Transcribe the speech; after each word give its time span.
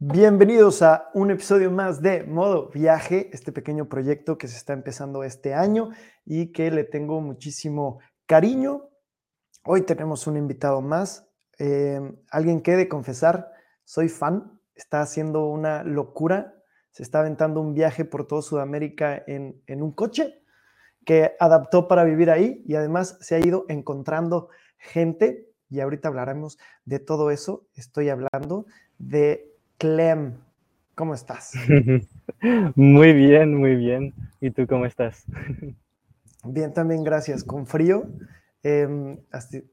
Bienvenidos 0.00 0.82
a 0.82 1.10
un 1.12 1.32
episodio 1.32 1.72
más 1.72 2.00
de 2.00 2.22
Modo 2.22 2.68
Viaje, 2.68 3.30
este 3.32 3.50
pequeño 3.50 3.88
proyecto 3.88 4.38
que 4.38 4.46
se 4.46 4.56
está 4.56 4.72
empezando 4.72 5.24
este 5.24 5.54
año 5.54 5.90
y 6.24 6.52
que 6.52 6.70
le 6.70 6.84
tengo 6.84 7.20
muchísimo 7.20 7.98
cariño. 8.24 8.90
Hoy 9.64 9.82
tenemos 9.82 10.28
un 10.28 10.36
invitado 10.36 10.82
más, 10.82 11.28
eh, 11.58 12.00
alguien 12.30 12.60
que 12.60 12.74
he 12.74 12.76
de 12.76 12.88
confesar, 12.88 13.50
soy 13.82 14.08
fan, 14.08 14.60
está 14.76 15.00
haciendo 15.00 15.46
una 15.46 15.82
locura, 15.82 16.54
se 16.92 17.02
está 17.02 17.18
aventando 17.18 17.60
un 17.60 17.74
viaje 17.74 18.04
por 18.04 18.24
todo 18.24 18.40
Sudamérica 18.40 19.24
en, 19.26 19.60
en 19.66 19.82
un 19.82 19.90
coche 19.90 20.44
que 21.04 21.34
adaptó 21.40 21.88
para 21.88 22.04
vivir 22.04 22.30
ahí 22.30 22.62
y 22.68 22.76
además 22.76 23.18
se 23.20 23.34
ha 23.34 23.40
ido 23.40 23.66
encontrando 23.68 24.48
gente 24.76 25.50
y 25.68 25.80
ahorita 25.80 26.06
hablaremos 26.06 26.56
de 26.84 27.00
todo 27.00 27.32
eso. 27.32 27.66
Estoy 27.74 28.10
hablando 28.10 28.66
de 28.98 29.47
Clem, 29.78 30.34
¿cómo 30.96 31.14
estás? 31.14 31.54
Muy 32.74 33.12
bien, 33.12 33.54
muy 33.54 33.74
bien. 33.76 34.12
¿Y 34.40 34.50
tú 34.50 34.66
cómo 34.66 34.86
estás? 34.86 35.24
Bien, 36.44 36.72
también 36.72 37.02
gracias. 37.02 37.42
Con 37.42 37.66
frío, 37.66 38.06
eh, 38.62 39.18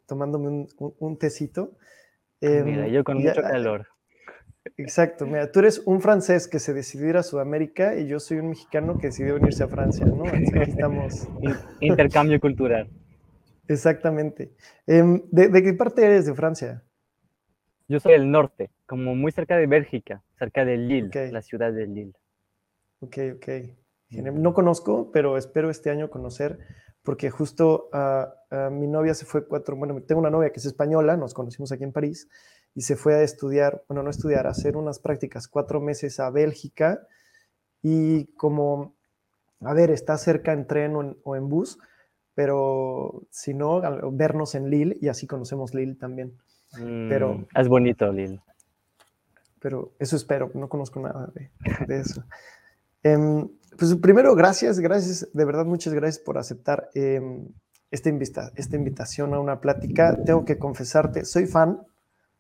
tomándome 0.08 0.68
un, 0.78 1.18
tecito. 1.18 1.78
Eh, 2.42 2.64
mira, 2.66 2.88
yo 2.88 3.04
con 3.04 3.18
mucho 3.22 3.42
calor. 3.42 3.88
Exacto, 4.78 5.28
mira, 5.28 5.52
tú 5.52 5.60
eres 5.60 5.84
un 5.86 6.02
francés 6.02 6.48
que 6.48 6.60
se 6.60 6.74
decidió 6.74 7.10
ir 7.10 7.18
a 7.18 7.24
Sudamérica 7.24 7.96
y 7.96 8.08
yo 8.08 8.20
soy 8.20 8.40
un 8.40 8.50
mexicano 8.50 8.98
que 8.98 9.08
decidió 9.08 9.36
venirse 9.36 9.64
a 9.64 9.68
Francia, 9.68 10.08
¿no? 10.08 10.26
Estamos. 10.26 11.28
Intercambio 11.82 12.40
cultural. 12.40 12.90
Exactamente. 13.68 14.52
Em, 14.88 15.22
¿de, 15.32 15.50
¿de, 15.50 15.64
qué 15.64 15.74
parte 15.74 16.04
eres 16.04 16.26
de 16.26 16.34
Francia? 16.34 16.84
Yo 17.88 18.00
soy 18.00 18.14
del 18.14 18.32
norte, 18.32 18.72
como 18.88 19.16
muy 19.16 19.32
cerca 19.32 19.58
de 19.58 19.68
Bélgica, 19.68 20.24
cerca 20.40 20.66
de 20.66 20.78
Lille, 20.78 21.32
la 21.32 21.44
ciudad 21.44 21.72
de 21.72 21.86
Lille. 21.86 22.16
Ok, 23.00 23.18
ok. 23.36 23.48
No 24.10 24.54
conozco, 24.54 25.12
pero 25.12 25.38
espero 25.38 25.70
este 25.70 25.92
año 25.92 26.10
conocer, 26.10 26.58
porque 27.04 27.30
justo 27.30 27.90
uh, 27.94 28.72
mi 28.72 28.88
novia 28.88 29.14
se 29.14 29.26
fue 29.26 29.48
cuatro, 29.48 29.76
bueno, 29.76 30.02
tengo 30.02 30.22
una 30.22 30.32
novia 30.32 30.50
que 30.50 30.60
es 30.60 30.66
española, 30.66 31.16
nos 31.16 31.36
conocimos 31.36 31.72
aquí 31.72 31.84
en 31.84 31.92
París, 31.92 32.28
y 32.74 32.82
se 32.82 32.96
fue 32.96 33.16
a 33.16 33.22
estudiar, 33.22 33.84
bueno, 33.88 34.02
no 34.02 34.10
estudiar, 34.10 34.48
a 34.48 34.52
hacer 34.52 34.78
unas 34.78 35.00
prácticas 35.00 35.48
cuatro 35.48 35.80
meses 35.80 36.20
a 36.20 36.32
Bélgica, 36.32 37.06
y 37.84 38.26
como, 38.34 38.96
a 39.60 39.74
ver, 39.76 39.92
está 39.92 40.18
cerca 40.18 40.54
en 40.54 40.66
tren 40.66 40.96
o 40.96 41.02
en, 41.04 41.18
o 41.24 41.36
en 41.36 41.50
bus, 41.50 41.78
pero 42.34 43.28
si 43.30 43.54
no, 43.54 43.82
vernos 44.12 44.56
en 44.56 44.72
Lille, 44.72 44.98
y 45.00 45.08
así 45.10 45.28
conocemos 45.28 45.76
Lille 45.76 45.96
también 45.96 46.36
pero, 46.74 47.36
mm, 47.36 47.46
es 47.56 47.68
bonito, 47.68 48.12
Lil. 48.12 48.42
Pero 49.60 49.94
eso 50.00 50.16
espero, 50.16 50.52
no 50.54 50.70
conozco 50.70 51.00
nada 51.00 51.32
de, 51.34 52.00
eso. 52.00 52.24
Em, 53.04 53.48
pues 53.78 53.96
primero, 53.96 54.36
gracias, 54.36 54.80
gracias, 54.80 55.28
de 55.34 55.46
verdad, 55.46 55.66
muchas 55.66 55.94
gracias 55.94 56.24
por 56.24 56.38
aceptar 56.38 56.90
em, 56.94 57.48
esta, 57.92 58.52
esta 58.56 58.76
invitación 58.76 59.34
a 59.34 59.40
una 59.40 59.62
plática. 59.62 60.18
Tengo 60.24 60.46
que 60.46 60.58
confesarte, 60.58 61.26
soy 61.26 61.46
fan, 61.46 61.82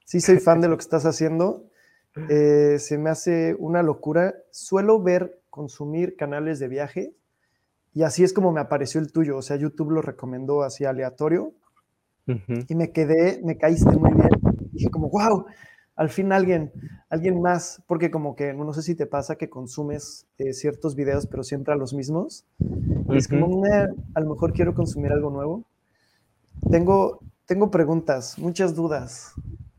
sí 0.06 0.22
soy 0.22 0.40
fan 0.40 0.62
de 0.62 0.68
lo 0.68 0.78
que 0.78 0.84
estás 0.84 1.06
haciendo. 1.06 1.66
Eh, 2.30 2.78
se 2.80 2.98
me 2.98 3.10
hace 3.10 3.56
una 3.60 3.84
locura. 3.84 4.36
Suelo 4.52 5.02
ver, 5.02 5.42
consumir 5.50 6.16
canales 6.16 6.60
de 6.60 6.68
viaje 6.68 7.16
y 7.94 8.04
así 8.04 8.24
es 8.24 8.34
como 8.34 8.52
me 8.52 8.60
apareció 8.60 9.00
el 9.00 9.12
tuyo. 9.12 9.38
O 9.38 9.42
sea, 9.42 9.56
YouTube 9.56 9.92
lo 9.92 10.02
recomendó 10.02 10.64
así 10.64 10.86
aleatorio 10.86 11.54
y 12.28 12.76
me 12.76 12.92
quedé, 12.92 13.42
me 13.44 13.58
caíste 13.58 13.96
muy 13.98 14.14
bien. 14.14 14.30
Dije 14.72 14.90
como, 14.90 15.10
wow, 15.10 15.46
al 15.96 16.10
fin 16.10 16.32
alguien, 16.32 16.72
alguien 17.10 17.42
más, 17.42 17.82
porque 17.88 18.12
como 18.12 18.36
que 18.36 18.54
no 18.54 18.74
sé 18.74 18.82
si 18.82 18.96
te 18.96 19.06
pasa 19.06 19.38
que 19.38 19.50
consumes 19.50 20.28
eh, 20.38 20.54
ciertos 20.54 20.96
videos, 20.96 21.28
pero 21.28 21.44
siempre 21.44 21.74
a 21.74 21.78
los 21.78 21.94
mismos. 21.94 22.46
Y 23.10 23.18
es 23.18 23.28
como, 23.28 23.64
a 23.66 24.20
lo 24.20 24.30
mejor 24.30 24.54
quiero 24.54 24.74
consumir 24.74 25.12
algo 25.12 25.30
nuevo. 25.30 25.64
Tengo, 26.70 27.20
tengo 27.46 27.70
preguntas, 27.72 28.38
muchas 28.40 28.76
dudas. 28.76 29.34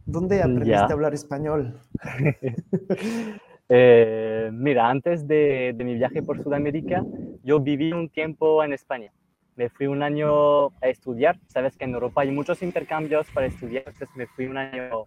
¿Dónde 0.07 0.41
aprendiste 0.41 0.75
a 0.75 0.93
hablar 0.93 1.15
español? 1.15 1.79
Eh, 3.69 4.49
mira, 4.53 4.89
antes 4.89 5.27
de, 5.27 5.75
de 5.77 5.85
mi 5.85 5.97
viaje 5.97 6.23
por 6.23 6.41
Sudamérica, 6.41 7.05
yo 7.43 7.59
viví 7.59 7.93
un 7.93 8.09
tiempo 8.09 8.63
en 8.63 8.73
España 8.73 9.11
me 9.57 9.69
fui 9.71 9.87
un 9.87 10.03
año 10.03 10.67
a 10.81 10.89
estudiar. 10.89 11.39
Sabes 11.47 11.77
que 11.77 11.85
en 11.85 11.95
Europa 11.95 12.21
hay 12.21 12.31
muchos 12.31 12.63
intercambios 12.63 13.31
para 13.33 13.47
estudiar, 13.47 13.85
entonces 13.87 14.15
me 14.15 14.27
fui 14.27 14.47
un 14.47 14.59
año 14.59 15.07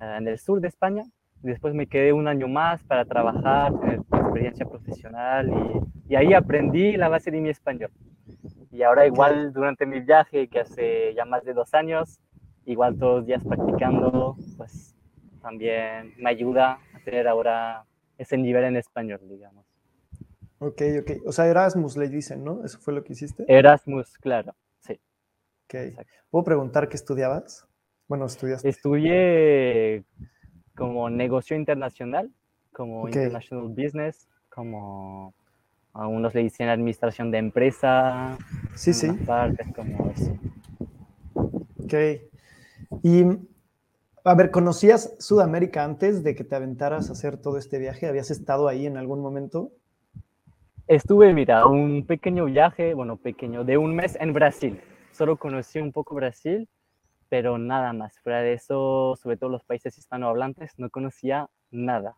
eh, 0.00 0.16
en 0.18 0.28
el 0.28 0.38
sur 0.38 0.60
de 0.60 0.68
España. 0.68 1.04
Después 1.40 1.74
me 1.74 1.86
quedé 1.86 2.12
un 2.12 2.28
año 2.28 2.48
más 2.48 2.82
para 2.84 3.04
trabajar, 3.04 3.72
tener 3.80 4.00
experiencia 4.12 4.66
profesional 4.66 5.48
y, 5.48 6.12
y 6.12 6.16
ahí 6.16 6.34
aprendí 6.34 6.96
la 6.96 7.08
base 7.08 7.30
de 7.30 7.40
mi 7.40 7.48
español. 7.48 7.90
Y 8.70 8.82
ahora 8.82 9.06
igual 9.06 9.52
durante 9.52 9.86
mi 9.86 10.00
viaje, 10.00 10.48
que 10.48 10.60
hace 10.60 11.14
ya 11.14 11.24
más 11.24 11.44
de 11.44 11.54
dos 11.54 11.74
años, 11.74 12.20
igual 12.64 12.98
todos 12.98 13.18
los 13.18 13.26
días 13.26 13.42
practicando, 13.44 14.36
pues 14.56 14.94
también 15.40 16.12
me 16.18 16.30
ayuda 16.30 16.78
a 16.94 17.00
tener 17.04 17.26
ahora 17.26 17.84
ese 18.18 18.36
nivel 18.36 18.64
en 18.64 18.76
español, 18.76 19.20
digamos. 19.22 19.67
Ok, 20.60 20.82
ok. 21.00 21.10
O 21.26 21.32
sea, 21.32 21.46
Erasmus 21.46 21.96
le 21.96 22.08
dicen, 22.08 22.44
¿no? 22.44 22.64
¿Eso 22.64 22.78
fue 22.80 22.92
lo 22.92 23.04
que 23.04 23.12
hiciste? 23.12 23.44
Erasmus, 23.46 24.18
claro, 24.18 24.54
sí. 24.80 25.00
Ok. 25.64 26.04
¿Puedo 26.30 26.44
preguntar 26.44 26.88
qué 26.88 26.96
estudiabas? 26.96 27.66
Bueno, 28.08 28.26
estudiaste. 28.26 28.68
Estudié 28.68 30.04
como 30.74 31.10
negocio 31.10 31.56
internacional, 31.56 32.32
como 32.72 33.06
international 33.08 33.68
business, 33.68 34.28
como 34.48 35.34
a 35.92 36.06
unos 36.06 36.34
le 36.34 36.42
dicen 36.42 36.68
administración 36.68 37.30
de 37.30 37.38
empresa. 37.38 38.38
Sí, 38.74 38.92
sí. 38.94 39.12
Partes 39.12 39.66
como 39.74 40.10
eso. 40.10 40.36
Ok. 41.84 41.94
Y, 43.02 43.24
a 44.24 44.34
ver, 44.34 44.50
¿conocías 44.50 45.16
Sudamérica 45.18 45.84
antes 45.84 46.22
de 46.22 46.34
que 46.34 46.44
te 46.44 46.56
aventaras 46.56 47.08
a 47.08 47.12
hacer 47.12 47.36
todo 47.36 47.58
este 47.58 47.78
viaje? 47.78 48.06
¿Habías 48.06 48.30
estado 48.30 48.68
ahí 48.68 48.86
en 48.86 48.96
algún 48.96 49.20
momento? 49.20 49.72
Estuve, 50.88 51.34
mira, 51.34 51.66
un 51.66 52.06
pequeño 52.06 52.46
viaje, 52.46 52.94
bueno, 52.94 53.18
pequeño, 53.18 53.62
de 53.62 53.76
un 53.76 53.94
mes 53.94 54.16
en 54.20 54.32
Brasil. 54.32 54.80
Solo 55.12 55.36
conocí 55.36 55.78
un 55.80 55.92
poco 55.92 56.14
Brasil, 56.14 56.66
pero 57.28 57.58
nada 57.58 57.92
más. 57.92 58.18
Fuera 58.20 58.40
de 58.40 58.54
eso, 58.54 59.14
sobre 59.16 59.36
todo 59.36 59.50
los 59.50 59.62
países 59.64 59.98
hispanohablantes, 59.98 60.72
no 60.78 60.88
conocía 60.88 61.50
nada. 61.70 62.16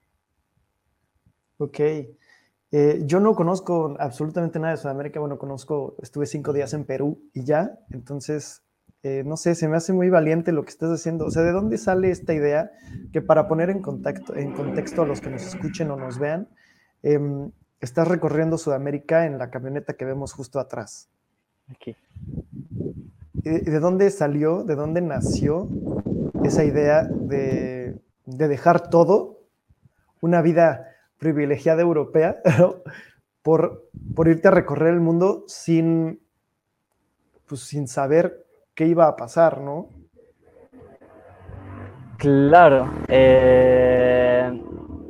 Ok. 1.59 1.81
Eh, 1.81 3.03
yo 3.07 3.19
no 3.19 3.35
conozco 3.35 3.97
absolutamente 3.99 4.61
nada 4.61 4.75
de 4.75 4.77
Sudamérica. 4.77 5.19
Bueno, 5.19 5.37
conozco, 5.37 5.97
estuve 6.01 6.27
cinco 6.27 6.53
días 6.53 6.73
en 6.73 6.85
Perú 6.85 7.21
y 7.35 7.43
ya. 7.43 7.77
Entonces, 7.91 8.63
eh, 9.03 9.25
no 9.27 9.37
sé, 9.37 9.57
se 9.57 9.67
me 9.67 9.79
hace 9.79 9.93
muy 9.93 10.11
valiente 10.11 10.53
lo 10.53 10.63
que 10.63 10.71
estás 10.71 10.91
haciendo. 10.91 11.27
O 11.27 11.31
sea, 11.33 11.43
¿de 11.43 11.51
dónde 11.51 11.77
sale 11.77 12.13
esta 12.13 12.35
idea 12.35 12.71
que 13.13 13.21
para 13.21 13.49
poner 13.49 13.69
en, 13.71 13.83
contacto, 13.83 14.37
en 14.37 14.53
contexto 14.53 15.03
a 15.03 15.07
los 15.07 15.21
que 15.21 15.31
nos 15.31 15.43
escuchen 15.43 15.91
o 15.91 15.97
nos 15.97 16.21
vean, 16.21 16.49
em, 17.03 17.51
estás 17.81 18.07
recorriendo 18.07 18.59
Sudamérica 18.59 19.27
en 19.27 19.39
la 19.39 19.51
camioneta 19.51 19.95
que 19.95 20.05
vemos 20.05 20.33
justo 20.33 20.61
atrás. 20.61 21.09
Aquí. 21.69 21.97
¿Y 23.43 23.71
de 23.71 23.81
dónde 23.81 24.11
salió, 24.11 24.65
de 24.65 24.75
dónde 24.75 25.01
nació 25.01 25.69
esa 26.45 26.65
idea 26.65 27.05
de, 27.05 27.99
dejar 28.25 28.91
todo, 28.91 29.39
una 30.21 30.43
vida 30.43 30.87
privilegiada 31.19 31.81
europea, 31.81 32.37
por, 33.43 33.89
por 34.15 34.29
irte 34.29 34.49
a 34.49 34.51
recorrer 34.51 34.95
el 34.95 35.01
mundo 35.01 35.45
sin, 35.47 36.21
pues, 37.47 37.63
sin 37.63 37.89
saber 37.89 38.45
qué 38.75 38.87
iba 38.87 39.07
a 39.07 39.17
pasar, 39.17 39.61
¿no? 39.61 39.89
Claro. 42.19 42.93
Eh, 43.09 44.63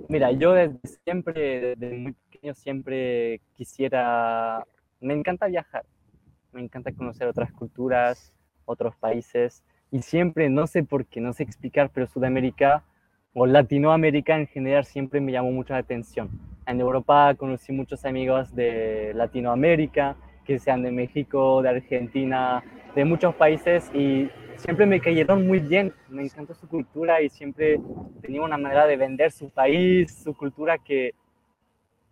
mira, 0.08 0.30
yo 0.30 0.52
desde 0.52 0.78
siempre, 1.04 1.74
desde 1.76 1.98
muy 1.98 2.14
siempre 2.54 3.40
quisiera, 3.54 4.64
me 5.00 5.14
encanta 5.14 5.46
viajar, 5.46 5.84
me 6.52 6.62
encanta 6.62 6.92
conocer 6.92 7.28
otras 7.28 7.52
culturas, 7.52 8.32
otros 8.64 8.96
países 8.96 9.62
y 9.90 10.02
siempre, 10.02 10.48
no 10.48 10.66
sé 10.66 10.82
por 10.82 11.06
qué, 11.06 11.20
no 11.20 11.32
sé 11.32 11.42
explicar, 11.42 11.90
pero 11.92 12.06
Sudamérica 12.06 12.84
o 13.34 13.46
Latinoamérica 13.46 14.36
en 14.36 14.46
general 14.46 14.84
siempre 14.84 15.20
me 15.20 15.32
llamó 15.32 15.52
mucho 15.52 15.74
la 15.74 15.80
atención. 15.80 16.30
En 16.66 16.80
Europa 16.80 17.34
conocí 17.36 17.72
muchos 17.72 18.04
amigos 18.04 18.54
de 18.54 19.12
Latinoamérica, 19.14 20.16
que 20.44 20.58
sean 20.58 20.82
de 20.82 20.90
México, 20.90 21.62
de 21.62 21.68
Argentina, 21.68 22.62
de 22.94 23.04
muchos 23.04 23.34
países 23.34 23.90
y 23.94 24.28
siempre 24.56 24.86
me 24.86 25.00
cayeron 25.00 25.46
muy 25.46 25.58
bien. 25.60 25.92
Me 26.08 26.22
encantó 26.22 26.54
su 26.54 26.68
cultura 26.68 27.22
y 27.22 27.28
siempre 27.28 27.80
tenía 28.20 28.42
una 28.42 28.56
manera 28.56 28.86
de 28.86 28.96
vender 28.96 29.30
su 29.30 29.50
país, 29.50 30.22
su 30.22 30.34
cultura 30.34 30.78
que 30.78 31.14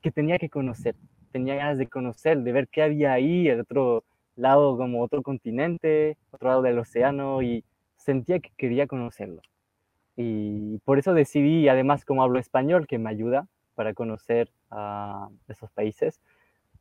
que 0.01 0.11
tenía 0.11 0.39
que 0.39 0.49
conocer, 0.49 0.95
tenía 1.33 1.57
ganas 1.57 1.79
de 1.79 1.87
conocer, 1.87 2.39
de 2.43 2.53
ver 2.53 2.69
qué 2.69 2.83
había 2.83 3.13
ahí, 3.13 3.49
el 3.49 3.61
otro 3.61 4.05
lado 4.37 4.77
como 4.77 5.03
otro 5.03 5.23
continente, 5.23 6.17
otro 6.31 6.49
lado 6.49 6.63
del 6.63 6.79
océano 6.79 7.43
y 7.43 7.65
sentía 7.97 8.39
que 8.39 8.51
quería 8.57 8.87
conocerlo. 8.87 9.43
Y 10.17 10.79
por 10.85 10.99
eso 10.99 11.15
decidí, 11.15 11.69
además 11.69 12.05
como 12.05 12.23
hablo 12.23 12.39
español, 12.39 12.87
que 12.87 12.99
me 12.99 13.11
ayuda 13.11 13.47
para 13.75 13.95
conocer 13.95 14.51
a 14.71 15.29
esos 15.49 15.71
países, 15.71 16.21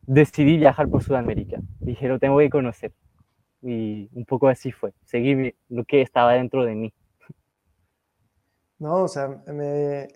decidí 0.01 0.57
viajar 0.57 0.89
por 0.89 1.03
Sudamérica. 1.03 1.59
Dije, 1.79 2.07
lo 2.07 2.19
tengo 2.19 2.39
que 2.39 2.49
conocer. 2.49 2.93
Y 3.61 4.09
un 4.13 4.25
poco 4.25 4.47
así 4.47 4.71
fue, 4.71 4.93
seguir 5.03 5.55
lo 5.69 5.83
que 5.83 6.01
estaba 6.01 6.33
dentro 6.33 6.65
de 6.65 6.75
mí. 6.75 6.93
No, 8.79 9.03
o 9.03 9.07
sea, 9.07 9.27
me, 9.47 10.07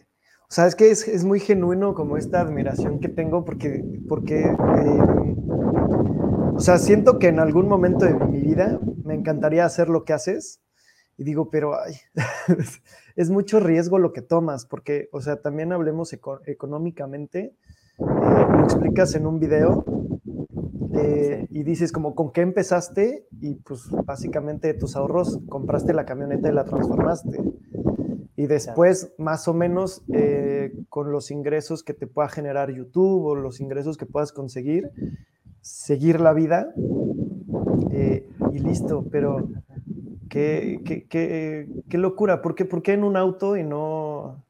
o 0.51 0.53
sea, 0.53 0.67
es 0.67 0.75
que 0.75 0.91
es, 0.91 1.07
es, 1.07 1.23
muy 1.23 1.39
genuino 1.39 1.93
como 1.93 2.17
esta 2.17 2.41
admiración 2.41 2.99
que 2.99 3.07
tengo 3.07 3.45
porque, 3.45 3.85
porque 4.09 4.41
eh, 4.41 5.35
o 6.53 6.59
sea, 6.59 6.77
siento 6.77 7.19
que 7.19 7.29
en 7.29 7.39
algún 7.39 7.69
momento 7.69 8.03
de 8.03 8.15
mi 8.15 8.41
vida 8.41 8.77
me 9.05 9.13
encantaría 9.13 9.63
hacer 9.63 9.87
lo 9.87 10.03
que 10.03 10.11
haces 10.11 10.61
y 11.15 11.23
digo, 11.23 11.49
pero 11.49 11.79
ay, 11.79 11.93
es 13.15 13.29
mucho 13.29 13.61
riesgo 13.61 13.97
lo 13.97 14.11
que 14.11 14.21
tomas 14.21 14.65
porque, 14.65 15.07
o 15.13 15.21
sea, 15.21 15.37
también 15.37 15.71
hablemos 15.71 16.11
económicamente, 16.45 17.55
eh, 17.97 18.05
lo 18.51 18.63
explicas 18.65 19.15
en 19.15 19.27
un 19.27 19.39
video 19.39 19.85
eh, 20.95 21.47
y 21.49 21.63
dices 21.63 21.93
como 21.93 22.13
con 22.13 22.33
qué 22.33 22.41
empezaste 22.41 23.25
y 23.39 23.55
pues 23.55 23.89
básicamente 24.05 24.73
tus 24.73 24.97
ahorros 24.97 25.39
compraste 25.47 25.93
la 25.93 26.05
camioneta 26.05 26.49
y 26.49 26.51
la 26.51 26.65
transformaste. 26.65 27.39
Y 28.41 28.47
después, 28.47 29.13
más 29.19 29.47
o 29.47 29.53
menos, 29.53 30.01
eh, 30.11 30.73
con 30.89 31.11
los 31.11 31.29
ingresos 31.29 31.83
que 31.83 31.93
te 31.93 32.07
pueda 32.07 32.27
generar 32.27 32.71
YouTube 32.71 33.23
o 33.23 33.35
los 33.35 33.61
ingresos 33.61 33.97
que 33.97 34.07
puedas 34.07 34.31
conseguir, 34.31 34.89
seguir 35.61 36.19
la 36.19 36.33
vida 36.33 36.73
eh, 37.91 38.27
y 38.51 38.57
listo. 38.57 39.05
Pero 39.11 39.47
qué, 40.27 40.81
qué, 40.83 41.05
qué, 41.07 41.69
qué 41.87 41.97
locura. 41.99 42.41
¿Por 42.41 42.55
qué, 42.55 42.65
¿Por 42.65 42.81
qué, 42.81 42.93
en 42.93 43.03
un 43.03 43.15
auto 43.15 43.57
y 43.57 43.63
no, 43.63 44.43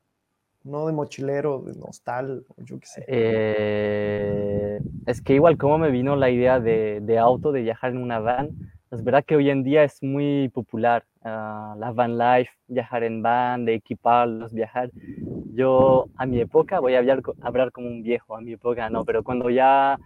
no 0.63 0.87
de 0.87 0.93
mochilero, 0.93 1.61
de 1.61 1.77
hostal, 1.81 2.45
yo 2.59 2.79
qué 2.79 2.85
sé? 2.85 3.03
Eh, 3.09 4.79
es 5.05 5.21
que 5.21 5.33
igual 5.33 5.57
como 5.57 5.77
me 5.77 5.91
vino 5.91 6.15
la 6.15 6.29
idea 6.29 6.61
de, 6.61 7.01
de 7.01 7.19
auto, 7.19 7.51
de 7.51 7.61
viajar 7.61 7.91
en 7.91 7.97
una 7.97 8.19
van, 8.19 8.70
es 8.91 9.03
verdad 9.03 9.23
que 9.25 9.37
hoy 9.37 9.49
en 9.49 9.63
día 9.63 9.83
es 9.83 10.03
muy 10.03 10.49
popular 10.49 11.05
uh, 11.21 11.77
la 11.77 11.91
van 11.93 12.17
life, 12.17 12.51
viajar 12.67 13.03
en 13.03 13.21
van, 13.21 13.63
de 13.63 13.75
equiparlos, 13.75 14.53
viajar. 14.53 14.91
Yo 15.53 16.07
a 16.17 16.25
mi 16.25 16.41
época, 16.41 16.79
voy 16.79 16.95
a 16.95 16.99
hablar, 16.99 17.21
hablar 17.41 17.71
como 17.71 17.87
un 17.87 18.03
viejo, 18.03 18.35
a 18.35 18.41
mi 18.41 18.53
época 18.53 18.89
no, 18.89 19.05
pero 19.05 19.23
cuando 19.23 19.49
ya, 19.49 19.97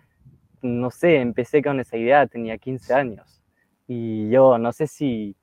no 0.62 0.92
sé, 0.92 1.18
empecé 1.18 1.64
con 1.64 1.80
esa 1.80 1.98
idea, 1.98 2.28
tenía 2.28 2.60
15 2.60 2.94
años. 2.94 3.42
Y 3.88 4.30
yo 4.30 4.60
no 4.60 4.72
sé 4.72 4.86
si, 4.86 5.36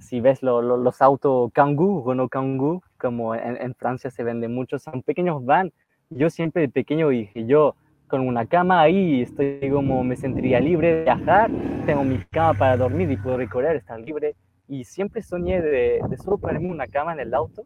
si 0.00 0.20
ves 0.20 0.42
lo, 0.42 0.62
lo, 0.62 0.78
los 0.78 1.02
autos 1.02 1.52
Kangoo, 1.52 2.02
Renault 2.08 2.32
Kangoo, 2.32 2.82
como 2.98 3.34
en, 3.34 3.60
en 3.60 3.74
Francia 3.74 4.10
se 4.10 4.24
venden 4.24 4.54
muchos, 4.54 4.82
son 4.82 5.02
pequeños 5.02 5.44
van. 5.44 5.70
Yo 6.08 6.30
siempre 6.30 6.62
de 6.62 6.68
pequeño 6.70 7.10
dije, 7.10 7.44
yo 7.44 7.74
con 8.08 8.20
una 8.20 8.46
cama 8.46 8.82
ahí, 8.82 9.22
estoy 9.22 9.70
como 9.70 10.04
me 10.04 10.16
sentiría 10.16 10.60
libre 10.60 10.94
de 10.94 11.02
viajar, 11.04 11.50
tengo 11.86 12.04
mi 12.04 12.18
cama 12.30 12.54
para 12.54 12.76
dormir 12.76 13.10
y 13.10 13.16
puedo 13.16 13.36
recorrer, 13.36 13.76
estar 13.76 14.00
libre. 14.00 14.34
Y 14.68 14.84
siempre 14.84 15.22
soñé 15.22 15.60
de, 15.60 16.00
de 16.08 16.16
solo 16.16 16.38
ponerme 16.38 16.70
una 16.70 16.86
cama 16.86 17.12
en 17.12 17.20
el 17.20 17.34
auto 17.34 17.64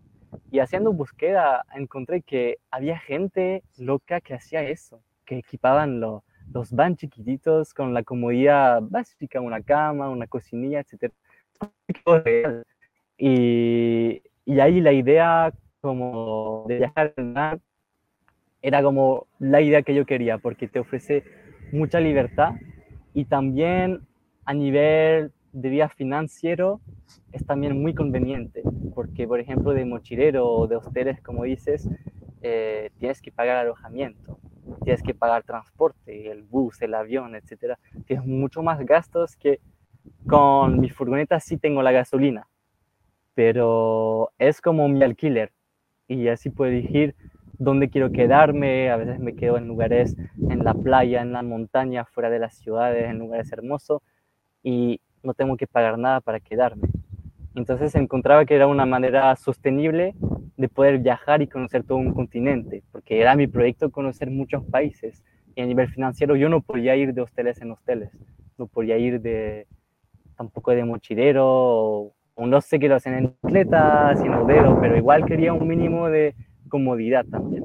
y 0.50 0.58
haciendo 0.58 0.92
búsqueda 0.92 1.64
encontré 1.74 2.22
que 2.22 2.58
había 2.70 2.98
gente 2.98 3.62
loca 3.78 4.20
que 4.20 4.34
hacía 4.34 4.62
eso, 4.62 5.02
que 5.24 5.38
equipaban 5.38 6.00
lo, 6.00 6.24
los 6.52 6.72
van 6.72 6.96
chiquititos 6.96 7.72
con 7.74 7.94
la 7.94 8.02
comodidad 8.02 8.82
básica, 8.82 9.40
una 9.40 9.62
cama, 9.62 10.10
una 10.10 10.26
cocinilla, 10.26 10.80
etc. 10.80 11.12
Y, 13.16 14.22
y 14.46 14.60
ahí 14.60 14.80
la 14.80 14.92
idea 14.92 15.52
como 15.80 16.64
de 16.68 16.78
viajar 16.78 17.12
en 17.16 17.34
van 17.34 17.60
era 18.62 18.82
como 18.82 19.26
la 19.38 19.60
idea 19.60 19.82
que 19.82 19.94
yo 19.94 20.04
quería, 20.06 20.38
porque 20.38 20.68
te 20.68 20.80
ofrece 20.80 21.24
mucha 21.72 22.00
libertad 22.00 22.54
y 23.14 23.24
también 23.24 24.00
a 24.44 24.54
nivel 24.54 25.32
de 25.52 25.68
vida 25.68 25.88
financiero 25.88 26.80
es 27.32 27.44
también 27.44 27.80
muy 27.80 27.94
conveniente, 27.94 28.62
porque 28.94 29.26
por 29.26 29.40
ejemplo 29.40 29.72
de 29.72 29.84
mochilero 29.84 30.46
o 30.46 30.66
de 30.66 30.76
hosteles, 30.76 31.20
como 31.20 31.44
dices, 31.44 31.88
eh, 32.42 32.90
tienes 32.98 33.20
que 33.20 33.32
pagar 33.32 33.56
alojamiento, 33.56 34.38
tienes 34.84 35.02
que 35.02 35.14
pagar 35.14 35.42
transporte, 35.42 36.30
el 36.30 36.42
bus, 36.42 36.80
el 36.82 36.94
avión, 36.94 37.34
etcétera. 37.34 37.78
Tienes 38.06 38.26
mucho 38.26 38.62
más 38.62 38.84
gastos 38.84 39.36
que 39.36 39.60
con 40.26 40.80
mi 40.80 40.90
furgoneta 40.90 41.40
sí 41.40 41.56
tengo 41.56 41.82
la 41.82 41.92
gasolina, 41.92 42.46
pero 43.34 44.32
es 44.38 44.60
como 44.60 44.88
mi 44.88 45.02
alquiler 45.02 45.52
y 46.08 46.28
así 46.28 46.50
puedo 46.50 46.70
elegir 46.70 47.14
dónde 47.60 47.90
quiero 47.90 48.10
quedarme, 48.10 48.90
a 48.90 48.96
veces 48.96 49.20
me 49.20 49.34
quedo 49.34 49.58
en 49.58 49.68
lugares 49.68 50.16
en 50.48 50.64
la 50.64 50.72
playa, 50.72 51.20
en 51.20 51.32
la 51.32 51.42
montaña, 51.42 52.06
fuera 52.06 52.30
de 52.30 52.38
las 52.38 52.54
ciudades, 52.54 53.08
en 53.08 53.18
lugares 53.18 53.52
hermosos 53.52 54.00
y 54.62 55.00
no 55.22 55.34
tengo 55.34 55.58
que 55.58 55.66
pagar 55.66 55.98
nada 55.98 56.22
para 56.22 56.40
quedarme. 56.40 56.88
Entonces 57.54 57.94
encontraba 57.94 58.46
que 58.46 58.54
era 58.54 58.66
una 58.66 58.86
manera 58.86 59.36
sostenible 59.36 60.14
de 60.56 60.68
poder 60.70 60.98
viajar 61.00 61.42
y 61.42 61.48
conocer 61.48 61.84
todo 61.84 61.98
un 61.98 62.14
continente, 62.14 62.82
porque 62.92 63.20
era 63.20 63.36
mi 63.36 63.46
proyecto 63.46 63.90
conocer 63.90 64.30
muchos 64.30 64.64
países 64.64 65.22
y 65.54 65.60
a 65.60 65.66
nivel 65.66 65.88
financiero 65.88 66.36
yo 66.36 66.48
no 66.48 66.62
podía 66.62 66.96
ir 66.96 67.12
de 67.12 67.20
hosteles 67.20 67.60
en 67.60 67.72
hosteles, 67.72 68.10
no 68.56 68.68
podía 68.68 68.96
ir 68.96 69.20
de 69.20 69.66
tampoco 70.34 70.70
de 70.70 70.84
mochilero 70.84 71.44
o, 71.46 72.14
o 72.36 72.46
no 72.46 72.62
sé 72.62 72.78
qué 72.78 72.88
lo 72.88 72.94
hacen 72.94 73.12
en 73.12 73.34
bicicleta, 73.42 74.16
sin 74.16 74.32
dedo, 74.46 74.80
pero 74.80 74.96
igual 74.96 75.26
quería 75.26 75.52
un 75.52 75.68
mínimo 75.68 76.08
de 76.08 76.34
comodidad 76.70 77.26
también. 77.26 77.64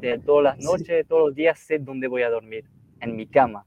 De 0.00 0.18
todas 0.18 0.42
las 0.42 0.58
noches, 0.58 1.06
todos 1.06 1.28
los 1.28 1.34
días 1.36 1.58
sé 1.60 1.78
dónde 1.78 2.08
voy 2.08 2.22
a 2.22 2.30
dormir, 2.30 2.64
en 3.00 3.14
mi 3.14 3.28
cama. 3.28 3.64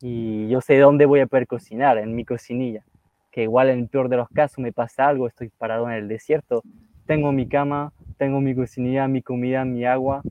Y 0.00 0.48
yo 0.48 0.60
sé 0.60 0.78
dónde 0.78 1.06
voy 1.06 1.20
a 1.20 1.28
poder 1.28 1.46
cocinar, 1.46 1.98
en 1.98 2.16
mi 2.16 2.24
cocinilla. 2.24 2.84
Que 3.30 3.44
igual 3.44 3.68
en 3.68 3.78
el 3.78 3.88
peor 3.88 4.08
de 4.08 4.16
los 4.16 4.28
casos 4.28 4.58
me 4.58 4.72
pasa 4.72 5.06
algo, 5.06 5.28
estoy 5.28 5.48
parado 5.50 5.88
en 5.88 5.94
el 5.94 6.08
desierto, 6.08 6.64
tengo 7.06 7.30
mi 7.30 7.46
cama, 7.46 7.92
tengo 8.18 8.40
mi 8.40 8.54
cocinilla, 8.54 9.06
mi 9.06 9.22
comida, 9.22 9.64
mi 9.64 9.84
agua 9.84 10.22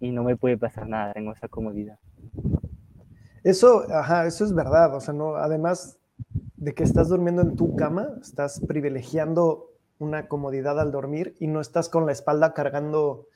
y 0.00 0.10
no 0.10 0.24
me 0.24 0.36
puede 0.36 0.56
pasar 0.58 0.88
nada, 0.88 1.12
tengo 1.12 1.32
esa 1.32 1.48
comodidad. 1.48 1.98
Eso, 3.44 3.84
ajá, 3.92 4.26
eso 4.26 4.44
es 4.44 4.54
verdad, 4.54 4.94
o 4.94 5.00
sea, 5.00 5.14
no, 5.14 5.36
además 5.36 5.98
de 6.56 6.74
que 6.74 6.84
estás 6.84 7.08
durmiendo 7.08 7.42
en 7.42 7.56
tu 7.56 7.74
cama, 7.74 8.08
estás 8.20 8.60
privilegiando 8.66 9.71
una 10.02 10.28
comodidad 10.28 10.80
al 10.80 10.90
dormir 10.90 11.34
y 11.38 11.46
no 11.46 11.60
estás 11.60 11.88
con 11.88 12.06
la 12.06 12.12
espalda 12.12 12.52
cargando 12.52 13.28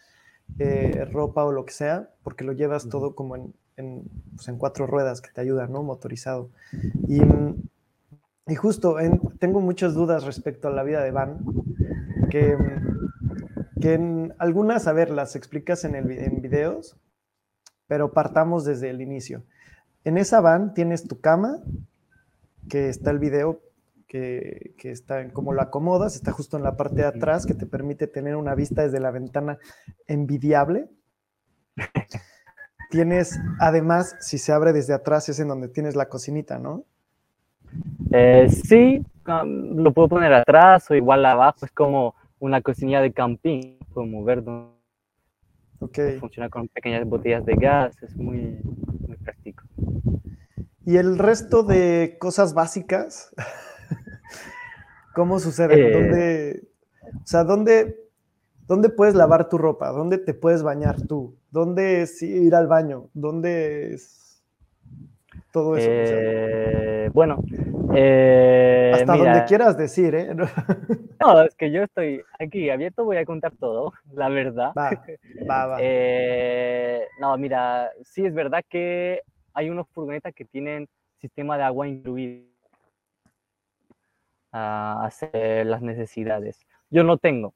eh, 0.58 1.04
ropa 1.12 1.44
o 1.44 1.52
lo 1.52 1.64
que 1.64 1.72
sea, 1.72 2.10
porque 2.22 2.44
lo 2.44 2.52
llevas 2.52 2.88
todo 2.88 3.14
como 3.14 3.36
en, 3.36 3.54
en, 3.76 4.04
pues 4.34 4.48
en, 4.48 4.58
cuatro 4.58 4.86
ruedas 4.86 5.20
que 5.20 5.30
te 5.30 5.40
ayudan, 5.40 5.72
¿no? 5.72 5.82
Motorizado. 5.82 6.50
Y, 7.08 7.20
y 8.46 8.54
justo 8.54 8.98
en, 8.98 9.20
tengo 9.38 9.60
muchas 9.60 9.94
dudas 9.94 10.24
respecto 10.24 10.68
a 10.68 10.72
la 10.72 10.82
vida 10.82 11.02
de 11.02 11.10
Van, 11.10 11.38
que, 12.30 12.56
que 13.80 13.94
en 13.94 14.34
algunas, 14.38 14.86
a 14.86 14.92
ver, 14.92 15.10
las 15.10 15.36
explicas 15.36 15.84
en, 15.84 15.94
el, 15.94 16.10
en 16.10 16.42
videos, 16.42 16.96
pero 17.86 18.12
partamos 18.12 18.64
desde 18.64 18.90
el 18.90 19.00
inicio. 19.00 19.44
En 20.04 20.18
esa 20.18 20.40
van 20.40 20.74
tienes 20.74 21.06
tu 21.06 21.20
cama, 21.20 21.58
que 22.68 22.88
está 22.88 23.10
el 23.10 23.18
video 23.18 23.60
que, 24.06 24.74
que, 24.78 24.90
está 24.90 25.20
en 25.20 25.30
cómo 25.30 25.52
lo 25.52 25.62
acomodas, 25.62 26.14
está 26.14 26.32
justo 26.32 26.56
en 26.56 26.62
la 26.62 26.76
parte 26.76 26.96
de 26.96 27.06
atrás, 27.06 27.46
que 27.46 27.54
te 27.54 27.66
permite 27.66 28.06
tener 28.06 28.36
una 28.36 28.54
vista 28.54 28.82
desde 28.82 29.00
la 29.00 29.10
ventana 29.10 29.58
envidiable. 30.06 30.88
tienes, 32.90 33.38
además, 33.58 34.16
si 34.20 34.38
se 34.38 34.52
abre 34.52 34.72
desde 34.72 34.94
atrás, 34.94 35.28
es 35.28 35.40
en 35.40 35.48
donde 35.48 35.68
tienes 35.68 35.96
la 35.96 36.08
cocinita, 36.08 36.58
¿no? 36.58 36.84
Eh, 38.12 38.48
sí, 38.48 39.04
um, 39.26 39.76
lo 39.76 39.92
puedo 39.92 40.08
poner 40.08 40.32
atrás 40.32 40.90
o 40.90 40.94
igual 40.94 41.24
abajo, 41.26 41.64
es 41.64 41.72
como 41.72 42.14
una 42.38 42.62
cocinilla 42.62 43.00
de 43.00 43.12
camping, 43.12 43.78
puedo 43.92 44.06
moverlo. 44.06 44.76
Okay. 45.78 46.18
Funciona 46.18 46.48
con 46.48 46.68
pequeñas 46.68 47.06
botellas 47.06 47.44
de 47.44 47.54
gas, 47.54 48.02
es 48.02 48.16
muy, 48.16 48.58
muy 49.06 49.16
práctico. 49.18 49.64
¿Y 50.86 50.96
el 50.96 51.18
resto 51.18 51.62
de 51.64 52.16
cosas 52.18 52.54
básicas? 52.54 53.34
¿Cómo 55.16 55.40
sucede? 55.40 55.80
Eh... 55.80 55.92
¿Dónde, 55.92 56.62
o 57.14 57.26
sea, 57.26 57.42
¿dónde, 57.42 57.96
¿dónde 58.66 58.90
puedes 58.90 59.14
lavar 59.14 59.48
tu 59.48 59.56
ropa? 59.56 59.88
¿Dónde 59.88 60.18
te 60.18 60.34
puedes 60.34 60.62
bañar 60.62 61.06
tú? 61.06 61.38
¿Dónde 61.50 62.02
es 62.02 62.22
ir 62.22 62.54
al 62.54 62.66
baño? 62.66 63.08
¿Dónde 63.14 63.94
es 63.94 64.44
todo 65.52 65.74
eso? 65.78 65.88
Eh, 65.90 67.10
bueno, 67.14 67.42
eh, 67.94 68.92
hasta 68.92 69.14
mira, 69.14 69.32
donde 69.32 69.44
quieras 69.46 69.78
decir, 69.78 70.14
¿eh? 70.14 70.34
no, 71.20 71.40
es 71.40 71.54
que 71.54 71.70
yo 71.70 71.84
estoy 71.84 72.20
aquí 72.38 72.68
abierto, 72.68 73.06
voy 73.06 73.16
a 73.16 73.24
contar 73.24 73.52
todo, 73.58 73.94
la 74.12 74.28
verdad. 74.28 74.72
Va, 74.76 74.90
va, 75.50 75.66
va. 75.66 75.78
Eh, 75.80 77.06
no, 77.22 77.38
mira, 77.38 77.90
sí 78.04 78.26
es 78.26 78.34
verdad 78.34 78.62
que 78.68 79.22
hay 79.54 79.70
unos 79.70 79.88
furgonetas 79.94 80.34
que 80.34 80.44
tienen 80.44 80.86
sistema 81.22 81.56
de 81.56 81.62
agua 81.62 81.88
incluido 81.88 82.55
a 84.52 85.04
hacer 85.04 85.66
las 85.66 85.82
necesidades. 85.82 86.66
Yo 86.90 87.04
no 87.04 87.18
tengo, 87.18 87.54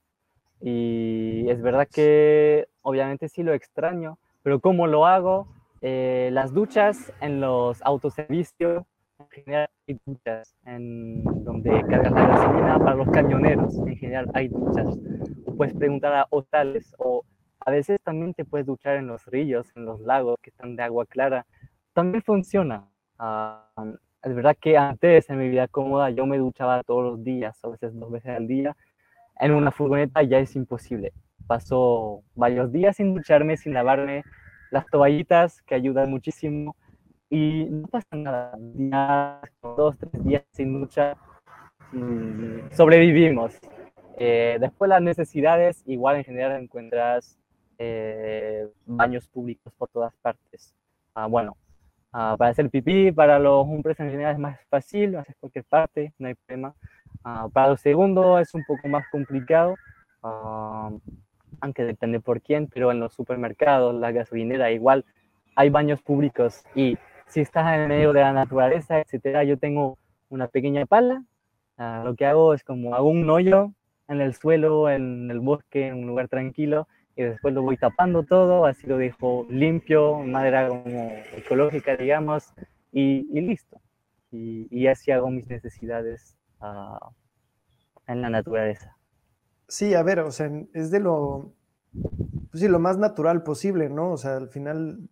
Y 0.61 1.49
es 1.49 1.63
verdad 1.63 1.89
que 1.91 2.69
obviamente 2.83 3.29
sí 3.29 3.43
lo 3.43 3.55
extraño, 3.55 4.19
pero 4.43 4.61
¿cómo 4.61 4.87
lo 4.87 5.07
hago? 5.07 5.49
Eh, 5.81 6.31
las 6.33 6.53
duchas 6.53 7.13
en 7.21 7.41
los 7.41 7.81
autoservicios, 7.83 8.85
en 9.19 9.29
general 9.31 9.71
hay 9.89 10.01
duchas 10.07 10.55
en 10.67 11.25
donde 11.45 11.71
cargas 11.89 12.13
la 12.13 12.27
gasolina 12.27 12.79
para 12.79 12.97
los 12.97 13.09
camioneros, 13.11 13.75
en 13.79 13.97
general 13.97 14.31
hay 14.35 14.49
duchas. 14.49 14.99
puedes 15.57 15.75
preguntar 15.75 16.13
a 16.15 16.27
hostales 16.31 16.95
o 16.99 17.25
a 17.61 17.71
veces 17.71 17.99
también 18.03 18.35
te 18.35 18.45
puedes 18.45 18.67
duchar 18.67 18.97
en 18.97 19.07
los 19.07 19.27
ríos, 19.27 19.73
en 19.77 19.85
los 19.85 20.01
lagos 20.01 20.39
que 20.43 20.51
están 20.51 20.77
de 20.77 20.83
agua 20.83 21.07
clara. 21.07 21.47
También 21.93 22.23
funciona. 22.23 22.89
Ah, 23.19 23.69
es 24.23 24.35
verdad 24.35 24.57
que 24.61 24.77
antes 24.77 25.31
en 25.31 25.39
mi 25.39 25.49
vida 25.49 25.69
cómoda 25.69 26.11
yo 26.11 26.27
me 26.27 26.39
duchaba 26.39 26.83
todos 26.83 27.05
los 27.05 27.25
días, 27.25 27.59
a 27.65 27.69
veces 27.69 27.99
dos 27.99 28.11
veces 28.11 28.37
al 28.37 28.47
día. 28.47 28.77
En 29.39 29.53
una 29.53 29.71
furgoneta 29.71 30.23
ya 30.23 30.39
es 30.39 30.55
imposible. 30.57 31.13
Paso 31.47 32.23
varios 32.35 32.71
días 32.73 32.97
sin 32.97 33.15
ducharme, 33.15 33.57
sin 33.57 33.73
lavarme 33.73 34.25
las 34.71 34.87
toallitas 34.87 35.63
que 35.63 35.75
ayudan 35.75 36.11
muchísimo 36.11 36.77
y 37.31 37.65
no 37.71 37.89
pasa 37.89 38.09
nada. 38.15 38.55
Días, 38.59 39.51
dos, 39.63 39.97
tres 39.99 40.25
días 40.25 40.45
sin 40.53 40.79
ducha, 40.79 41.17
mm, 41.93 42.73
sobrevivimos. 42.73 43.59
Eh, 44.19 44.59
después 44.61 44.89
las 44.91 45.01
necesidades, 45.01 45.83
igual 45.87 46.17
en 46.17 46.25
general 46.25 46.61
encuentras 46.61 47.39
eh, 47.79 48.69
baños 48.85 49.27
públicos 49.29 49.73
por 49.79 49.89
todas 49.89 50.15
partes. 50.17 50.75
Ah, 51.15 51.27
bueno, 51.27 51.57
ah, 52.13 52.37
para 52.39 52.51
hacer 52.51 52.71
pipí, 52.71 53.13
para 53.13 53.39
los 53.39 53.67
hombres 53.67 53.99
en 54.01 54.11
general 54.11 54.35
es 54.35 54.39
más 54.39 54.59
fácil, 54.69 55.17
haces 55.17 55.37
cualquier 55.39 55.65
parte, 55.65 56.13
no 56.19 56.29
hay 56.29 56.35
problema. 56.35 56.75
Ah, 57.25 57.49
para 57.53 57.69
los 57.69 57.81
segundos 57.81 58.41
es 58.41 58.55
un 58.55 58.65
poco 58.67 58.89
más 58.89 59.05
complicado, 59.11 59.77
aunque 60.23 61.85
depende 61.85 62.21
por 62.21 62.41
quién, 62.41 62.69
pero 62.69 62.91
en 62.91 63.01
los 63.01 63.15
supermercados, 63.15 63.95
la 63.95 64.13
gasolinera, 64.13 64.71
igual 64.71 65.05
hay 65.57 65.71
baños 65.71 66.03
públicos 66.03 66.63
y 66.75 66.97
si 67.27 67.41
estás 67.41 67.75
en 67.75 67.89
medio 67.89 68.13
de 68.13 68.21
la 68.21 68.33
naturaleza, 68.33 69.01
etcétera, 69.01 69.45
yo 69.45 69.57
tengo 69.59 69.99
una 70.29 70.49
pequeña 70.49 70.87
pala, 70.87 71.25
lo 72.05 72.15
que 72.15 72.27
hago 72.27 72.55
es 72.55 72.63
como 72.65 72.95
hago 72.95 73.09
un 73.09 73.29
hoyo 73.31 73.73
en 74.09 74.21
el 74.21 74.35
suelo, 74.35 74.91
en 74.91 75.31
el 75.31 75.41
bosque, 75.41 75.89
en 75.89 75.95
un 75.95 76.07
lugar 76.07 76.29
tranquilo, 76.29 76.89
y 77.17 77.23
después 77.23 77.53
lo 77.55 77.63
voy 77.63 77.77
tapando 77.77 78.23
todo, 78.23 78.67
así 78.67 78.87
lo 78.87 78.97
dejo 78.97 79.47
limpio, 79.51 80.19
madera 80.21 80.69
como 80.69 81.13
ecológica, 81.37 81.97
digamos, 81.97 82.53
y, 82.93 83.23
listo. 83.41 83.81
Y, 84.31 84.87
así 84.87 85.11
hago 85.11 85.31
mis 85.31 85.49
necesidades 85.49 86.37
uh, 86.61 87.11
en 88.07 88.23
la 88.23 88.31
naturaleza. 88.31 88.97
Sí, 89.69 89.95
a 89.95 90.03
ver, 90.03 90.21
o 90.21 90.31
sea, 90.31 90.51
es 90.73 90.91
de 90.91 91.01
lo, 91.01 91.53
pues 92.51 92.63
sí, 92.63 92.69
lo 92.69 92.79
más 92.79 92.99
natural 92.99 93.43
posible, 93.43 93.89
¿no? 93.89 94.13
O 94.13 94.17
sea, 94.17 94.37
al 94.37 94.49
final, 94.49 95.09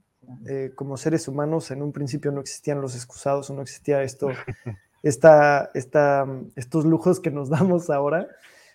eh, 0.48 0.72
como 0.74 0.96
seres 0.96 1.28
humanos, 1.28 1.70
en 1.70 1.82
un 1.82 1.92
principio 1.92 2.32
no 2.32 2.40
existían 2.40 2.80
los 2.80 2.94
excusados 2.94 3.50
o 3.50 3.54
no 3.54 3.62
existía 3.62 4.02
esto, 4.02 4.28
esta, 5.02 5.70
esta, 5.74 6.26
estos 6.56 6.84
lujos 6.84 7.20
que 7.20 7.30
nos 7.30 7.50
damos 7.50 7.90
ahora. 7.90 8.28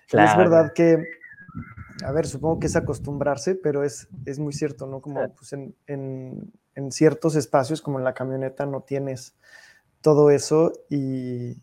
es 0.07 0.37
verdad 0.37 0.73
que 0.73 1.03
a 2.05 2.11
ver, 2.11 2.25
supongo 2.27 2.59
que 2.59 2.67
es 2.67 2.75
acostumbrarse, 2.75 3.55
pero 3.55 3.83
es, 3.83 4.07
es 4.25 4.39
muy 4.39 4.53
cierto, 4.53 4.87
¿no? 4.87 5.01
Como 5.01 5.29
pues, 5.33 5.53
en, 5.53 5.75
en, 5.87 6.91
ciertos 6.91 7.35
espacios, 7.35 7.81
como 7.81 7.99
en 7.99 8.03
la 8.03 8.13
camioneta, 8.13 8.65
no 8.65 8.81
tienes 8.81 9.35
todo 10.01 10.29
eso 10.31 10.73
y... 10.89 11.57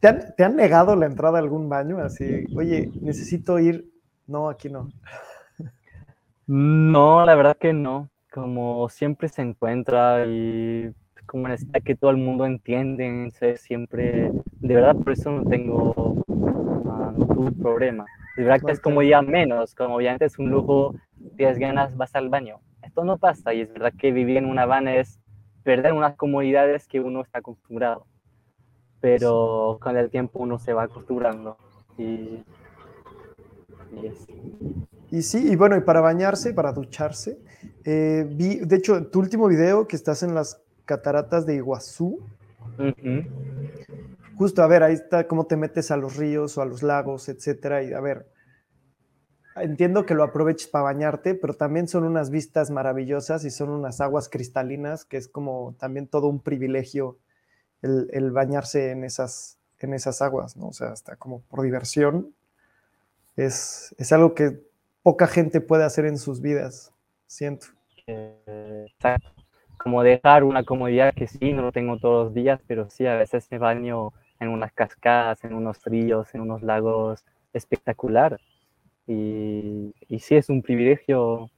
¿Te 0.00 0.08
han, 0.08 0.34
¿Te 0.36 0.44
han 0.44 0.56
negado 0.56 0.96
la 0.96 1.06
entrada 1.06 1.38
a 1.38 1.42
algún 1.42 1.68
baño? 1.68 1.98
Así, 1.98 2.44
oye, 2.56 2.90
necesito 3.00 3.58
ir. 3.60 3.88
No, 4.26 4.48
aquí 4.48 4.68
no. 4.68 4.90
No, 6.46 7.24
la 7.24 7.34
verdad 7.34 7.56
que 7.56 7.72
no. 7.72 8.08
Como 8.32 8.88
siempre 8.88 9.28
se 9.28 9.42
encuentra 9.42 10.26
y 10.26 10.92
como 11.26 11.48
necesita 11.48 11.80
que 11.80 11.94
todo 11.94 12.10
el 12.10 12.16
mundo 12.18 12.46
entiende, 12.46 13.32
siempre, 13.56 14.30
de 14.60 14.74
verdad 14.74 14.96
por 14.96 15.12
eso 15.12 15.30
no 15.30 15.44
tengo 15.44 16.24
uh, 16.26 17.52
problema. 17.60 18.06
Es 18.36 18.44
verdad 18.44 18.60
que 18.66 18.72
es 18.72 18.80
como 18.80 19.02
ya 19.02 19.22
menos, 19.22 19.74
como 19.74 19.96
obviamente 19.96 20.26
es 20.26 20.38
un 20.38 20.50
lujo, 20.50 20.94
tienes 21.36 21.58
ganas, 21.58 21.96
vas 21.96 22.14
al 22.14 22.28
baño. 22.28 22.60
Esto 22.82 23.02
no 23.02 23.16
pasa 23.16 23.54
y 23.54 23.62
es 23.62 23.72
verdad 23.72 23.94
que 23.98 24.12
vivir 24.12 24.36
en 24.36 24.44
una 24.44 24.66
van 24.66 24.88
es 24.88 25.18
perder 25.64 25.94
unas 25.94 26.16
comodidades 26.16 26.86
que 26.86 27.00
uno 27.00 27.22
está 27.22 27.38
acostumbrado. 27.38 28.06
Pero 29.00 29.78
con 29.80 29.96
el 29.96 30.10
tiempo 30.10 30.38
uno 30.40 30.58
se 30.58 30.74
va 30.74 30.84
acostumbrando. 30.84 31.56
Y, 31.96 32.44
y, 35.10 35.22
sí, 35.22 35.50
y 35.50 35.56
bueno, 35.56 35.76
y 35.76 35.80
para 35.80 36.02
bañarse, 36.02 36.52
para 36.52 36.72
ducharse, 36.72 37.38
eh, 37.84 38.26
vi, 38.28 38.56
de 38.56 38.76
hecho, 38.76 39.06
tu 39.06 39.18
último 39.18 39.48
video 39.48 39.88
que 39.88 39.96
estás 39.96 40.22
en 40.22 40.34
las 40.34 40.62
cataratas 40.84 41.46
de 41.46 41.56
Iguazú, 41.56 42.20
justo, 44.36 44.62
a 44.62 44.66
ver, 44.66 44.82
ahí 44.82 44.94
está 44.94 45.26
cómo 45.26 45.46
te 45.46 45.56
metes 45.56 45.90
a 45.90 45.96
los 45.96 46.16
ríos 46.16 46.56
o 46.58 46.62
a 46.62 46.66
los 46.66 46.82
lagos, 46.82 47.28
etcétera. 47.28 47.82
Y 47.82 47.92
a 47.92 48.00
ver, 48.00 48.26
entiendo 49.56 50.06
que 50.06 50.14
lo 50.14 50.22
aproveches 50.22 50.68
para 50.68 50.84
bañarte, 50.84 51.34
pero 51.34 51.54
también 51.54 51.88
son 51.88 52.04
unas 52.04 52.30
vistas 52.30 52.70
maravillosas 52.70 53.44
y 53.44 53.50
son 53.50 53.70
unas 53.70 54.00
aguas 54.00 54.28
cristalinas, 54.28 55.04
que 55.04 55.16
es 55.16 55.28
como 55.28 55.74
también 55.78 56.06
todo 56.06 56.28
un 56.28 56.40
privilegio 56.40 57.18
el, 57.82 58.30
bañarse 58.32 58.90
en 58.90 59.04
esas, 59.04 59.58
en 59.78 59.94
esas 59.94 60.22
aguas, 60.22 60.56
¿no? 60.56 60.68
O 60.68 60.72
sea, 60.72 60.88
hasta 60.88 61.16
como 61.16 61.42
por 61.42 61.62
diversión. 61.62 62.34
Es, 63.36 63.94
es 63.98 64.12
algo 64.12 64.34
que 64.34 64.60
poca 65.02 65.26
gente 65.26 65.60
puede 65.60 65.84
hacer 65.84 66.06
en 66.06 66.18
sus 66.18 66.40
vidas, 66.40 66.92
siento. 67.26 67.66
Como 69.78 70.02
dejar 70.02 70.42
una 70.42 70.64
comodidad 70.64 71.14
que 71.14 71.26
sí, 71.26 71.52
no 71.52 71.62
lo 71.62 71.72
tengo 71.72 71.98
todos 71.98 72.26
los 72.26 72.34
días, 72.34 72.60
pero 72.66 72.88
sí, 72.90 73.06
a 73.06 73.16
veces 73.16 73.46
me 73.50 73.58
baño 73.58 74.12
en 74.40 74.48
unas 74.48 74.72
cascadas, 74.72 75.44
en 75.44 75.54
unos 75.54 75.84
ríos, 75.84 76.34
en 76.34 76.42
unos 76.42 76.62
lagos 76.62 77.24
espectacular. 77.52 78.38
Y, 79.06 79.94
y 80.08 80.18
sí 80.18 80.36
es 80.36 80.48
un 80.48 80.62
privilegio 80.62 81.50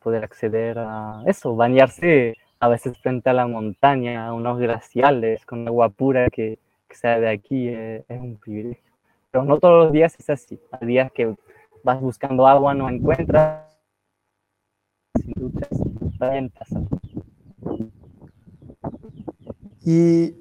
poder 0.00 0.24
acceder 0.24 0.78
a 0.78 1.22
eso, 1.26 1.54
bañarse 1.54 2.36
a 2.58 2.68
veces 2.68 2.98
frente 2.98 3.30
a 3.30 3.32
la 3.32 3.46
montaña, 3.46 4.26
a 4.26 4.34
unos 4.34 4.58
glaciales 4.58 5.46
con 5.46 5.66
agua 5.66 5.88
pura 5.88 6.28
que, 6.30 6.58
que 6.88 6.96
sale 6.96 7.20
de 7.22 7.30
aquí, 7.30 7.68
eh, 7.68 8.04
es, 8.08 8.20
un 8.20 8.36
privilegio. 8.36 8.92
Pero 9.30 9.44
no 9.44 9.58
todos 9.58 9.84
los 9.84 9.92
días 9.92 10.14
es 10.18 10.28
así. 10.28 10.60
Hay 10.72 10.86
días 10.86 11.10
que 11.12 11.34
vas 11.82 12.00
buscando 12.00 12.46
agua, 12.46 12.74
no 12.74 12.88
encuentras, 12.90 13.78
sin 15.14 15.32
duchas, 15.34 15.70
también 16.18 16.50
pasa. 16.50 16.80
Y 19.84 20.34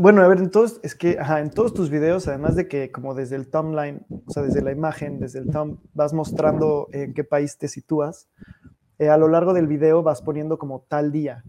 bueno, 0.00 0.22
a 0.22 0.28
ver, 0.28 0.38
entonces, 0.38 0.80
es 0.82 0.94
que 0.94 1.18
en 1.18 1.50
todos 1.50 1.74
tus 1.74 1.90
videos, 1.90 2.28
además 2.28 2.54
de 2.56 2.68
que 2.68 2.92
como 2.92 3.14
desde 3.14 3.36
el 3.36 3.48
timeline, 3.48 4.06
o 4.26 4.30
sea, 4.30 4.42
desde 4.42 4.62
la 4.62 4.72
imagen, 4.72 5.18
desde 5.18 5.40
el 5.40 5.50
thumb, 5.50 5.78
vas 5.94 6.12
mostrando 6.12 6.88
en 6.92 7.14
qué 7.14 7.24
país 7.24 7.58
te 7.58 7.68
sitúas, 7.68 8.28
eh, 8.98 9.08
a 9.08 9.16
lo 9.16 9.28
largo 9.28 9.54
del 9.54 9.66
video 9.66 10.02
vas 10.02 10.22
poniendo 10.22 10.58
como 10.58 10.80
tal 10.88 11.12
día. 11.12 11.44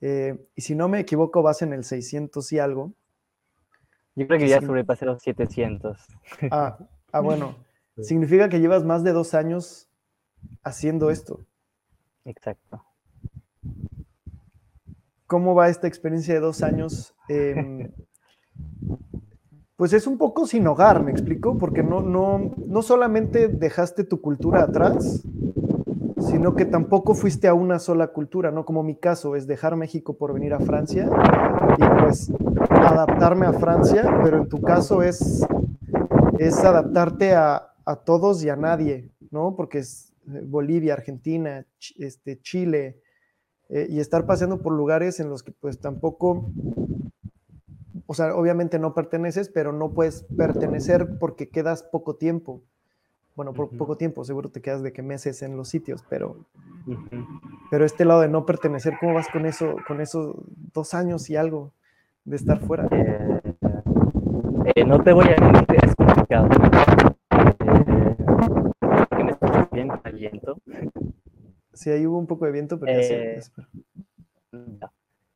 Eh, 0.00 0.48
y 0.54 0.62
si 0.62 0.74
no 0.74 0.88
me 0.88 1.00
equivoco, 1.00 1.42
vas 1.42 1.62
en 1.62 1.72
el 1.72 1.84
600 1.84 2.52
y 2.52 2.58
algo. 2.58 2.92
Yo 4.14 4.26
creo 4.26 4.38
que 4.38 4.48
ya 4.48 4.60
sobrepasé 4.60 5.06
los 5.06 5.22
700. 5.22 5.98
Ah, 6.50 6.78
ah, 7.12 7.20
bueno. 7.20 7.56
Significa 8.02 8.48
que 8.48 8.60
llevas 8.60 8.84
más 8.84 9.02
de 9.02 9.12
dos 9.12 9.34
años 9.34 9.88
haciendo 10.62 11.10
esto. 11.10 11.40
Exacto. 12.24 12.84
¿Cómo 15.34 15.52
va 15.56 15.68
esta 15.68 15.88
experiencia 15.88 16.32
de 16.34 16.38
dos 16.38 16.62
años? 16.62 17.12
Em, 17.28 17.90
pues 19.76 19.92
es 19.92 20.06
un 20.06 20.16
poco 20.16 20.46
sin 20.46 20.64
hogar, 20.68 21.02
¿me 21.02 21.10
explico? 21.10 21.58
Porque 21.58 21.82
no, 21.82 22.02
no, 22.02 22.54
no 22.68 22.82
solamente 22.82 23.48
dejaste 23.48 24.04
tu 24.04 24.20
cultura 24.20 24.62
atrás, 24.62 25.24
sino 26.20 26.54
que 26.54 26.66
tampoco 26.66 27.16
fuiste 27.16 27.48
a 27.48 27.54
una 27.54 27.80
sola 27.80 28.12
cultura, 28.12 28.52
¿no? 28.52 28.64
Como 28.64 28.84
mi 28.84 28.94
caso 28.94 29.34
es 29.34 29.48
dejar 29.48 29.74
México 29.74 30.16
por 30.16 30.32
venir 30.32 30.54
a 30.54 30.60
Francia 30.60 31.10
y 31.78 32.00
pues 32.00 32.30
adaptarme 32.70 33.46
a 33.46 33.54
Francia, 33.54 34.20
pero 34.22 34.36
en 34.36 34.48
tu 34.48 34.62
caso 34.62 35.02
es, 35.02 35.44
es 36.38 36.64
adaptarte 36.64 37.34
a, 37.34 37.72
a 37.84 37.96
todos 37.96 38.44
y 38.44 38.50
a 38.50 38.54
nadie, 38.54 39.10
¿no? 39.32 39.56
Porque 39.56 39.78
es 39.78 40.14
eh, 40.28 40.42
Bolivia, 40.44 40.94
Argentina, 40.94 41.66
este, 41.98 42.40
Chile, 42.40 43.00
eh, 43.68 43.86
y 43.88 44.00
estar 44.00 44.26
paseando 44.26 44.60
por 44.60 44.72
lugares 44.72 45.20
en 45.20 45.28
los 45.28 45.42
que 45.42 45.52
pues 45.52 45.78
tampoco, 45.78 46.50
o 48.06 48.14
sea, 48.14 48.34
obviamente 48.34 48.78
no 48.78 48.94
perteneces, 48.94 49.48
pero 49.48 49.72
no 49.72 49.90
puedes 49.90 50.24
pertenecer 50.36 51.18
porque 51.18 51.48
quedas 51.48 51.82
poco 51.82 52.16
tiempo. 52.16 52.60
Bueno, 53.36 53.52
por 53.52 53.70
poco 53.76 53.96
tiempo, 53.96 54.24
seguro 54.24 54.48
te 54.48 54.60
quedas 54.60 54.82
de 54.82 54.92
que 54.92 55.02
meses 55.02 55.42
en 55.42 55.56
los 55.56 55.68
sitios, 55.68 56.04
pero, 56.08 56.36
pero 57.68 57.84
este 57.84 58.04
lado 58.04 58.20
de 58.20 58.28
no 58.28 58.46
pertenecer, 58.46 58.94
¿cómo 59.00 59.14
vas 59.14 59.26
con 59.28 59.44
eso, 59.44 59.74
con 59.88 60.00
esos 60.00 60.36
dos 60.72 60.94
años 60.94 61.28
y 61.30 61.36
algo 61.36 61.72
de 62.24 62.36
estar 62.36 62.60
fuera? 62.60 62.86
Eh, 62.92 63.40
eh, 64.76 64.84
no 64.84 65.02
te 65.02 65.12
voy 65.12 65.26
a 65.36 65.52
mentir, 65.52 65.78
es 65.82 65.94
complicado. 65.96 66.48
viento. 70.14 70.58
Sí, 71.84 71.90
ahí 71.90 72.06
hubo 72.06 72.16
un 72.16 72.26
poco 72.26 72.46
de 72.46 72.52
viento, 72.52 72.80
pero 72.80 72.98
ya 72.98 72.98
eh, 72.98 73.42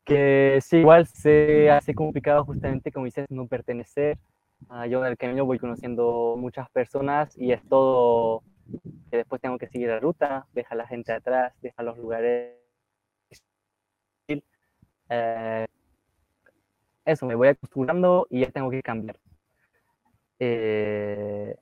Que 0.03 0.61
sí, 0.63 0.79
igual 0.79 1.07
se 1.07 1.71
hace 1.71 1.95
complicado 1.95 2.43
justamente, 2.47 2.91
como 2.91 3.05
dices, 3.05 3.27
no 3.29 3.47
pertenecer. 3.47 4.17
Uh, 4.71 4.87
yo 4.87 5.05
en 5.05 5.11
el 5.11 5.19
camino 5.19 5.45
voy 5.45 5.59
conociendo 5.59 6.37
muchas 6.39 6.71
personas 6.71 7.37
y 7.37 7.53
es 7.53 7.63
todo 7.69 8.43
que 9.11 9.19
después 9.19 9.43
tengo 9.43 9.59
que 9.59 9.69
seguir 9.69 9.89
la 9.89 10.01
ruta, 10.01 10.47
deja 10.55 10.75
la 10.75 10.87
gente 10.87 11.13
atrás, 11.13 11.53
deja 11.61 11.83
los 11.83 11.99
lugares. 11.99 12.57
Eh, 15.11 15.67
eso, 17.05 17.27
me 17.27 17.35
voy 17.35 17.49
acostumbrando 17.49 18.27
y 18.31 18.41
ya 18.41 18.51
tengo 18.51 18.71
que 18.71 18.83
cambiar. 18.83 19.21
Eh, 20.39 21.55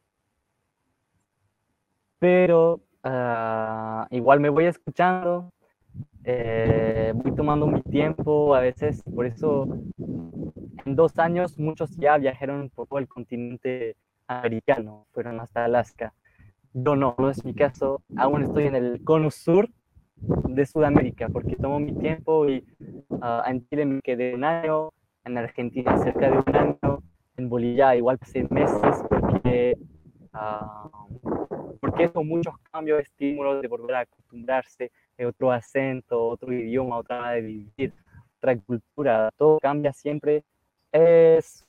pero 2.20 2.85
uh, 3.06 4.06
igual 4.10 4.40
me 4.40 4.48
voy 4.48 4.66
escuchando, 4.66 5.52
eh, 6.24 7.12
voy 7.14 7.34
tomando 7.34 7.66
mi 7.66 7.82
tiempo, 7.82 8.54
a 8.54 8.60
veces, 8.60 9.02
por 9.14 9.26
eso 9.26 9.68
en 10.84 10.96
dos 10.96 11.18
años 11.18 11.58
muchos 11.58 11.96
ya 11.96 12.18
viajaron 12.18 12.70
por 12.70 12.88
todo 12.88 12.98
el 12.98 13.08
continente 13.08 13.96
americano, 14.26 15.06
fueron 15.12 15.40
hasta 15.40 15.64
Alaska. 15.64 16.12
Yo 16.72 16.96
no, 16.96 17.14
no 17.18 17.30
es 17.30 17.44
mi 17.44 17.54
caso, 17.54 18.02
aún 18.16 18.42
estoy 18.42 18.66
en 18.66 18.74
el 18.74 19.02
cono 19.04 19.30
sur 19.30 19.68
de 20.16 20.66
Sudamérica, 20.66 21.28
porque 21.28 21.56
tomo 21.56 21.78
mi 21.78 21.94
tiempo 21.94 22.48
y 22.48 22.66
uh, 23.08 23.42
en 23.46 23.66
Chile 23.68 23.86
me 23.86 24.00
quedé 24.02 24.34
un 24.34 24.44
año, 24.44 24.90
en 25.24 25.38
Argentina 25.38 25.96
cerca 25.98 26.30
de 26.30 26.38
un 26.38 26.56
año, 26.56 27.02
en 27.36 27.48
Bolivia 27.48 27.96
igual 27.96 28.18
seis 28.22 28.50
meses, 28.50 29.04
porque 29.08 29.78
uh, 30.34 31.25
porque 31.76 32.08
son 32.08 32.26
muchos 32.26 32.54
cambios, 32.70 33.00
estímulos 33.00 33.62
de 33.62 33.68
volver 33.68 33.96
a 33.96 34.00
acostumbrarse, 34.00 34.90
otro 35.24 35.52
acento, 35.52 36.26
otro 36.26 36.52
idioma, 36.52 36.98
otra 36.98 37.20
manera 37.20 37.34
de 37.36 37.42
vivir, 37.42 37.92
otra 38.38 38.58
cultura, 38.58 39.30
todo 39.36 39.58
cambia 39.60 39.92
siempre. 39.92 40.44
Es 40.92 41.66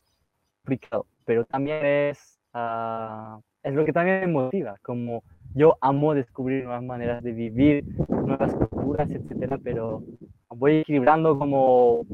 complicado, 0.62 1.06
pero 1.26 1.46
también 1.46 1.86
es, 1.86 2.40
uh, 2.54 3.42
es 3.64 3.74
lo 3.74 3.86
que 3.86 3.94
también 3.94 4.22
me 4.22 4.28
motiva, 4.28 4.78
como 4.82 5.24
yo 5.54 5.78
amo 5.82 6.14
descubrir 6.14 6.64
nuevas 6.64 6.84
maneras 6.84 7.24
de 7.24 7.32
vivir, 7.32 7.84
nuevas 8.10 8.54
culturas, 8.54 9.10
etcétera, 9.10 9.58
pero 9.64 10.04
voy 10.50 10.78
equilibrando 10.78 11.38
como, 11.38 12.06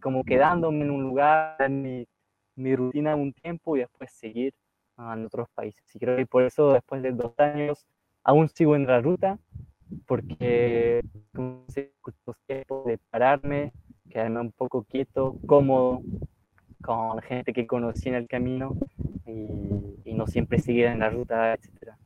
como 0.00 0.24
quedándome 0.24 0.84
en 0.84 0.90
un 0.90 1.02
lugar, 1.02 1.56
en 1.60 1.82
mi, 1.82 2.06
mi 2.56 2.74
rutina 2.74 3.14
un 3.14 3.32
tiempo 3.32 3.76
y 3.76 3.80
después 3.80 4.10
seguir 4.12 4.54
en 4.98 5.26
otros 5.26 5.48
países. 5.54 5.82
Y 5.94 5.98
creo 5.98 6.16
que 6.16 6.26
por 6.26 6.42
eso 6.42 6.72
después 6.72 7.02
de 7.02 7.12
dos 7.12 7.32
años 7.38 7.86
aún 8.24 8.48
sigo 8.48 8.76
en 8.76 8.86
la 8.86 9.00
ruta, 9.00 9.38
porque 10.06 11.02
como 11.34 11.64
tiempo 12.46 12.84
de 12.86 12.98
pararme, 13.10 13.72
quedarme 14.10 14.40
un 14.40 14.52
poco 14.52 14.84
quieto, 14.84 15.38
cómodo, 15.46 16.02
con 16.82 17.20
gente 17.22 17.52
que 17.52 17.66
conocí 17.66 18.08
en 18.08 18.14
el 18.14 18.28
camino 18.28 18.76
y, 19.26 20.10
y 20.10 20.14
no 20.14 20.26
siempre 20.26 20.58
seguir 20.58 20.86
en 20.86 21.00
la 21.00 21.10
ruta, 21.10 21.54
etcétera, 21.54 21.98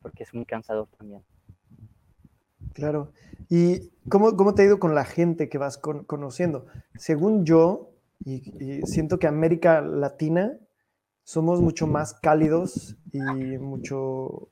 porque 0.00 0.22
es 0.22 0.34
muy 0.34 0.44
cansador 0.44 0.88
también. 0.96 1.22
Claro. 2.72 3.12
¿Y 3.48 3.90
cómo, 4.08 4.36
cómo 4.36 4.54
te 4.54 4.62
ha 4.62 4.66
ido 4.66 4.78
con 4.78 4.94
la 4.94 5.04
gente 5.04 5.48
que 5.48 5.58
vas 5.58 5.78
conociendo? 5.78 6.66
Según 6.94 7.44
yo, 7.44 7.90
y, 8.24 8.40
siento 8.84 9.18
que 9.18 9.26
América 9.26 9.80
Latina 9.80 10.58
somos 11.28 11.60
mucho 11.60 11.86
más 11.86 12.14
cálidos 12.14 12.96
y 13.12 13.20
mucho 13.58 14.48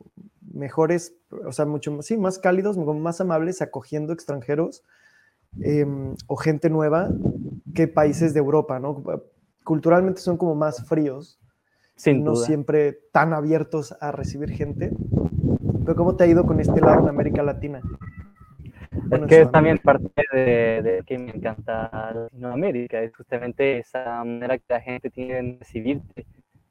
mejores, 0.52 1.16
o 1.46 1.50
sea, 1.50 1.64
mucho 1.64 2.02
sí, 2.02 2.18
más 2.18 2.38
cálidos, 2.38 2.76
más 2.76 3.18
amables 3.18 3.62
acogiendo 3.62 4.12
extranjeros 4.12 4.84
em, 5.62 6.14
o 6.26 6.36
gente 6.36 6.68
nueva 6.68 7.08
que 7.74 7.88
países 7.88 8.34
de 8.34 8.40
Europa, 8.40 8.78
¿no? 8.78 9.02
Culturalmente 9.64 10.20
son 10.20 10.36
como 10.36 10.54
más 10.54 10.86
fríos, 10.86 11.40
Sin 11.94 12.22
no 12.22 12.36
siempre 12.36 12.92
tan 13.10 13.32
abiertos 13.32 13.96
a 13.98 14.12
recibir 14.12 14.50
gente. 14.50 14.92
Pero 15.82 15.96
¿cómo 15.96 16.14
te 16.14 16.24
ha 16.24 16.26
ido 16.26 16.44
con 16.44 16.60
este 16.60 16.82
lado 16.82 17.04
en 17.04 17.08
América 17.08 17.42
Latina? 17.42 17.80
es 19.10 19.20
que 19.28 19.40
es 19.40 19.50
también 19.50 19.78
parte 19.78 20.10
de, 20.30 20.82
de, 20.82 21.02
que 21.06 21.16
me 21.16 21.30
encanta 21.30 22.12
Latinoamérica, 22.12 23.00
es 23.00 23.16
justamente 23.16 23.78
esa 23.78 24.22
manera 24.22 24.58
que 24.58 24.64
la 24.68 24.80
gente 24.82 25.08
tiene 25.08 25.34
de 25.36 25.58
recibirte 25.58 26.26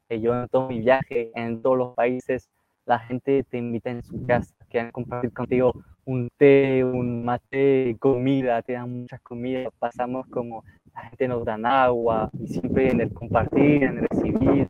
yo 0.08 0.34
en 0.34 0.48
todo 0.48 0.68
mi 0.68 0.80
viaje, 0.80 1.30
en 1.34 1.62
todos 1.62 1.78
los 1.78 1.94
países, 1.94 2.48
la 2.84 3.00
gente 3.00 3.42
te 3.42 3.58
invita 3.58 3.90
en 3.90 4.02
su 4.02 4.24
casa, 4.26 4.54
quieren 4.70 4.92
compartir 4.92 5.32
contigo 5.32 5.72
un 6.04 6.28
té, 6.36 6.84
un 6.84 7.24
mate, 7.24 7.96
comida, 7.98 8.62
te 8.62 8.74
dan 8.74 9.00
muchas 9.00 9.20
comidas, 9.22 9.72
pasamos 9.78 10.26
como 10.28 10.64
la 10.94 11.02
gente 11.08 11.26
nos 11.26 11.44
da 11.44 11.56
agua, 11.82 12.30
y 12.38 12.46
siempre 12.46 12.90
en 12.90 13.00
el 13.00 13.12
compartir, 13.12 13.82
en 13.82 13.98
el 13.98 14.06
recibir, 14.08 14.68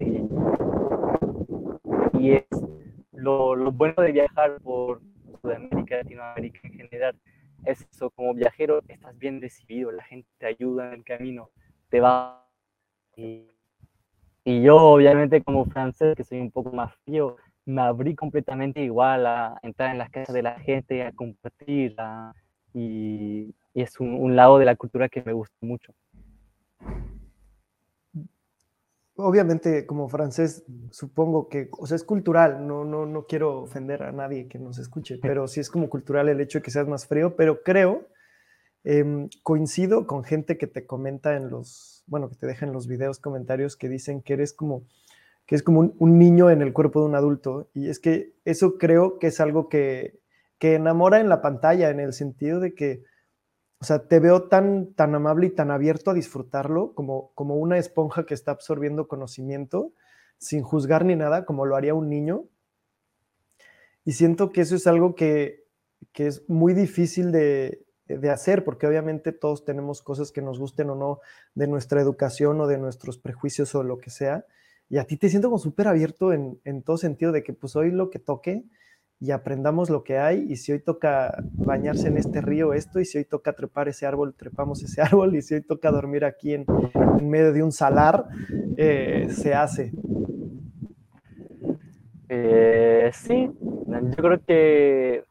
y, 2.19 2.33
es 2.33 2.47
lo, 3.13 3.55
lo, 3.55 3.71
bueno 3.71 4.03
de 4.03 4.13
viajar 4.13 4.59
por 4.63 5.03
Sudamérica, 5.43 5.99
Latinoamérica 5.99 6.61
en 6.65 6.73
general, 6.73 7.17
es 7.67 7.87
eso, 7.93 8.11
como 8.11 8.33
viajero 8.33 8.81
estás 8.89 9.17
bien 9.19 9.41
recibido, 9.41 9.93
la 9.93 10.05
gente 10.05 10.29
te 10.39 10.47
ayuda 10.47 10.89
en 10.89 10.95
el 10.95 11.05
camino, 11.05 11.51
te 11.91 12.01
va... 12.01 12.43
Y, 13.17 13.56
y 14.49 14.63
yo, 14.63 14.77
obviamente, 14.77 15.43
como 15.43 15.67
francés, 15.67 16.15
que 16.15 16.23
soy 16.23 16.41
un 16.41 16.53
poco 16.53 16.71
más 16.71 16.95
frío, 17.05 17.37
me 17.65 17.83
abrí 17.83 18.15
completamente 18.15 18.81
igual 18.81 19.27
a 19.27 19.59
entrar 19.61 19.91
en 19.91 19.99
las 19.99 20.09
casas 20.09 20.33
de 20.33 20.43
la 20.43 20.61
gente, 20.61 21.03
a 21.03 21.11
compartir, 21.11 21.97
y, 22.73 23.53
y, 23.75 23.83
es 23.83 23.99
un, 23.99 24.15
un, 24.15 24.37
lado 24.37 24.59
de 24.59 24.65
la 24.65 24.77
cultura 24.77 25.09
que 25.09 25.21
me 25.25 25.33
gusta 25.33 25.57
mucho. 25.63 25.93
Obviamente, 29.17 29.85
como 29.85 30.09
francés, 30.09 30.65
supongo 30.93 31.49
que, 31.49 31.69
o 31.77 31.89
sea, 31.89 31.97
es 31.97 32.05
cultural, 32.05 32.69
no, 32.69 32.85
no, 32.85 33.05
no 33.05 33.27
quiero 33.27 33.63
ofender 33.63 34.05
a 34.05 34.13
nadie 34.13 34.47
que 34.47 34.61
nos 34.61 34.79
escuche, 34.79 35.19
pero 35.23 35.49
sí 35.49 35.59
es 35.59 35.71
como 35.71 35.89
cultural 35.89 36.29
el 36.29 36.41
hecho 36.41 36.61
de 36.61 36.63
que 36.63 36.71
seas 36.71 36.87
más 36.87 37.09
frío, 37.09 37.35
pero 37.35 37.65
creo, 37.65 38.07
eh, 38.87 39.29
coincido 39.43 40.07
con 40.07 40.25
gente 40.25 40.57
que 40.57 40.67
te 40.67 40.87
comenta 40.87 41.37
en 41.37 41.51
los 41.51 41.97
bueno, 42.07 42.29
que 42.29 42.37
te 42.37 42.47
dejen 42.47 42.73
los 42.73 42.87
videos, 42.87 43.19
comentarios 43.19 43.77
que 43.77 43.89
dicen 43.89 44.23
que 44.23 44.35
eres 44.35 44.53
como, 44.53 44.85
que 45.45 45.55
es 45.57 45.63
como 45.63 45.93
un, 45.99 46.19
niño 46.19 46.51
en 46.51 46.63
el 46.63 46.73
cuerpo 46.73 47.01
de 47.01 47.07
un 47.07 47.15
adulto. 47.15 47.69
Y 47.75 47.89
es 47.89 47.99
que 47.99 48.35
eso 48.45 48.79
creo 48.79 49.19
que 49.19 49.29
es 49.29 49.41
algo 49.41 49.69
que, 49.69 50.21
que 50.59 50.75
enamora 50.75 51.21
en 51.21 51.29
la 51.29 51.43
pantalla, 51.43 51.91
en 51.91 52.01
el 52.01 52.13
sentido 52.13 52.61
de 52.61 52.75
que, 52.75 53.03
o 53.81 53.85
sea, 53.85 54.07
te 54.07 54.21
veo 54.21 54.45
tan, 54.45 54.95
tan 54.95 55.15
amable 55.15 55.49
y 55.49 55.51
tan 55.51 55.71
abierto 55.71 56.11
a 56.11 56.15
disfrutarlo 56.15 56.95
como, 56.95 57.33
como 57.35 57.57
una 57.57 57.77
esponja 57.79 58.25
que 58.25 58.35
está 58.35 58.53
absorbiendo 58.53 59.09
conocimiento 59.09 59.93
sin 60.39 60.63
juzgar 60.63 61.05
ni 61.05 61.17
nada, 61.17 61.45
como 61.45 61.67
lo 61.67 61.77
haría 61.77 61.95
un 61.95 62.09
niño. 62.09 62.45
Y 64.05 64.13
siento 64.13 64.53
que 64.53 64.61
eso 64.61 64.77
es 64.77 64.87
algo 64.87 65.17
que, 65.17 65.65
que 66.13 66.29
es 66.29 66.49
muy 66.49 66.73
difícil 66.73 67.33
de, 67.33 67.86
de 68.09 68.31
hacer, 68.31 68.65
porque 68.65 68.87
obviamente 68.87 69.33
todos 69.33 69.65
tenemos 69.65 70.03
cosas 70.03 70.33
que 70.33 70.43
nos 70.43 70.59
gusten 70.59 70.91
o 70.91 70.95
no 70.95 71.21
de 71.55 71.67
nuestra 71.67 72.01
educación 72.01 72.61
o 72.61 72.67
de 72.67 72.79
nuestros 72.79 73.19
prejuicios 73.19 73.75
o 73.75 73.83
lo 73.83 73.99
que 73.99 74.11
sea. 74.11 74.45
Y 74.89 74.99
a 74.99 75.05
ti 75.05 75.17
te 75.17 75.29
siento 75.29 75.49
como 75.49 75.59
súper 75.59 75.89
abierto 75.89 76.33
en, 76.33 76.61
en, 76.65 76.83
todo 76.83 76.97
sentido 76.97 77.33
de 77.33 77.43
que 77.43 77.53
pues 77.53 77.75
hoy 77.75 77.91
lo 77.91 78.11
que 78.11 78.21
toque 78.21 78.65
y 79.19 79.31
aprendamos 79.31 79.89
lo 79.89 80.05
que 80.05 80.19
hay 80.19 80.47
y 80.49 80.57
si 80.57 80.73
hoy 80.73 80.81
toca 80.81 81.43
bañarse 81.53 82.09
en 82.09 82.19
este 82.19 82.41
río 82.41 82.75
esto 82.75 83.01
y 83.01 83.07
si 83.07 83.19
hoy 83.19 83.25
toca 83.25 83.55
trepar 83.55 83.89
ese 83.89 84.07
árbol, 84.07 84.35
trepamos 84.35 84.83
ese 84.83 85.01
árbol 85.03 85.35
y 85.37 85.43
si 85.43 85.55
hoy 85.55 85.63
toca 85.63 85.91
dormir 85.91 86.25
aquí 86.25 86.55
en, 86.55 86.67
medio 87.23 87.53
de 87.53 87.63
un 87.63 87.73
salar, 87.73 88.27
eh, 88.77 89.29
se 89.31 89.55
hace. 89.55 89.93
Eh, 92.29 93.11
sí, 93.15 93.51
yo 93.61 94.17
creo 94.17 94.45
que 94.45 95.25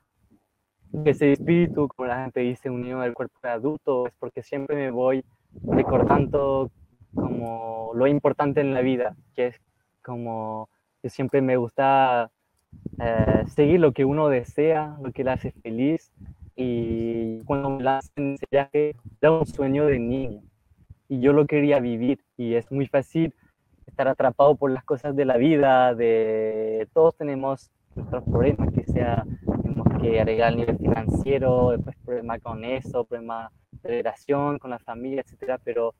ese 1.04 1.34
espíritu, 1.34 1.88
como 1.88 2.08
la 2.08 2.24
gente 2.24 2.40
dice, 2.42 2.70
unido 2.70 3.02
al 3.02 3.14
cuerpo 3.14 3.38
de 3.44 3.50
adulto, 3.50 4.08
es 4.08 4.14
porque 4.20 4.44
siempre 4.44 4.76
me 4.76 4.92
voy 4.92 5.24
recordando 5.64 6.72
como 7.14 7.92
lo 7.94 8.08
importante 8.08 8.62
en 8.62 8.74
la 8.74 8.82
vida, 8.82 9.16
que 9.36 9.48
es 9.48 9.62
como 10.02 10.70
que 11.02 11.10
siempre 11.10 11.42
me 11.42 11.58
gusta 11.58 12.32
eh, 13.00 13.44
seguir 13.48 13.80
lo 13.80 13.92
que 13.92 14.06
uno 14.06 14.30
desea, 14.30 14.98
lo 15.02 15.12
que 15.12 15.24
le 15.24 15.32
hace 15.32 15.52
feliz, 15.52 16.12
y 16.56 17.42
cuando 17.44 17.70
me 17.70 17.84
lanzan 17.84 18.34
ese 18.34 18.46
viaje, 18.50 18.96
era 19.22 19.32
un 19.32 19.46
sueño 19.46 19.86
de 19.86 20.00
niño, 20.00 20.42
y 21.08 21.20
yo 21.20 21.34
lo 21.34 21.46
quería 21.46 21.80
vivir, 21.80 22.20
y 22.38 22.56
es 22.56 22.72
muy 22.72 22.88
fácil 22.88 23.34
estar 23.88 24.08
atrapado 24.08 24.56
por 24.56 24.72
las 24.72 24.84
cosas 24.84 25.16
de 25.16 25.26
la 25.26 25.38
vida, 25.38 25.94
de 25.94 26.88
todos 26.94 27.16
tenemos 27.16 27.72
nuestros 27.96 28.24
problemas, 28.24 28.74
que 28.74 28.84
sea 28.84 29.24
que 29.84 30.20
arreglar 30.20 30.52
el 30.52 30.58
nivel 30.58 30.78
financiero, 30.78 31.72
después 31.72 31.96
problemas 32.06 32.42
con 32.42 32.64
eso, 32.64 33.04
problemas 33.04 33.52
de 33.84 33.90
relación 33.90 34.60
con 34.60 34.70
la 34.72 34.80
familia, 34.80 35.22
etcétera, 35.22 35.60
pero 35.64 35.94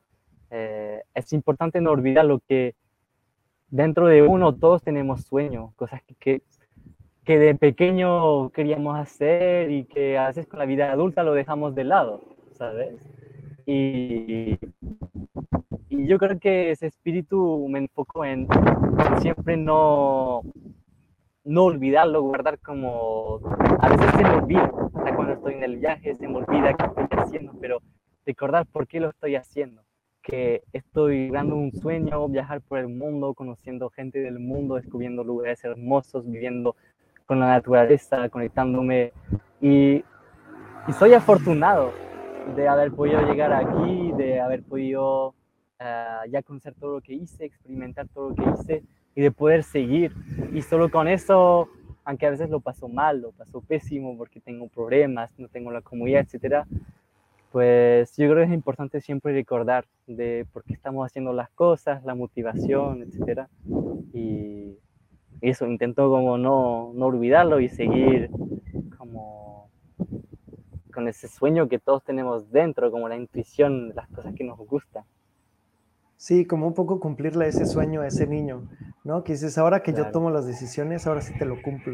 eh, 0.50 1.02
es 1.14 1.32
importante 1.32 1.80
no 1.80 1.90
olvidar 1.90 2.24
lo 2.24 2.40
que 2.40 2.74
dentro 3.68 4.06
de 4.06 4.22
uno 4.22 4.54
todos 4.54 4.82
tenemos 4.82 5.22
sueños, 5.22 5.74
cosas 5.74 6.02
que, 6.04 6.14
que, 6.14 6.42
que 7.24 7.38
de 7.38 7.54
pequeño 7.54 8.50
queríamos 8.50 8.98
hacer 8.98 9.70
y 9.70 9.84
que 9.84 10.16
a 10.16 10.28
veces 10.28 10.46
con 10.46 10.58
la 10.58 10.66
vida 10.66 10.92
adulta 10.92 11.22
lo 11.22 11.34
dejamos 11.34 11.74
de 11.74 11.84
lado, 11.84 12.22
¿sabes? 12.52 12.94
Y, 13.66 14.58
y 15.88 16.06
yo 16.06 16.18
creo 16.18 16.38
que 16.38 16.70
ese 16.70 16.86
espíritu 16.86 17.66
me 17.68 17.80
enfocó 17.80 18.24
en 18.24 18.46
siempre 19.20 19.56
no, 19.56 20.42
no 21.46 21.64
olvidarlo, 21.64 22.22
guardar 22.22 22.58
como... 22.58 23.40
A 23.80 23.88
veces 23.88 24.10
se 24.16 24.22
me 24.22 24.30
olvida, 24.30 24.70
cuando 25.14 25.32
estoy 25.34 25.54
en 25.54 25.62
el 25.62 25.76
viaje 25.76 26.14
se 26.14 26.28
me 26.28 26.36
olvida 26.36 26.74
qué 26.74 26.84
estoy 26.84 27.18
haciendo, 27.18 27.52
pero 27.60 27.80
recordar 28.26 28.66
por 28.66 28.86
qué 28.86 29.00
lo 29.00 29.10
estoy 29.10 29.36
haciendo 29.36 29.82
que 30.26 30.64
estoy 30.72 31.30
dando 31.30 31.54
un 31.54 31.70
sueño, 31.70 32.28
viajar 32.28 32.60
por 32.60 32.80
el 32.80 32.88
mundo, 32.88 33.32
conociendo 33.32 33.90
gente 33.90 34.18
del 34.18 34.40
mundo, 34.40 34.74
descubriendo 34.74 35.22
lugares 35.22 35.62
hermosos, 35.62 36.28
viviendo 36.28 36.74
con 37.26 37.38
la 37.38 37.46
naturaleza, 37.46 38.28
conectándome. 38.28 39.12
Y, 39.60 40.04
soy 40.98 41.14
afortunado 41.14 41.92
de 42.56 42.66
haber 42.66 42.90
podido 42.90 43.20
llegar 43.22 43.52
aquí, 43.52 44.12
de 44.16 44.40
haber 44.40 44.64
podido 44.64 45.28
uh, 45.28 46.28
ya 46.28 46.42
conocer 46.42 46.74
todo 46.74 46.94
lo 46.94 47.00
que 47.00 47.14
hice, 47.14 47.44
experimentar 47.44 48.08
todo 48.08 48.30
lo 48.30 48.34
que 48.34 48.50
hice 48.50 48.82
y 49.16 49.22
de 49.22 49.32
poder 49.32 49.64
seguir. 49.64 50.12
Y 50.52 50.62
solo 50.62 50.90
con 50.90 51.08
eso, 51.08 51.68
aunque 52.04 52.26
a 52.26 52.30
veces 52.30 52.48
lo 52.50 52.60
paso 52.60 52.86
mal, 52.88 53.20
lo 53.20 53.32
paso 53.32 53.60
pésimo 53.62 54.16
porque 54.16 54.40
tengo 54.40 54.68
problemas, 54.68 55.36
no 55.38 55.48
tengo 55.48 55.72
la 55.72 55.80
comunidad, 55.80 56.20
etcétera, 56.20 56.68
pues 57.50 58.14
yo 58.16 58.26
creo 58.30 58.36
que 58.36 58.50
es 58.50 58.52
importante 58.52 59.00
siempre 59.00 59.32
recordar 59.32 59.86
de 60.06 60.46
por 60.52 60.62
qué 60.62 60.74
estamos 60.74 61.06
haciendo 61.06 61.32
las 61.32 61.48
cosas, 61.50 62.04
la 62.04 62.14
motivación, 62.14 63.02
etcétera. 63.02 63.48
Y, 64.12 64.78
eso, 65.42 65.66
intento 65.66 66.08
como 66.10 66.38
no, 66.38 66.92
no 66.94 67.06
olvidarlo 67.06 67.60
y 67.60 67.68
seguir 67.68 68.30
como 68.96 69.70
con 70.92 71.08
ese 71.08 71.28
sueño 71.28 71.68
que 71.68 71.78
todos 71.78 72.02
tenemos 72.04 72.50
dentro, 72.50 72.90
como 72.90 73.08
la 73.08 73.16
intuición 73.16 73.94
las 73.94 74.08
cosas 74.08 74.34
que 74.34 74.44
nos 74.44 74.58
gustan. 74.58 75.04
Sí, 76.16 76.46
como 76.46 76.66
un 76.66 76.74
poco 76.74 76.98
cumplirle 76.98 77.48
ese 77.48 77.66
sueño 77.66 78.00
a 78.00 78.06
ese 78.06 78.26
niño, 78.26 78.68
¿no? 79.04 79.22
Que 79.22 79.32
dices, 79.34 79.58
ahora 79.58 79.82
que 79.82 79.92
yo 79.92 80.10
tomo 80.10 80.30
las 80.30 80.46
decisiones, 80.46 81.06
ahora 81.06 81.20
sí 81.20 81.34
te 81.38 81.44
lo 81.44 81.60
cumplo. 81.60 81.92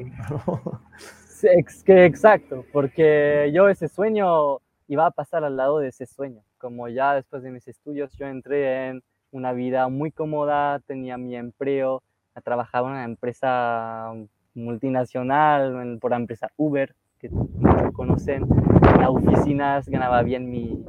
sí, 1.29 1.49
exacto, 1.87 2.65
porque 2.73 3.51
yo 3.53 3.69
ese 3.69 3.89
sueño 3.89 4.59
iba 4.87 5.07
a 5.07 5.11
pasar 5.11 5.43
al 5.45 5.57
lado 5.57 5.79
de 5.79 5.89
ese 5.89 6.07
sueño. 6.07 6.43
Como 6.59 6.89
ya 6.89 7.15
después 7.15 7.43
de 7.43 7.51
mis 7.51 7.67
estudios 7.67 8.13
yo 8.17 8.27
entré 8.27 8.89
en 8.89 9.03
una 9.33 9.53
vida 9.53 9.89
muy 9.89 10.13
cómoda, 10.13 10.79
tenía 10.87 11.19
mi 11.19 11.35
empleo, 11.35 12.03
trabajaba 12.45 12.89
en 12.89 12.95
una 12.95 13.05
empresa 13.05 14.13
multinacional, 14.55 15.99
por 16.01 16.13
la 16.13 16.19
empresa 16.19 16.49
Uber, 16.57 16.95
que 17.19 17.29
muchos 17.31 17.93
conocen, 17.93 18.45
en 18.45 19.01
las 19.01 19.09
oficinas 19.09 19.89
ganaba 19.89 20.23
bien 20.23 20.51
mi, 20.51 20.85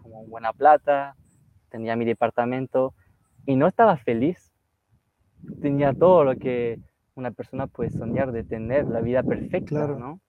como 0.00 0.24
buena 0.26 0.52
plata, 0.52 1.16
tenía 1.72 1.96
mi 1.96 2.04
departamento 2.04 2.94
y 3.46 3.56
no 3.56 3.66
estaba 3.66 3.96
feliz. 3.96 4.52
Tenía 5.60 5.92
todo 5.94 6.22
lo 6.22 6.36
que 6.36 6.78
una 7.16 7.30
persona 7.32 7.66
puede 7.66 7.90
soñar 7.90 8.30
de 8.30 8.44
tener, 8.44 8.86
la 8.86 9.00
vida 9.00 9.22
perfecta, 9.22 9.88
¿no? 9.88 10.20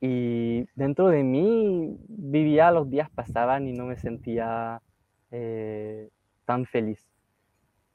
Y 0.00 0.66
dentro 0.74 1.08
de 1.08 1.22
mí 1.22 1.96
vivía, 2.08 2.70
los 2.70 2.90
días 2.90 3.08
pasaban 3.10 3.68
y 3.68 3.72
no 3.72 3.86
me 3.86 3.96
sentía 3.96 4.82
eh, 5.30 6.08
tan 6.44 6.66
feliz. 6.66 7.06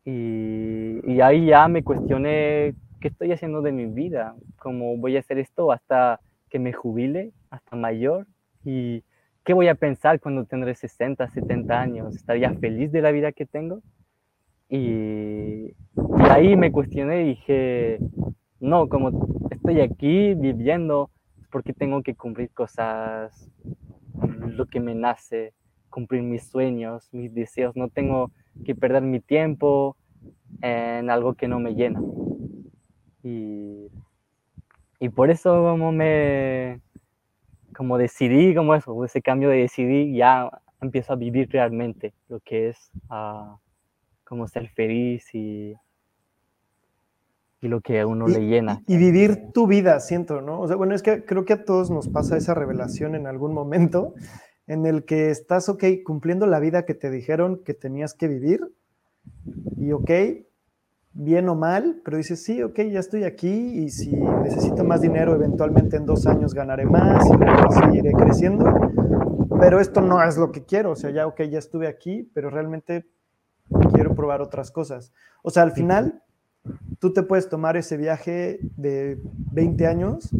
Y, 0.05 1.01
y, 1.03 1.21
ahí 1.21 1.47
ya 1.47 1.67
me 1.67 1.84
cuestioné 1.84 2.75
qué 3.01 3.08
estoy 3.08 3.31
haciendo 3.31 3.62
de 3.62 3.71
mi 3.71 3.88
vida, 3.88 4.36
cómo 4.60 4.97
voy 4.97 5.17
a 5.17 5.19
hacer 5.19 5.39
esto 5.39 5.71
hasta 5.71 6.19
que 6.49 6.60
me 6.60 6.73
jubile, 6.73 7.31
hasta 7.49 7.75
mayor, 7.75 8.27
y 8.63 9.03
qué 9.45 9.53
voy 9.53 9.67
a 9.67 9.75
pensar 9.75 10.19
cuando 10.19 10.45
tendré 10.45 10.75
60, 10.75 11.29
70 11.29 11.79
años, 11.79 12.15
¿estaría 12.15 12.51
feliz 12.55 12.91
de 12.91 13.01
la 13.01 13.12
vida 13.12 13.31
que 13.31 13.45
tengo? 13.45 13.81
Y, 14.67 14.77
y 14.77 15.73
ahí 16.29 16.58
me 16.58 16.71
cuestioné 16.71 17.21
y 17.21 17.27
dije, 17.29 17.99
no, 18.60 18.89
como 18.89 19.47
estoy 19.51 19.81
aquí 19.81 20.34
viviendo, 20.34 21.12
porque 21.51 21.73
tengo 21.73 22.01
que 22.01 22.15
cumplir 22.15 22.49
cosas, 22.51 23.49
lo 24.47 24.65
que 24.65 24.79
me 24.79 24.95
nace, 24.95 25.53
cumplir 25.89 26.23
mis 26.23 26.49
sueños, 26.49 27.08
mis 27.13 27.34
deseos. 27.34 27.75
No 27.75 27.89
tengo 27.89 28.31
que 28.65 28.73
perder 28.73 29.03
mi 29.03 29.19
tiempo 29.19 29.95
en 30.62 31.10
algo 31.12 31.36
que 31.36 31.47
no 31.47 31.60
me 31.60 31.75
llena. 31.75 32.01
Y, 33.23 33.91
y 34.99 35.10
por 35.10 35.29
eso 35.29 35.62
como 35.62 35.91
me 35.91 36.81
como 37.75 37.97
decidí 37.97 38.55
como 38.55 38.75
eso, 38.75 39.03
ese 39.05 39.21
cambio 39.21 39.49
de 39.49 39.57
decidir, 39.57 40.15
ya 40.15 40.49
empiezo 40.81 41.13
a 41.13 41.15
vivir 41.15 41.49
realmente 41.51 42.13
lo 42.29 42.39
que 42.39 42.69
es 42.69 42.91
uh, 43.09 43.57
como 44.23 44.47
ser 44.47 44.69
feliz 44.69 45.33
y 45.33 45.75
y 47.65 47.67
lo 47.67 47.81
que 47.81 47.99
a 47.99 48.07
uno 48.07 48.27
le 48.27 48.41
llena. 48.41 48.81
Y, 48.88 48.97
vivir 48.97 49.51
tu 49.51 49.67
vida, 49.67 49.99
siento, 49.99 50.41
¿no? 50.41 50.61
O 50.61 50.67
sea, 50.67 50.75
bueno, 50.75 50.93
es 50.93 51.01
que 51.01 51.25
creo 51.25 51.45
que 51.45 51.53
a 51.53 51.65
todos 51.65 51.89
nos 51.89 52.07
pasa 52.07 52.38
esa 52.38 52.53
revelación 52.53 53.15
en 53.15 53.27
algún 53.27 53.53
momento 53.53 54.13
en 54.67 54.85
el 54.85 55.03
que 55.03 55.29
estás, 55.31 55.67
ok, 55.67 55.83
cumpliendo 56.03 56.45
la 56.47 56.59
vida 56.59 56.85
que 56.85 56.93
te 56.93 57.09
dijeron 57.09 57.61
que 57.63 57.73
tenías 57.73 58.13
que 58.13 58.27
vivir 58.27 58.61
y, 59.77 59.91
ok, 59.91 60.11
bien 61.17 61.47
o 61.47 61.56
mal, 61.56 62.01
pero 62.04 62.17
dices, 62.17 62.43
sí, 62.43 62.62
ok, 62.62 62.78
ya 62.91 62.99
estoy 62.99 63.23
aquí 63.23 63.47
y 63.47 63.89
si 63.89 64.12
necesito 64.12 64.84
más 64.84 65.01
dinero, 65.01 65.34
eventualmente 65.34 65.95
en 65.95 66.06
dos 66.06 66.28
años 66.28 66.54
ganaré 66.54 66.86
más 66.86 67.25
y 67.25 67.73
seguiré 67.73 68.12
creciendo, 68.12 68.65
pero 69.60 69.80
esto 69.80 70.01
no 70.01 70.21
es 70.21 70.38
lo 70.38 70.51
que 70.51 70.65
quiero, 70.65 70.91
o 70.91 70.95
sea, 70.95 71.12
ya, 71.12 71.25
ok, 71.25 71.43
ya 71.43 71.58
estuve 71.58 71.88
aquí, 71.88 72.30
pero 72.34 72.49
realmente 72.49 73.08
quiero 73.93 74.13
probar 74.13 74.41
otras 74.41 74.71
cosas. 74.71 75.13
O 75.41 75.51
sea, 75.51 75.63
al 75.63 75.71
final 75.71 76.21
tú 76.99 77.13
te 77.13 77.23
puedes 77.23 77.49
tomar 77.49 77.78
ese 77.78 77.97
viaje 77.97 78.60
de 78.78 79.19
20 79.51 79.88
años, 79.88 80.32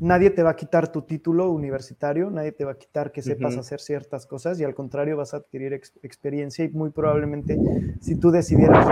nadie 0.00 0.30
te 0.30 0.42
va 0.42 0.50
a 0.50 0.56
quitar 0.56 0.90
tu 0.90 1.02
título 1.02 1.50
universitario, 1.50 2.30
nadie 2.30 2.52
te 2.52 2.64
va 2.64 2.72
a 2.72 2.78
quitar 2.78 3.12
que 3.12 3.22
sepas 3.22 3.56
hacer 3.56 3.80
ciertas 3.80 4.26
cosas 4.26 4.58
y 4.60 4.64
al 4.64 4.74
contrario 4.74 5.16
vas 5.16 5.34
a 5.34 5.38
adquirir 5.38 5.74
experiencia 5.74 6.64
y 6.64 6.68
muy 6.70 6.90
probablemente 6.90 7.58
si 8.00 8.16
tú 8.16 8.30
decidieras 8.30 8.86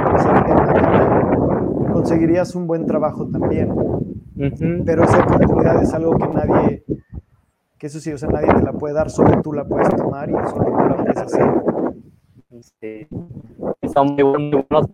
conseguirías 1.93 2.55
un 2.55 2.67
buen 2.67 2.87
trabajo 2.87 3.27
también. 3.27 3.73
Pero 4.85 5.03
esa 5.03 5.19
oportunidad 5.25 5.83
es 5.83 5.93
algo 5.95 6.17
que 6.17 6.29
nadie, 6.29 6.85
que 7.77 7.87
eso 7.89 7.99
sí, 7.99 8.13
o 8.13 8.19
sea, 8.19 8.29
nadie 8.29 8.55
te 8.55 8.63
la 8.63 8.73
puede 8.73 8.95
dar, 8.95 9.11
solo 9.11 9.43
tú 9.43 9.53
la 9.53 9.65
puedes 9.65 9.89
tomar 9.97 10.31
y 10.31 10.33
solo 10.49 10.65
tú 10.65 10.89
la 10.89 10.97
puedes 10.97 11.17
hacer. 11.17 11.47
Sí. 12.81 13.07
Son 13.93 14.15
muy 14.15 14.23
buenos, 14.23 14.87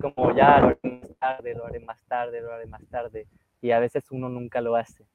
como 0.00 0.36
ya 0.36 0.60
lo 0.60 0.76
tarde, 1.22 1.54
lo 1.54 1.64
haré 1.64 1.78
más 1.78 2.02
tarde, 2.08 2.40
lo 2.40 2.52
haré 2.52 2.66
más 2.66 2.84
tarde. 2.90 3.26
Y 3.60 3.70
a 3.70 3.78
veces 3.78 4.10
uno 4.10 4.28
nunca 4.28 4.60
lo 4.60 4.74
hace. 4.74 5.06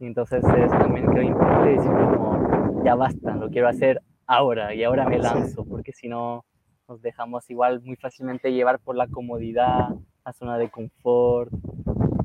Y 0.00 0.06
entonces 0.06 0.42
es 0.44 0.70
también 0.70 1.06
creo 1.06 1.22
importante 1.22 1.70
decir 1.70 1.90
como, 1.90 2.82
ya 2.84 2.96
basta, 2.96 3.36
lo 3.36 3.48
quiero 3.48 3.68
hacer 3.68 4.02
ahora 4.26 4.74
y 4.74 4.82
ahora 4.82 5.08
me 5.08 5.18
lanzo, 5.18 5.64
porque 5.64 5.92
si 5.92 6.08
no 6.08 6.44
nos 6.88 7.00
dejamos 7.02 7.48
igual 7.50 7.80
muy 7.82 7.94
fácilmente 7.94 8.52
llevar 8.52 8.80
por 8.80 8.96
la 8.96 9.06
comodidad, 9.06 9.90
la 10.24 10.32
zona 10.32 10.58
de 10.58 10.70
confort. 10.70 11.52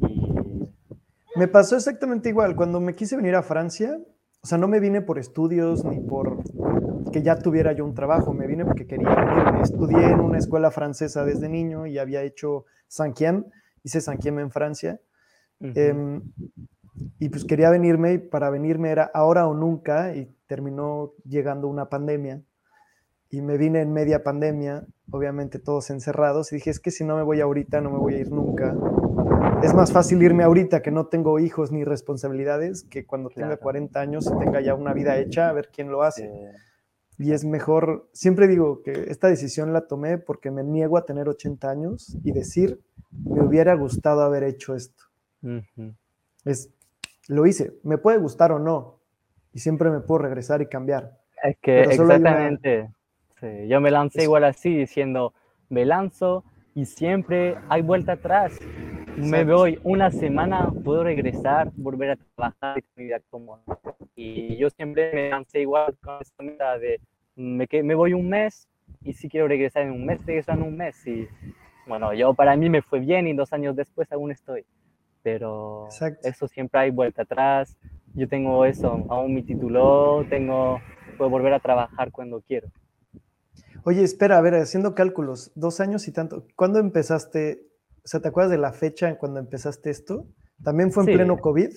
Y... 0.10 0.68
Me 1.36 1.48
pasó 1.48 1.76
exactamente 1.76 2.30
igual. 2.30 2.56
Cuando 2.56 2.80
me 2.80 2.96
quise 2.96 3.16
venir 3.16 3.36
a 3.36 3.44
Francia, 3.44 4.00
o 4.42 4.48
sea, 4.48 4.58
no 4.58 4.68
me 4.68 4.80
vine 4.80 5.02
por 5.02 5.20
estudios 5.20 5.86
ni 5.86 6.00
por 6.00 6.40
que 7.10 7.22
ya 7.22 7.38
tuviera 7.38 7.74
yo 7.74 7.86
un 7.86 7.94
trabajo, 7.94 8.34
me 8.34 8.48
vine 8.48 8.66
porque 8.66 8.86
quería 8.86 9.10
venir. 9.10 9.62
Estudié 9.62 10.12
en 10.12 10.20
una 10.20 10.38
escuela 10.38 10.72
francesa 10.72 11.26
desde 11.26 11.50
niño 11.50 11.86
y 11.88 11.98
había 11.98 12.24
hecho 12.24 12.66
Sanquiem, 12.88 13.46
hice 13.84 14.02
Sanquiem 14.02 14.40
en 14.40 14.52
Francia. 14.52 15.00
Em, 15.60 16.22
y 17.20 17.30
pues 17.30 17.46
quería 17.46 17.70
venirme 17.70 18.14
y 18.14 18.18
para 18.20 18.50
venirme 18.50 18.92
era 18.92 19.10
ahora 19.14 19.48
o 19.48 19.54
nunca 19.54 20.16
y 20.16 20.32
terminó 20.46 21.14
llegando 21.26 21.68
una 21.68 21.90
pandemia 21.90 22.42
y 23.30 23.42
me 23.42 23.58
vine 23.58 23.82
en 23.82 23.92
media 23.92 24.24
pandemia, 24.24 24.86
obviamente 25.12 25.60
todos 25.60 25.90
encerrados 25.90 26.52
y 26.52 26.56
dije, 26.56 26.70
es 26.70 26.80
que 26.80 26.92
si 26.92 27.04
no 27.04 27.18
me 27.18 27.24
voy 27.24 27.42
ahorita 27.42 27.82
no 27.82 27.92
me 27.92 27.98
voy 27.98 28.16
a 28.16 28.20
ir 28.20 28.32
nunca. 28.32 28.76
Es 29.64 29.74
más 29.74 29.92
fácil 29.92 30.22
irme 30.22 30.44
ahorita 30.44 30.82
que 30.82 30.92
no 30.92 31.08
tengo 31.08 31.40
hijos 31.40 31.72
ni 31.72 31.84
responsabilidades 31.84 32.84
que 32.84 33.06
cuando 33.06 33.30
tenga 33.30 33.58
40 33.58 34.00
años 34.00 34.28
y 34.28 34.38
tenga 34.38 34.62
ya 34.62 34.76
una 34.76 34.94
vida 34.94 35.18
hecha, 35.18 35.50
a 35.50 35.54
ver 35.54 35.70
quién 35.74 35.90
lo 35.90 36.04
hace. 36.04 36.32
Y 37.20 37.32
es 37.32 37.46
mejor, 37.46 38.08
siempre 38.14 38.48
digo 38.48 38.84
que 38.84 38.92
esta 39.10 39.28
decisión 39.28 39.74
la 39.74 39.88
tomé 39.88 40.18
porque 40.18 40.52
me 40.52 40.64
niego 40.64 40.98
a 40.98 41.06
tener 41.06 41.28
80 41.28 41.70
años 41.70 42.18
y 42.24 42.32
decir, 42.32 42.80
me 43.12 43.42
hubiera 43.42 43.74
gustado 43.74 44.22
haber 44.22 44.44
hecho 44.44 44.76
esto. 44.76 45.04
Es, 46.46 46.70
lo 47.28 47.46
hice, 47.46 47.74
me 47.84 47.98
puede 47.98 48.20
gustar 48.20 48.52
o 48.52 48.60
no, 48.60 49.00
y 49.54 49.60
siempre 49.60 49.90
me 49.90 50.00
puedo 50.00 50.20
regresar 50.20 50.62
y 50.62 50.68
cambiar. 50.68 51.18
Es 51.44 51.58
que 51.60 51.82
exactamente, 51.82 52.90
yo 53.68 53.82
me 53.82 53.92
lancé 53.92 54.24
igual 54.24 54.44
así, 54.44 54.76
diciendo, 54.76 55.34
me 55.70 55.86
lanzo 55.86 56.44
y 56.76 56.86
siempre 56.86 57.58
hay 57.70 57.82
vuelta 57.82 58.14
atrás. 58.14 58.54
Me 59.18 59.44
voy 59.44 59.80
una 59.84 60.12
semana, 60.12 60.72
puedo 60.84 61.04
regresar, 61.04 61.72
volver 61.76 62.12
a 62.12 62.16
trabajar 62.16 62.84
mi 62.96 63.06
vida 63.06 63.20
cómoda. 63.30 63.62
Y 64.16 64.58
yo 64.58 64.70
siempre 64.70 65.12
me 65.14 65.30
lancé 65.30 65.62
igual 65.62 65.98
con 66.02 66.22
esta 66.22 66.44
meta 66.44 66.78
de 66.78 67.00
me, 67.36 67.68
me 67.84 67.96
voy 67.96 68.14
un 68.14 68.30
mes 68.30 68.68
y 69.04 69.14
si 69.14 69.30
quiero 69.30 69.48
regresar 69.48 69.84
en 69.84 69.92
un 69.92 70.06
mes, 70.06 70.24
regreso 70.26 70.52
en 70.52 70.62
un 70.62 70.78
mes. 70.78 71.06
Y 71.08 71.28
bueno, 71.88 72.14
yo 72.14 72.34
para 72.34 72.56
mí 72.56 72.70
me 72.70 72.82
fue 72.82 73.00
bien 73.00 73.28
y 73.28 73.34
dos 73.34 73.54
años 73.54 73.76
después 73.76 74.12
aún 74.12 74.32
estoy. 74.32 74.66
Pero 75.24 75.88
eso 76.24 76.48
siempre 76.48 76.80
hay 76.80 76.92
vuelta 76.92 77.24
atrás. 77.24 77.76
Yo 78.14 78.28
tengo 78.28 78.66
eso, 78.66 79.06
aún 79.10 79.34
mi 79.34 79.44
título, 79.44 80.26
tengo, 80.30 80.80
puedo 81.18 81.30
volver 81.30 81.54
a 81.54 81.60
trabajar 81.60 82.12
cuando 82.12 82.42
quiero. 82.42 82.70
Oye, 83.84 84.04
espera, 84.04 84.38
a 84.38 84.42
ver, 84.42 84.56
haciendo 84.56 84.96
cálculos, 84.96 85.52
dos 85.56 85.80
años 85.80 86.08
y 86.08 86.14
tanto. 86.14 86.46
¿Cuándo 86.56 86.80
empezaste? 86.80 87.68
O 88.08 88.10
sea, 88.10 88.22
¿te 88.22 88.30
acuerdas 88.30 88.52
de 88.52 88.58
la 88.58 88.72
fecha 88.72 89.10
en 89.10 89.18
cuando 89.18 89.38
empezaste 89.38 89.90
esto? 89.90 90.26
¿También 90.64 90.94
fue 90.94 91.04
en 91.04 91.18
pleno 91.18 91.38
COVID? 91.40 91.72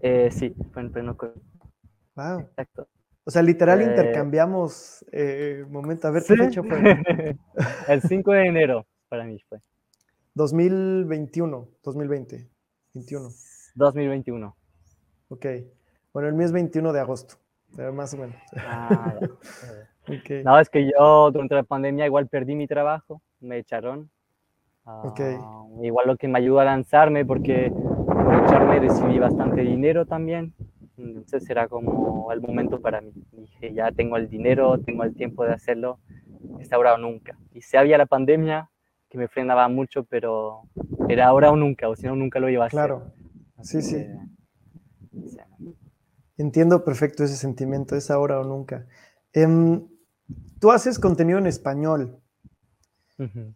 Eh, 0.00 0.30
sí, 0.30 0.56
fue 0.72 0.80
en 0.80 0.92
pleno 0.92 1.14
COVID. 1.14 1.42
Wow. 2.14 2.40
Exacto. 2.40 2.88
O 3.24 3.30
sea, 3.30 3.42
literal 3.42 3.82
eh, 3.82 3.84
intercambiamos 3.84 5.04
eh, 5.12 5.66
momento. 5.68 6.08
A 6.08 6.10
ver, 6.10 6.22
¿qué 6.26 6.36
fecha 6.36 6.62
fue? 6.62 6.78
El 7.88 8.00
5 8.00 8.32
de 8.32 8.46
enero 8.46 8.86
para 9.10 9.24
mí 9.26 9.38
fue. 9.46 9.60
2021, 10.32 11.68
2020, 11.84 12.48
21. 12.94 13.28
2021. 13.74 14.56
Ok. 15.28 15.46
Bueno, 16.14 16.28
el 16.30 16.34
mío 16.34 16.46
es 16.46 16.52
21 16.52 16.94
de 16.94 17.00
agosto, 17.00 17.34
más 17.92 18.14
o 18.14 18.16
menos. 18.16 18.36
Ah, 18.56 19.20
okay. 20.08 20.42
No, 20.44 20.58
es 20.58 20.70
que 20.70 20.90
yo 20.90 21.30
durante 21.30 21.56
la 21.56 21.62
pandemia 21.62 22.06
igual 22.06 22.26
perdí 22.26 22.54
mi 22.54 22.66
trabajo, 22.66 23.20
me 23.38 23.58
echaron. 23.58 24.10
Okay. 24.84 25.36
Ah, 25.38 25.64
igual 25.82 26.06
lo 26.06 26.16
que 26.16 26.28
me 26.28 26.38
ayudó 26.38 26.60
a 26.60 26.64
lanzarme 26.64 27.24
porque 27.24 27.72
por 27.72 28.34
echarme 28.44 28.80
recibí 28.80 29.18
bastante 29.18 29.62
dinero 29.62 30.06
también. 30.06 30.54
Entonces 30.96 31.48
era 31.48 31.68
como 31.68 32.30
el 32.32 32.40
momento 32.40 32.80
para 32.80 33.00
mí. 33.00 33.12
Dije, 33.32 33.72
ya 33.72 33.90
tengo 33.92 34.16
el 34.16 34.28
dinero, 34.28 34.78
tengo 34.78 35.04
el 35.04 35.14
tiempo 35.14 35.44
de 35.44 35.54
hacerlo, 35.54 35.98
es 36.58 36.72
ahora 36.72 36.94
o 36.94 36.98
nunca. 36.98 37.38
Y 37.54 37.62
si 37.62 37.76
había 37.76 37.96
la 37.96 38.06
pandemia, 38.06 38.70
que 39.08 39.18
me 39.18 39.28
frenaba 39.28 39.68
mucho, 39.68 40.04
pero 40.04 40.62
era 41.08 41.26
ahora 41.26 41.50
o 41.50 41.56
nunca, 41.56 41.88
o 41.88 41.96
si 41.96 42.06
no, 42.06 42.14
nunca 42.14 42.38
lo 42.38 42.48
iba 42.48 42.64
a 42.64 42.66
hacer. 42.68 42.76
Claro, 42.76 43.12
sí, 43.62 43.82
sí. 43.82 44.06
Entiendo 46.36 46.84
perfecto 46.84 47.24
ese 47.24 47.36
sentimiento, 47.36 47.96
es 47.96 48.10
ahora 48.10 48.40
o 48.40 48.44
nunca. 48.44 48.86
Em, 49.32 49.86
tú 50.60 50.70
haces 50.70 50.98
contenido 50.98 51.38
en 51.38 51.46
español. 51.46 52.20
Eh, 53.18 53.52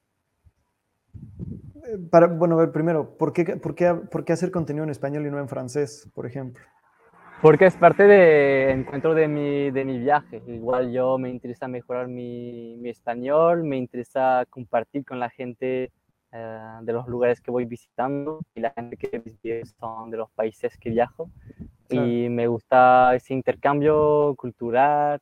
para, 2.11 2.27
bueno, 2.27 2.57
a 2.57 2.61
ver, 2.61 2.73
primero, 2.73 3.17
¿por 3.17 3.33
qué, 3.33 3.57
por, 3.57 3.75
qué, 3.75 3.95
¿por 3.95 4.25
qué 4.25 4.33
hacer 4.33 4.51
contenido 4.51 4.85
en 4.85 4.91
español 4.91 5.27
y 5.27 5.31
no 5.31 5.39
en 5.39 5.49
francés, 5.49 6.11
por 6.15 6.27
ejemplo? 6.27 6.65
Porque 7.43 7.67
es 7.67 7.77
parte 7.77 8.05
de 8.05 8.71
encuentro 8.71 9.15
de 9.15 9.29
mi, 9.29 9.71
de 9.71 9.85
mi 9.85 9.99
viaje. 9.99 10.43
Igual 10.47 10.93
yo 10.93 11.19
me 11.19 11.29
interesa 11.29 11.69
mejorar 11.69 12.09
mi, 12.09 12.77
mi 12.79 12.89
español, 12.89 13.65
me 13.65 13.77
interesa 13.77 14.45
compartir 14.49 15.05
con 15.05 15.21
la 15.21 15.29
gente 15.29 15.93
eh, 16.33 16.79
de 16.83 16.93
los 16.93 17.07
lugares 17.07 17.41
que 17.41 17.51
voy 17.51 17.65
visitando 17.65 18.41
y 18.55 18.61
la 18.61 18.71
gente 18.71 18.97
que 18.97 19.63
son 19.79 20.11
de 20.11 20.17
los 20.17 20.31
países 20.31 20.77
que 20.79 20.91
viajo. 20.91 21.31
Y 21.91 22.29
me 22.29 22.47
gusta 22.47 23.15
ese 23.15 23.35
intercambio 23.35 24.35
cultural, 24.37 25.21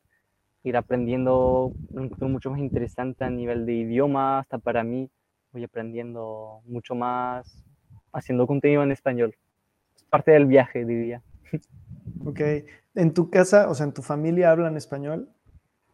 ir 0.63 0.77
aprendiendo 0.77 1.71
mucho 2.19 2.51
más 2.51 2.59
interesante 2.59 3.25
a 3.25 3.29
nivel 3.29 3.65
de 3.65 3.73
idioma, 3.73 4.39
hasta 4.39 4.57
para 4.57 4.83
mí 4.83 5.09
voy 5.53 5.63
aprendiendo 5.63 6.61
mucho 6.65 6.95
más 6.95 7.63
haciendo 8.11 8.45
contenido 8.47 8.83
en 8.83 8.91
español. 8.91 9.35
Es 9.95 10.03
parte 10.03 10.31
del 10.31 10.45
viaje, 10.45 10.85
diría. 10.85 11.21
Ok. 12.25 12.41
¿En 12.95 13.13
tu 13.13 13.29
casa, 13.29 13.69
o 13.69 13.75
sea, 13.75 13.85
en 13.85 13.93
tu 13.93 14.01
familia 14.01 14.51
hablan 14.51 14.77
español? 14.77 15.29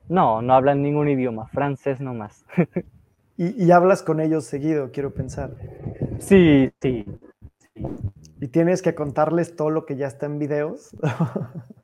No, 0.08 0.42
no 0.42 0.54
hablan 0.54 0.82
ningún 0.82 1.08
idioma, 1.08 1.48
francés 1.48 2.00
nomás. 2.00 2.46
¿Y, 3.38 3.64
y 3.64 3.72
hablas 3.72 4.04
con 4.04 4.20
ellos 4.20 4.46
seguido, 4.46 4.92
quiero 4.92 5.14
pensar? 5.14 5.52
Sí, 6.20 6.72
sí, 6.82 7.06
¿Y 8.42 8.48
tienes 8.48 8.82
que 8.82 8.96
contarles 8.96 9.56
todo 9.56 9.70
lo 9.70 9.86
que 9.86 9.96
ya 9.96 10.08
está 10.08 10.26
en 10.26 10.40
videos? 10.40 10.96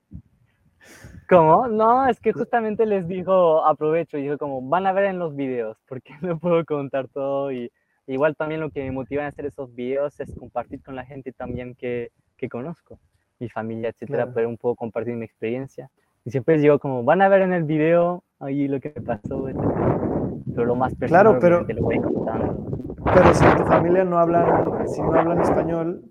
¿Cómo? 1.27 1.67
No, 1.67 2.07
es 2.07 2.19
que 2.19 2.33
justamente 2.33 2.85
les 2.85 3.07
dijo, 3.07 3.65
aprovecho, 3.65 4.17
dijo 4.17 4.37
como, 4.37 4.61
van 4.61 4.85
a 4.85 4.93
ver 4.93 5.05
en 5.05 5.19
los 5.19 5.35
videos, 5.35 5.77
porque 5.87 6.13
no 6.21 6.37
puedo 6.39 6.63
contar 6.65 7.07
todo 7.07 7.51
y 7.51 7.71
igual 8.07 8.35
también 8.35 8.61
lo 8.61 8.69
que 8.69 8.83
me 8.83 8.91
motiva 8.91 9.23
a 9.23 9.27
hacer 9.27 9.45
esos 9.45 9.73
videos 9.73 10.19
es 10.19 10.33
compartir 10.35 10.83
con 10.83 10.95
la 10.95 11.05
gente 11.05 11.31
también 11.31 11.73
que, 11.75 12.11
que 12.37 12.49
conozco 12.49 12.99
mi 13.39 13.49
familia, 13.49 13.89
etcétera, 13.89 14.31
pero 14.33 14.47
un 14.47 14.57
poco 14.57 14.75
compartir 14.75 15.15
mi 15.15 15.25
experiencia. 15.25 15.89
Y 16.23 16.31
siempre 16.31 16.57
digo 16.57 16.79
como, 16.79 17.03
van 17.03 17.21
a 17.21 17.27
ver 17.27 17.41
en 17.41 17.53
el 17.53 17.63
video 17.63 18.23
ahí 18.39 18.67
lo 18.67 18.79
que 18.79 18.93
me 18.95 19.01
pasó, 19.01 19.45
Pero 19.45 20.65
lo 20.65 20.75
más 20.75 20.95
personal 20.95 21.23
claro, 21.23 21.39
pero, 21.39 21.65
te 21.65 21.73
lo 21.73 21.81
voy 21.81 21.99
contando. 21.99 22.65
Pero 23.03 23.33
si 23.33 23.45
tu 23.57 23.65
familia 23.65 24.03
no 24.03 24.17
hablan, 24.17 24.87
si 24.87 25.01
no 25.01 25.13
hablan 25.13 25.41
español, 25.41 26.03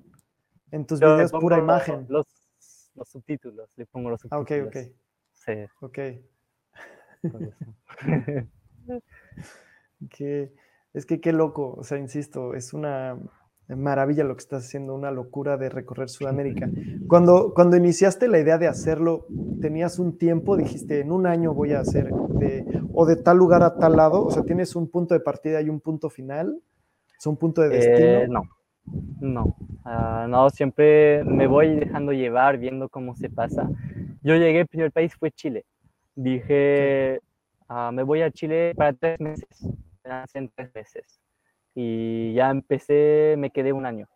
en 0.70 0.86
tus 0.86 1.00
videos 1.00 1.32
pura 1.32 1.58
imagen. 1.58 2.06
Los, 2.08 2.26
los, 2.94 3.08
subtítulos, 3.08 3.70
le 3.76 3.86
pongo 3.86 4.10
los 4.10 4.20
subtítulos. 4.20 4.50
Ah, 4.50 4.58
ok, 4.58 4.68
ok. 4.68 5.03
Sí. 5.44 5.52
Ok. 5.80 5.98
que, 10.10 10.52
es 10.92 11.06
que 11.06 11.20
qué 11.20 11.32
loco, 11.32 11.74
o 11.76 11.84
sea, 11.84 11.98
insisto, 11.98 12.54
es 12.54 12.74
una 12.74 13.18
maravilla 13.68 14.24
lo 14.24 14.36
que 14.36 14.42
estás 14.42 14.66
haciendo, 14.66 14.94
una 14.94 15.10
locura 15.10 15.56
de 15.56 15.70
recorrer 15.70 16.08
Sudamérica. 16.08 16.68
Cuando, 17.08 17.54
cuando 17.54 17.76
iniciaste 17.76 18.28
la 18.28 18.38
idea 18.38 18.58
de 18.58 18.68
hacerlo, 18.68 19.26
¿tenías 19.60 19.98
un 19.98 20.18
tiempo? 20.18 20.56
Dijiste, 20.56 21.00
en 21.00 21.10
un 21.10 21.26
año 21.26 21.54
voy 21.54 21.72
a 21.72 21.80
hacer 21.80 22.10
de, 22.10 22.82
o 22.92 23.06
de 23.06 23.16
tal 23.16 23.38
lugar 23.38 23.62
a 23.62 23.76
tal 23.76 23.96
lado, 23.96 24.24
o 24.24 24.30
sea, 24.30 24.42
¿tienes 24.42 24.76
un 24.76 24.90
punto 24.90 25.14
de 25.14 25.20
partida 25.20 25.62
y 25.62 25.70
un 25.70 25.80
punto 25.80 26.10
final? 26.10 26.60
¿Es 27.18 27.26
un 27.26 27.36
punto 27.38 27.62
de 27.62 27.70
destino? 27.70 28.06
Eh, 28.06 28.28
no, 28.28 28.42
no, 29.20 29.56
ah, 29.84 30.26
no, 30.28 30.50
siempre 30.50 31.24
me 31.24 31.46
voy 31.46 31.74
dejando 31.76 32.12
llevar, 32.12 32.58
viendo 32.58 32.90
cómo 32.90 33.16
se 33.16 33.30
pasa. 33.30 33.68
Yo 34.24 34.34
llegué, 34.34 34.60
el 34.60 34.66
primer 34.66 34.90
país 34.90 35.14
fue 35.14 35.30
Chile. 35.30 35.64
Dije, 36.16 37.20
ah, 37.68 37.92
me 37.92 38.02
voy 38.02 38.22
a 38.22 38.30
Chile 38.32 38.74
para 38.76 38.92
tres 38.92 39.20
meses, 39.20 39.46
en 40.34 40.50
tres 40.56 40.74
meses 40.74 41.20
y 41.74 42.32
ya 42.34 42.50
empecé, 42.50 43.34
me 43.38 43.50
quedé 43.50 43.72
un 43.72 43.86
año. 43.86 44.08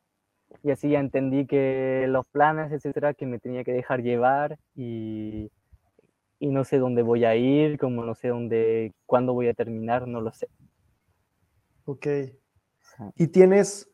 Y 0.63 0.71
así 0.71 0.91
ya 0.91 1.01
entendí 1.01 1.47
que 1.47 2.07
los 2.09 2.27
planes, 2.27 2.73
etcétera, 2.73 3.15
que 3.15 3.27
me 3.27 3.39
tenía 3.39 3.65
que 3.65 3.73
dejar 3.73 4.03
llevar 4.03 4.59
y, 4.75 5.51
y 6.39 6.49
no 6.49 6.65
sé 6.65 6.79
dónde 6.79 7.03
voy 7.03 7.25
a 7.25 7.37
ir, 7.37 7.79
como 7.79 8.05
no 8.05 8.15
sé 8.15 8.29
dónde, 8.29 8.93
cuándo 9.07 9.35
voy 9.35 9.49
a 9.49 9.55
terminar, 9.55 10.07
no 10.07 10.21
lo 10.21 10.33
sé. 10.33 10.49
Ok. 11.85 12.07
Y 13.17 13.29
tienes, 13.29 13.91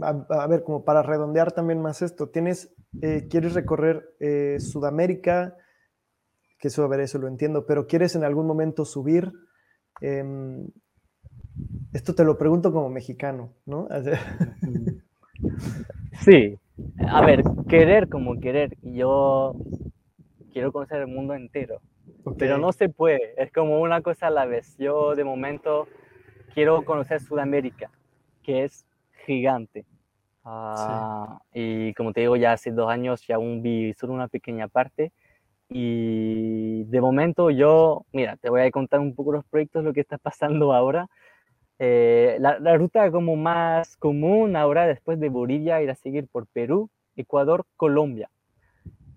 a, 0.00 0.46
ver, 0.46 0.62
como 0.62 0.84
para 0.84 1.02
redondear 1.02 1.52
también 1.52 1.80
más 1.80 2.02
esto, 2.02 2.28
tienes, 2.28 2.74
eh, 3.02 3.28
quieres 3.30 3.54
recorrer 3.54 4.14
eh, 4.20 4.56
Sudamérica, 4.60 5.56
que 6.58 6.68
eso, 6.68 6.84
a 6.84 6.88
ver, 6.88 7.00
eso 7.00 7.18
lo 7.18 7.28
entiendo, 7.28 7.66
pero 7.66 7.86
quieres 7.86 8.14
en 8.14 8.24
algún 8.24 8.46
momento 8.46 8.84
subir. 8.84 9.32
Em, 10.00 10.68
esto 11.92 12.14
te 12.14 12.24
lo 12.24 12.36
pregunto 12.36 12.72
como 12.72 12.88
mexicano, 12.90 13.54
¿no? 13.64 13.88
Sí, 16.20 16.58
a 17.06 17.24
ver, 17.24 17.42
querer 17.68 18.08
como 18.08 18.40
querer. 18.40 18.76
Yo 18.82 19.54
quiero 20.50 20.72
conocer 20.72 21.02
el 21.02 21.08
mundo 21.08 21.34
entero, 21.34 21.82
pero 22.38 22.56
no 22.56 22.72
se 22.72 22.88
puede, 22.88 23.34
es 23.36 23.52
como 23.52 23.82
una 23.82 24.00
cosa 24.00 24.28
a 24.28 24.30
la 24.30 24.46
vez. 24.46 24.76
Yo 24.78 25.14
de 25.14 25.24
momento 25.24 25.86
quiero 26.54 26.86
conocer 26.86 27.20
Sudamérica, 27.20 27.90
que 28.42 28.64
es 28.64 28.86
gigante. 29.26 29.84
Ah, 30.44 31.40
y 31.52 31.92
como 31.94 32.12
te 32.12 32.20
digo, 32.20 32.36
ya 32.36 32.52
hace 32.52 32.70
dos 32.70 32.88
años 32.88 33.26
ya 33.26 33.34
aún 33.34 33.62
vi 33.62 33.92
solo 33.94 34.14
una 34.14 34.28
pequeña 34.28 34.68
parte. 34.68 35.12
Y 35.68 36.84
de 36.84 37.00
momento 37.00 37.50
yo, 37.50 38.06
mira, 38.12 38.36
te 38.36 38.50
voy 38.50 38.62
a 38.62 38.70
contar 38.70 39.00
un 39.00 39.14
poco 39.14 39.32
los 39.32 39.44
proyectos, 39.44 39.84
lo 39.84 39.92
que 39.92 40.00
está 40.00 40.18
pasando 40.18 40.72
ahora. 40.72 41.08
Eh, 41.78 42.38
la, 42.40 42.76
ruta 42.76 43.10
como 43.10 43.36
más 43.36 43.96
común 43.96 44.56
ahora 44.56 44.86
después 44.86 45.20
de 45.20 45.28
Bolivia 45.28 45.82
ir 45.82 45.90
a 45.90 45.94
seguir 45.94 46.26
por 46.28 46.46
Perú, 46.46 46.88
Ecuador, 47.16 47.66
Colombia. 47.76 48.30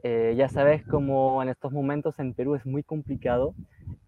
Eh, 0.02 0.34
ya 0.38 0.48
sabes 0.48 0.86
como 0.86 1.44
en 1.44 1.50
estos 1.50 1.74
momentos 1.74 2.20
en 2.20 2.34
Perú 2.34 2.56
es 2.56 2.66
muy 2.66 2.84
complicado 2.84 3.54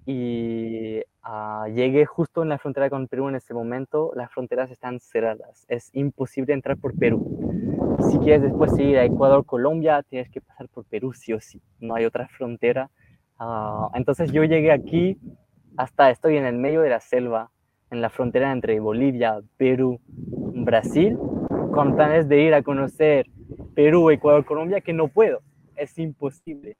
y 0.05 1.01
uh, 1.25 1.67
llegué 1.67 2.05
justo 2.05 2.43
en 2.43 2.49
la 2.49 2.57
frontera 2.57 2.89
con 2.89 3.07
Perú 3.07 3.27
en 3.27 3.35
ese 3.35 3.53
momento, 3.53 4.13
las 4.15 4.31
fronteras 4.31 4.71
están 4.71 4.99
cerradas, 4.99 5.65
es 5.67 5.89
imposible 5.93 6.53
entrar 6.53 6.77
por 6.77 6.97
Perú. 6.97 7.97
Si 8.09 8.17
quieres 8.19 8.41
después 8.41 8.77
ir 8.79 8.97
a 8.97 9.03
Ecuador, 9.03 9.45
Colombia, 9.45 10.01
tienes 10.03 10.29
que 10.29 10.39
pasar 10.39 10.69
por 10.69 10.85
Perú 10.85 11.13
sí 11.13 11.33
o 11.33 11.41
sí, 11.41 11.61
no 11.79 11.95
hay 11.95 12.05
otra 12.05 12.27
frontera. 12.29 12.89
Ah, 13.37 13.89
entonces 13.93 14.31
yo 14.31 14.43
llegué 14.43 14.71
aquí, 14.71 15.17
hasta 15.75 16.09
estoy 16.09 16.37
en 16.37 16.45
el 16.45 16.57
medio 16.57 16.81
de 16.81 16.89
la 16.89 17.01
selva, 17.01 17.51
en 17.91 18.01
la 18.01 18.09
frontera 18.09 18.51
entre 18.51 18.79
Bolivia, 18.79 19.41
Perú, 19.57 19.99
Brasil, 20.07 21.17
con 21.73 21.95
planes 21.95 22.29
de 22.29 22.41
ir 22.41 22.53
a 22.53 22.63
conocer 22.63 23.27
Perú, 23.75 24.09
Ecuador, 24.09 24.45
Colombia, 24.45 24.81
que 24.81 24.93
no 24.93 25.07
puedo, 25.09 25.41
es 25.81 25.97
imposible. 25.97 26.77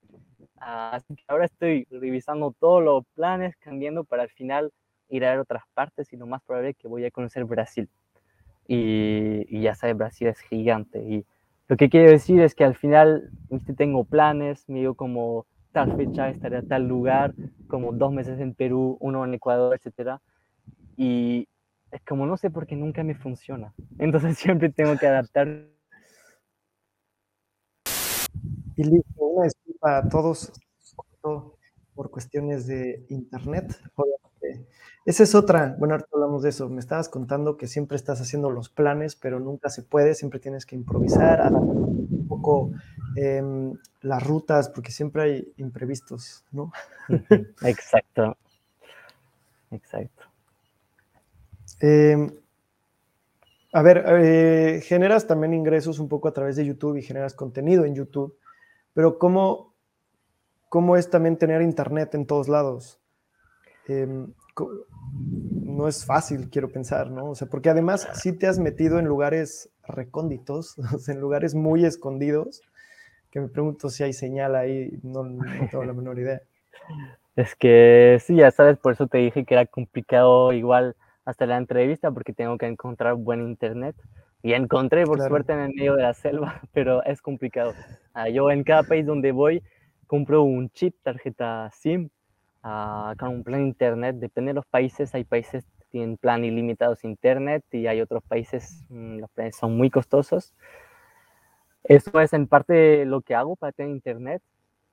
así 0.58 1.16
que 1.16 1.24
ahora 1.28 1.46
estoy 1.46 1.88
revisando 1.90 2.56
todos 2.60 2.84
los 2.84 3.06
planes, 3.16 3.56
cambiando 3.58 4.04
para 4.04 4.24
al 4.24 4.30
final 4.30 4.72
ir 5.10 5.26
a 5.26 5.32
ver 5.32 5.40
otras 5.40 5.64
partes 5.74 6.12
y 6.14 6.18
lo 6.18 6.28
más 6.28 6.42
probable 6.44 6.70
es 6.72 6.78
que 6.78 6.88
voy 6.88 7.06
a 7.06 7.12
conocer 7.12 7.46
Brasil. 7.46 7.90
Y, 8.68 9.46
y 9.50 9.62
ya 9.62 9.76
sabes, 9.76 9.98
Brasil 9.98 10.28
es 10.28 10.40
gigante. 10.40 11.00
Y 11.04 11.26
lo 11.68 11.78
que 11.78 11.90
quiero 11.90 12.12
decir 12.12 12.42
es 12.42 12.56
que 12.56 12.64
al 12.64 12.76
final 12.76 13.30
tengo 13.76 14.06
planes, 14.06 14.68
me 14.70 14.80
digo 14.80 14.96
como 14.96 15.46
tal 15.72 15.96
fecha 15.96 16.30
estaré 16.30 16.58
a 16.58 16.62
tal 16.64 16.88
lugar, 16.88 17.34
como 17.68 17.92
dos 17.94 18.12
meses 18.14 18.40
en 18.40 18.54
Perú, 18.54 18.98
uno 19.00 19.26
en 19.26 19.34
Ecuador, 19.34 19.76
etcétera 19.76 20.22
y 20.98 21.48
es 21.92 22.02
como 22.04 22.26
no 22.26 22.38
sé 22.38 22.50
por 22.50 22.68
qué 22.68 22.76
nunca 22.76 23.04
me 23.04 23.16
funciona. 23.16 23.74
Entonces 23.98 24.38
siempre 24.38 24.70
tengo 24.70 24.98
que 24.98 25.08
adaptar. 25.08 25.68
Y 28.82 28.84
listo, 28.84 29.24
una 29.24 29.44
disculpa 29.44 30.00
a 30.00 30.10
todos 30.10 30.52
por 31.94 32.10
cuestiones 32.10 32.66
de 32.66 33.06
internet. 33.10 33.80
Esa 35.06 35.22
es 35.22 35.36
otra, 35.36 35.76
bueno, 35.78 35.94
ahorita 35.94 36.10
hablamos 36.16 36.42
de 36.42 36.50
eso. 36.50 36.68
Me 36.68 36.80
estabas 36.80 37.08
contando 37.08 37.58
que 37.58 37.68
siempre 37.68 37.96
estás 37.96 38.22
haciendo 38.22 38.50
los 38.50 38.70
planes, 38.70 39.16
pero 39.16 39.40
nunca 39.40 39.70
se 39.70 39.84
puede, 39.84 40.16
siempre 40.16 40.40
tienes 40.40 40.66
que 40.66 40.76
improvisar, 40.76 41.42
adaptar 41.42 41.62
un 41.62 42.26
poco 42.28 42.72
em, 43.16 43.76
las 44.02 44.24
rutas, 44.26 44.70
porque 44.70 44.92
siempre 44.92 45.22
hay 45.22 45.54
imprevistos, 45.58 46.44
¿no? 46.52 46.72
Exacto. 47.62 48.36
Exacto. 49.70 50.26
Em, 51.82 52.32
a 53.74 53.82
ver, 53.82 54.04
eh, 54.08 54.82
generas 54.84 55.28
también 55.28 55.54
ingresos 55.54 56.00
un 56.00 56.10
poco 56.10 56.28
a 56.28 56.34
través 56.34 56.56
de 56.56 56.66
YouTube 56.66 56.98
y 56.98 57.04
generas 57.04 57.34
contenido 57.34 57.86
en 57.86 57.96
YouTube, 57.96 58.36
pero 58.94 59.18
¿cómo, 59.18 59.74
cómo 60.70 60.98
es 60.98 61.10
también 61.10 61.38
tener 61.38 61.62
internet 61.62 62.16
en 62.16 62.26
todos 62.26 62.48
lados? 62.48 63.00
Em, 63.88 64.34
no 65.64 65.88
es 65.88 66.06
fácil, 66.06 66.50
quiero 66.50 66.70
pensar, 66.70 67.10
¿no? 67.10 67.32
O 67.32 67.36
sea, 67.36 67.48
porque 67.48 67.70
además 67.70 68.08
sí 68.14 68.34
te 68.34 68.48
has 68.48 68.60
metido 68.60 69.00
en 69.00 69.06
lugares 69.06 69.70
recónditos, 69.84 70.76
en 71.08 71.20
lugares 71.20 71.56
muy 71.56 71.86
escondidos, 71.86 72.62
que 73.32 73.40
me 73.40 73.48
pregunto 73.48 73.90
si 73.90 74.04
hay 74.04 74.14
señal 74.14 74.56
ahí, 74.56 75.00
no, 75.04 75.24
no 75.24 75.44
tengo 75.70 75.84
la 75.84 75.94
menor 75.94 76.20
idea. 76.20 76.42
Es 77.36 77.56
que 77.56 78.18
sí, 78.22 78.36
ya 78.36 78.52
sabes, 78.52 78.78
por 78.78 78.94
eso 78.94 79.08
te 79.08 79.20
dije 79.20 79.46
que 79.46 79.54
era 79.54 79.66
complicado 79.66 80.52
igual 80.52 80.96
hasta 81.24 81.46
la 81.46 81.58
entrevista 81.58 82.12
porque 82.12 82.34
tengo 82.34 82.58
que 82.58 82.68
encontrar 82.68 83.16
buen 83.16 83.42
internet. 83.42 83.96
Y 84.44 84.54
encontré, 84.54 85.06
por 85.06 85.20
suerte, 85.22 85.54
en 85.54 85.60
el 85.60 85.74
medio 85.74 85.96
de 85.96 86.04
la 86.04 86.14
selva, 86.14 86.62
pero 86.74 87.04
es 87.04 87.22
complicado. 87.22 87.74
Ah, 88.14 88.30
yo 88.30 88.50
en 88.50 88.64
cada 88.64 88.84
país 88.84 89.06
donde 89.06 89.32
voy 89.32 89.62
compro 90.08 90.44
un 90.44 90.70
chip, 90.72 90.96
tarjeta 91.04 91.70
SIM, 91.72 92.10
uh, 92.64 93.16
con 93.18 93.30
un 93.30 93.44
plan 93.44 93.62
internet. 93.62 94.18
Depende 94.18 94.50
de 94.50 94.56
los 94.56 94.66
países, 94.66 95.16
hay 95.16 95.24
países 95.24 95.64
que 95.80 95.86
tienen 95.90 96.18
plan 96.18 96.44
ilimitados 96.44 97.04
internet 97.04 97.64
y 97.72 97.88
hay 97.88 98.02
otros 98.02 98.24
países, 98.24 98.84
mm, 98.90 99.20
los 99.20 99.30
planes 99.32 99.56
son 99.56 99.78
muy 99.78 99.90
costosos. 99.90 100.54
Eso 101.84 102.20
es 102.20 102.34
en 102.34 102.48
parte 102.48 103.06
lo 103.06 103.22
que 103.22 103.36
hago 103.36 103.56
para 103.56 103.72
tener 103.72 103.92
internet 103.92 104.42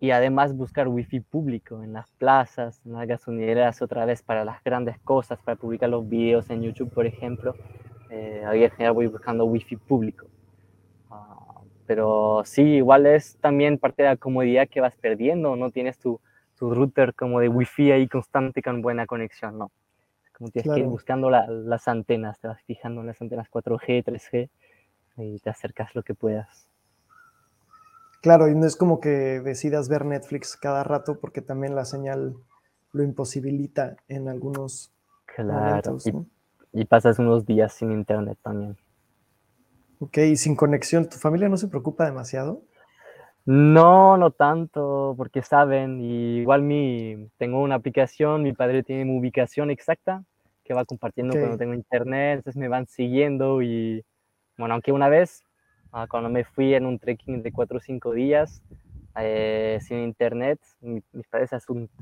y 0.00 0.12
además 0.12 0.54
buscar 0.54 0.88
wifi 0.88 1.20
público 1.20 1.82
en 1.82 1.92
las 1.92 2.10
plazas, 2.12 2.80
en 2.86 2.92
las 2.92 3.06
gasolineras, 3.06 3.82
otra 3.82 4.04
vez 4.04 4.22
para 4.22 4.44
las 4.44 4.62
grandes 4.62 4.98
cosas, 5.00 5.40
para 5.40 5.56
publicar 5.56 5.90
los 5.90 6.08
videos 6.08 6.48
en 6.50 6.62
YouTube, 6.62 6.92
por 6.92 7.06
ejemplo. 7.06 7.54
Eh, 8.10 8.42
ahí 8.46 8.64
en 8.64 8.70
general 8.70 8.94
voy 8.94 9.06
buscando 9.06 9.44
wifi 9.44 9.76
público. 9.76 10.26
Ah, 11.10 11.60
pero 11.86 12.42
sí, 12.44 12.62
igual 12.62 13.06
es 13.06 13.36
también 13.40 13.78
parte 13.78 14.02
de 14.02 14.10
la 14.10 14.16
comodidad 14.16 14.68
que 14.68 14.80
vas 14.80 14.96
perdiendo, 14.96 15.56
no 15.56 15.70
tienes 15.70 15.98
tu, 15.98 16.20
tu 16.58 16.74
router 16.74 17.14
como 17.14 17.40
de 17.40 17.48
wifi 17.48 17.92
ahí 17.92 18.08
constante 18.08 18.62
con 18.62 18.82
buena 18.82 19.06
conexión, 19.06 19.58
no. 19.58 19.70
Como 20.36 20.50
tienes 20.50 20.72
que 20.72 20.80
ir 20.80 20.86
buscando 20.86 21.30
las 21.30 21.88
antenas, 21.88 22.38
te 22.38 22.46
vas 22.46 22.62
fijando 22.62 23.00
en 23.00 23.08
las 23.08 23.20
antenas 23.20 23.48
4G, 23.50 24.04
3G 24.04 24.48
y 25.16 25.40
te 25.40 25.50
acercas 25.50 25.96
lo 25.96 26.04
que 26.04 26.14
puedas. 26.14 26.68
Claro, 28.22 28.48
y 28.48 28.54
no 28.54 28.64
es 28.64 28.76
como 28.76 29.00
que 29.00 29.40
decidas 29.40 29.88
ver 29.88 30.04
Netflix 30.04 30.56
cada 30.56 30.84
rato 30.84 31.18
porque 31.18 31.40
también 31.40 31.74
la 31.74 31.84
señal 31.84 32.36
lo 32.92 33.02
imposibilita 33.02 33.96
en 34.08 34.28
algunos 34.28 34.92
claro, 35.26 35.98
y, 36.04 36.12
pasas 36.84 37.18
unos 37.18 37.46
días 37.46 37.72
sin 37.72 37.92
internet 37.92 38.38
también. 38.42 38.76
Ok, 40.00 40.18
y 40.18 40.36
sin 40.36 40.54
conexión, 40.54 41.08
¿tu 41.08 41.16
familia 41.16 41.48
no 41.48 41.56
se 41.56 41.68
preocupa 41.68 42.04
demasiado? 42.04 42.62
No, 43.46 44.16
no 44.16 44.30
tanto, 44.30 45.14
porque 45.16 45.42
saben, 45.42 46.00
igual 46.00 46.62
mi, 46.62 47.28
tengo 47.38 47.62
una 47.62 47.76
aplicación, 47.76 48.42
mi 48.42 48.52
padre 48.52 48.82
tiene 48.82 49.04
mi 49.04 49.18
ubicación 49.18 49.70
exacta 49.70 50.22
que 50.64 50.74
va 50.74 50.84
compartiendo 50.84 51.32
cuando 51.38 51.56
tengo 51.56 51.72
internet, 51.72 52.38
entonces 52.38 52.60
me 52.60 52.68
van 52.68 52.86
siguiendo 52.86 53.62
y, 53.62 54.04
bueno, 54.58 54.74
aunque 54.74 54.92
una 54.92 55.08
vez 55.08 55.42
Ah, 55.90 56.06
cuando 56.06 56.28
me 56.28 56.44
fui 56.44 56.74
en 56.74 56.84
un 56.84 56.98
trekking 56.98 57.42
de 57.42 57.50
cuatro 57.50 57.78
o 57.78 57.80
cinco 57.80 58.12
días 58.12 58.62
eh, 59.20 59.78
sin 59.80 59.98
internet, 59.98 60.58
mis 60.80 61.26
padres 61.28 61.50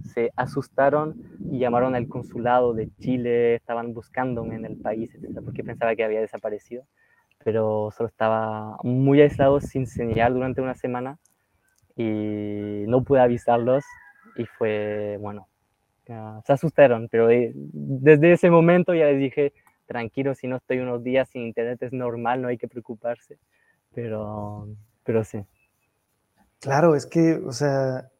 se 0.05 0.33
asustaron 0.37 1.15
y 1.51 1.59
llamaron 1.59 1.95
al 1.95 2.09
consulado 2.09 2.75
de 2.75 2.91
Chile, 2.99 3.55
estaban 3.55 3.95
buscándome 3.95 4.57
en 4.57 4.65
el 4.65 4.77
país, 4.77 5.15
etc., 5.15 5.41
porque 5.45 5.65
pensaba 5.65 5.95
que 5.95 6.05
había 6.05 6.21
desaparecido, 6.21 6.85
pero 7.45 7.91
solo 7.97 8.09
estaba 8.09 8.79
muy 8.83 9.21
aislado 9.21 9.61
sin 9.61 9.87
señal 9.87 10.35
durante 10.35 10.61
una 10.61 10.75
semana 10.75 11.19
y 11.97 12.85
no 12.87 13.03
pude 13.03 13.21
avisarlos 13.21 13.85
y 14.37 14.45
fue, 14.45 15.19
bueno, 15.21 15.49
se 16.05 16.53
asustaron, 16.53 17.09
pero 17.11 17.31
eh, 17.31 17.53
desde 17.55 18.33
ese 18.33 18.51
momento 18.51 18.95
ya 18.95 19.07
les 19.07 19.19
dije, 19.19 19.53
tranquilo, 19.87 20.35
si 20.35 20.47
no 20.47 20.57
estoy 20.57 20.79
unos 20.79 21.03
días 21.03 21.29
sin 21.31 21.43
internet 21.43 21.83
es 21.83 21.93
normal, 21.93 22.43
no 22.43 22.49
hay 22.49 22.59
que 22.59 22.69
preocuparse 22.69 23.39
pero, 23.97 24.69
pero 25.05 25.25
sí. 25.25 25.43
Claro, 26.67 26.97
es 26.97 27.07
que, 27.07 27.35
o 27.47 27.53
sea, 27.53 28.11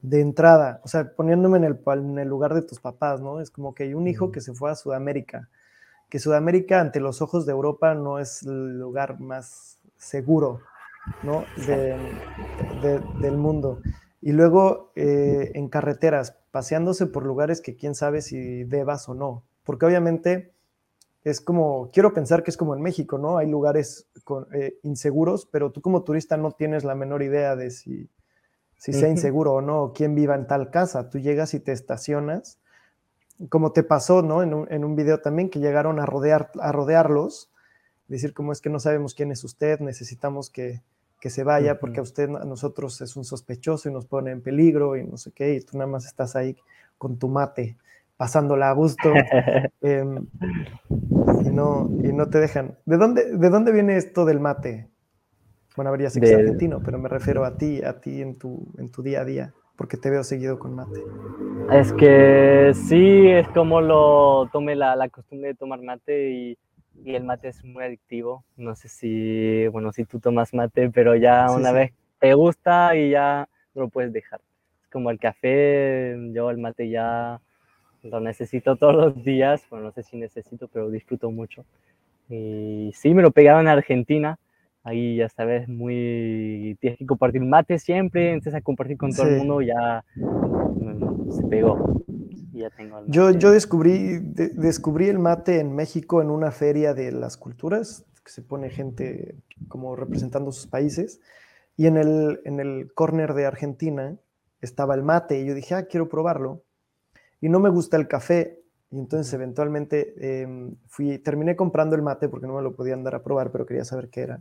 de 0.00 0.22
entrada, 0.22 0.80
o 0.84 0.88
sea, 0.88 1.14
poniéndome 1.14 1.58
en 1.58 1.64
el, 1.64 1.80
en 1.86 2.18
el 2.18 2.26
lugar 2.28 2.54
de 2.54 2.62
tus 2.62 2.80
papás, 2.80 3.20
¿no? 3.20 3.42
Es 3.42 3.50
como 3.50 3.74
que 3.74 3.82
hay 3.82 3.92
un 3.92 4.08
hijo 4.08 4.32
que 4.32 4.40
se 4.40 4.54
fue 4.54 4.70
a 4.70 4.74
Sudamérica, 4.74 5.50
que 6.08 6.18
Sudamérica 6.18 6.80
ante 6.80 6.98
los 6.98 7.20
ojos 7.20 7.44
de 7.44 7.52
Europa 7.52 7.94
no 7.94 8.18
es 8.18 8.42
el 8.44 8.78
lugar 8.78 9.20
más 9.20 9.80
seguro, 9.98 10.62
¿no? 11.24 11.44
del 13.20 13.36
mundo. 13.36 13.82
Y 14.22 14.32
luego 14.32 14.90
eh, 14.96 15.52
en 15.52 15.68
carreteras, 15.68 16.38
paseándose 16.52 17.04
por 17.04 17.26
lugares 17.26 17.60
que 17.60 17.76
quién 17.76 17.94
sabe 17.94 18.22
si 18.22 18.64
debas 18.64 19.10
o 19.10 19.14
no, 19.14 19.42
porque 19.62 19.84
obviamente 19.84 20.53
es 21.24 21.40
como, 21.40 21.90
quiero 21.90 22.12
pensar 22.12 22.42
que 22.42 22.50
es 22.50 22.56
como 22.58 22.74
en 22.74 22.82
México, 22.82 23.16
¿no? 23.16 23.38
Hay 23.38 23.48
lugares 23.48 24.06
eh, 24.52 24.78
inseguros, 24.82 25.46
pero 25.46 25.72
tú 25.72 25.80
como 25.80 26.04
turista 26.04 26.36
no 26.36 26.52
tienes 26.52 26.84
la 26.84 26.94
menor 26.94 27.22
idea 27.22 27.56
de 27.56 27.70
si, 27.70 28.10
si 28.76 28.92
sea 28.92 29.08
inseguro 29.08 29.54
o 29.54 29.60
no, 29.62 29.92
quién 29.94 30.14
viva 30.14 30.34
en 30.34 30.46
tal 30.46 30.70
casa. 30.70 31.08
Tú 31.08 31.18
llegas 31.18 31.54
y 31.54 31.60
te 31.60 31.72
estacionas, 31.72 32.58
como 33.48 33.72
te 33.72 33.82
pasó, 33.82 34.20
¿no? 34.20 34.42
En 34.42 34.52
un, 34.52 34.70
en 34.70 34.84
un 34.84 34.96
video 34.96 35.20
también 35.20 35.48
que 35.48 35.60
llegaron 35.60 35.98
a, 35.98 36.04
rodear, 36.04 36.50
a 36.60 36.72
rodearlos, 36.72 37.50
decir 38.06 38.34
como 38.34 38.52
es 38.52 38.60
que 38.60 38.68
no 38.68 38.78
sabemos 38.78 39.14
quién 39.14 39.32
es 39.32 39.44
usted, 39.44 39.80
necesitamos 39.80 40.50
que, 40.50 40.82
que 41.20 41.30
se 41.30 41.42
vaya 41.42 41.80
porque 41.80 42.00
a 42.00 42.02
usted, 42.02 42.28
a 42.28 42.44
nosotros 42.44 43.00
es 43.00 43.16
un 43.16 43.24
sospechoso 43.24 43.88
y 43.88 43.92
nos 43.92 44.04
pone 44.04 44.30
en 44.30 44.42
peligro 44.42 44.94
y 44.94 45.04
no 45.04 45.16
sé 45.16 45.32
qué, 45.32 45.54
y 45.54 45.60
tú 45.62 45.78
nada 45.78 45.90
más 45.90 46.04
estás 46.04 46.36
ahí 46.36 46.54
con 46.98 47.18
tu 47.18 47.28
mate 47.28 47.78
pasándola 48.16 48.70
a 48.70 48.72
gusto 48.72 49.12
em, 49.80 50.26
y, 51.44 51.50
no, 51.50 51.88
y 52.02 52.12
no 52.12 52.28
te 52.28 52.38
dejan. 52.38 52.78
¿De 52.84 52.96
dónde, 52.96 53.36
¿De 53.36 53.50
dónde 53.50 53.72
viene 53.72 53.96
esto 53.96 54.24
del 54.24 54.40
mate? 54.40 54.90
Bueno, 55.76 55.90
habría 55.90 56.08
que 56.08 56.26
ser 56.26 56.40
argentino, 56.40 56.80
pero 56.84 56.98
me 56.98 57.08
refiero 57.08 57.44
a 57.44 57.56
ti, 57.56 57.82
a 57.82 58.00
ti 58.00 58.22
en 58.22 58.38
tu, 58.38 58.72
en 58.78 58.90
tu 58.90 59.02
día 59.02 59.22
a 59.22 59.24
día, 59.24 59.54
porque 59.76 59.96
te 59.96 60.08
veo 60.08 60.22
seguido 60.22 60.58
con 60.58 60.76
mate. 60.76 61.00
Es 61.72 61.92
que 61.94 62.72
sí, 62.74 63.26
es 63.28 63.48
como 63.48 63.80
lo 63.80 64.48
tomé 64.52 64.76
la, 64.76 64.94
la 64.94 65.08
costumbre 65.08 65.48
de 65.48 65.54
tomar 65.54 65.82
mate 65.82 66.30
y, 66.30 66.58
y, 67.04 67.14
el 67.16 67.24
mate 67.24 67.48
es 67.48 67.64
muy 67.64 67.82
adictivo. 67.82 68.44
No 68.56 68.76
sé 68.76 68.88
si, 68.88 69.66
bueno, 69.68 69.92
si 69.92 70.04
tú 70.04 70.20
tomas 70.20 70.54
mate, 70.54 70.90
pero 70.90 71.16
ya 71.16 71.50
una 71.50 71.72
vez 71.72 71.92
te 72.20 72.34
gusta 72.34 72.94
y 72.94 73.10
ya 73.10 73.48
no 73.74 73.82
lo 73.82 73.88
puedes 73.88 74.12
dejar. 74.12 74.40
Es 74.82 74.88
como 74.90 75.10
el 75.10 75.18
café, 75.18 76.16
yo 76.32 76.50
el 76.50 76.58
mate 76.58 76.88
ya 76.88 77.40
lo 78.04 78.20
necesito 78.20 78.76
todos 78.76 78.94
los 78.94 79.24
días, 79.24 79.62
bueno, 79.70 79.86
no 79.86 79.92
sé 79.92 80.02
si 80.02 80.16
necesito, 80.16 80.68
pero 80.68 80.90
disfruto 80.90 81.30
mucho. 81.30 81.64
Y 82.28 82.92
sí, 82.94 83.14
me 83.14 83.22
lo 83.22 83.30
pegaba 83.30 83.60
en 83.60 83.68
Argentina, 83.68 84.38
ahí 84.82 85.16
ya 85.16 85.28
sabes, 85.28 85.68
muy, 85.68 86.76
tienes 86.80 86.98
que 86.98 87.06
compartir 87.06 87.42
mate 87.42 87.78
siempre, 87.78 88.32
entonces 88.32 88.54
a 88.54 88.60
compartir 88.60 88.96
con 88.96 89.12
todo 89.12 89.26
el 89.26 89.38
mundo 89.38 89.62
ya 89.62 90.04
mm, 90.16 91.30
se 91.30 91.46
pegó. 91.46 92.02
ya 92.52 92.70
tengo 92.70 92.98
el 92.98 93.06
Yo, 93.06 93.30
yo 93.30 93.50
descubrí, 93.50 94.18
descubrí 94.20 95.08
el 95.08 95.18
mate 95.18 95.60
en 95.60 95.74
México 95.74 96.22
en 96.22 96.30
una 96.30 96.50
feria 96.50 96.94
de 96.94 97.12
las 97.12 97.36
culturas, 97.36 98.04
que 98.24 98.30
se 98.30 98.42
pone 98.42 98.70
gente 98.70 99.36
como 99.68 99.96
representando 99.96 100.52
sus 100.52 100.66
países, 100.66 101.20
y 101.76 101.86
en 101.86 101.96
el, 101.96 102.40
en 102.44 102.60
el 102.60 102.92
corner 102.94 103.34
de 103.34 103.46
Argentina 103.46 104.16
estaba 104.60 104.94
el 104.94 105.02
mate, 105.02 105.40
y 105.40 105.46
yo 105.46 105.54
dije, 105.54 105.74
ah, 105.74 105.86
quiero 105.86 106.08
probarlo, 106.08 106.63
y 107.44 107.50
no 107.50 107.60
me 107.60 107.68
gusta 107.68 107.98
el 107.98 108.08
café, 108.08 108.58
y 108.90 108.98
entonces 108.98 109.30
eventualmente 109.34 110.14
em, 110.16 110.76
fui, 110.86 111.18
terminé 111.18 111.56
comprando 111.56 111.94
el 111.94 112.00
mate 112.00 112.30
porque 112.30 112.46
no 112.46 112.54
me 112.54 112.62
lo 112.62 112.74
podían 112.74 113.04
dar 113.04 113.16
a 113.16 113.22
probar, 113.22 113.52
pero 113.52 113.66
quería 113.66 113.84
saber 113.84 114.08
qué 114.08 114.22
era. 114.22 114.40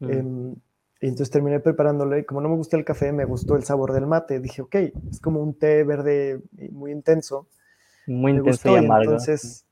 Em, 0.00 0.54
y 1.02 1.06
entonces 1.06 1.28
terminé 1.28 1.60
preparándolo 1.60 2.16
y 2.16 2.24
como 2.24 2.40
no 2.40 2.48
me 2.48 2.56
gusta 2.56 2.78
el 2.78 2.84
café, 2.86 3.12
me 3.12 3.26
gustó 3.26 3.56
el 3.56 3.64
sabor 3.64 3.92
del 3.92 4.06
mate. 4.06 4.40
Dije, 4.40 4.62
ok, 4.62 4.74
es 5.10 5.20
como 5.20 5.42
un 5.42 5.52
té 5.52 5.84
verde 5.84 6.40
muy 6.70 6.92
intenso. 6.92 7.46
Muy 8.06 8.32
intenso 8.32 8.72
y 8.72 8.76
amargo. 8.76 9.12
entonces, 9.12 9.66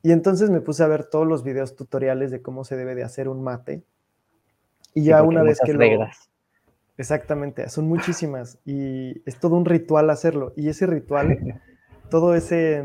y 0.00 0.12
entonces 0.12 0.48
me 0.48 0.60
puse 0.60 0.84
a 0.84 0.86
ver 0.86 1.06
todos 1.06 1.26
los 1.26 1.42
videos 1.42 1.74
tutoriales 1.74 2.30
de 2.30 2.40
cómo 2.40 2.62
se 2.62 2.76
debe 2.76 2.94
de 2.94 3.02
hacer 3.02 3.28
un 3.28 3.42
mate. 3.42 3.82
Y 4.94 5.02
ya 5.02 5.24
una 5.24 5.42
vez 5.42 5.58
que 5.58 5.72
reglas. 5.72 6.30
Exactamente, 6.98 7.68
son 7.68 7.88
muchísimas 7.88 8.60
y 8.64 9.28
es 9.28 9.40
todo 9.40 9.56
un 9.56 9.64
ritual 9.64 10.08
hacerlo. 10.08 10.52
Y 10.54 10.68
ese 10.68 10.86
ritual 10.86 11.60
todo 12.10 12.34
ese, 12.34 12.84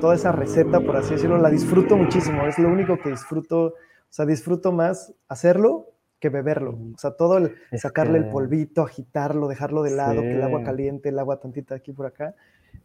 toda 0.00 0.14
esa 0.14 0.32
receta, 0.32 0.80
por 0.80 0.96
así 0.96 1.14
decirlo, 1.14 1.38
la 1.38 1.50
disfruto 1.50 1.96
muchísimo. 1.96 2.46
Es 2.46 2.58
lo 2.58 2.68
único 2.68 2.98
que 2.98 3.10
disfruto, 3.10 3.66
o 3.66 3.74
sea, 4.08 4.26
disfruto 4.26 4.72
más 4.72 5.14
hacerlo 5.28 5.88
que 6.20 6.28
beberlo. 6.30 6.78
O 6.94 6.98
sea, 6.98 7.12
todo 7.12 7.38
el 7.38 7.54
sacarle 7.72 8.18
el 8.18 8.30
polvito, 8.30 8.82
agitarlo, 8.82 9.48
dejarlo 9.48 9.82
de 9.82 9.90
lado, 9.90 10.22
que 10.22 10.32
el 10.32 10.42
agua 10.42 10.62
caliente, 10.62 11.10
el 11.10 11.18
agua 11.18 11.38
tantita 11.38 11.74
aquí 11.74 11.92
por 11.92 12.06
acá. 12.06 12.34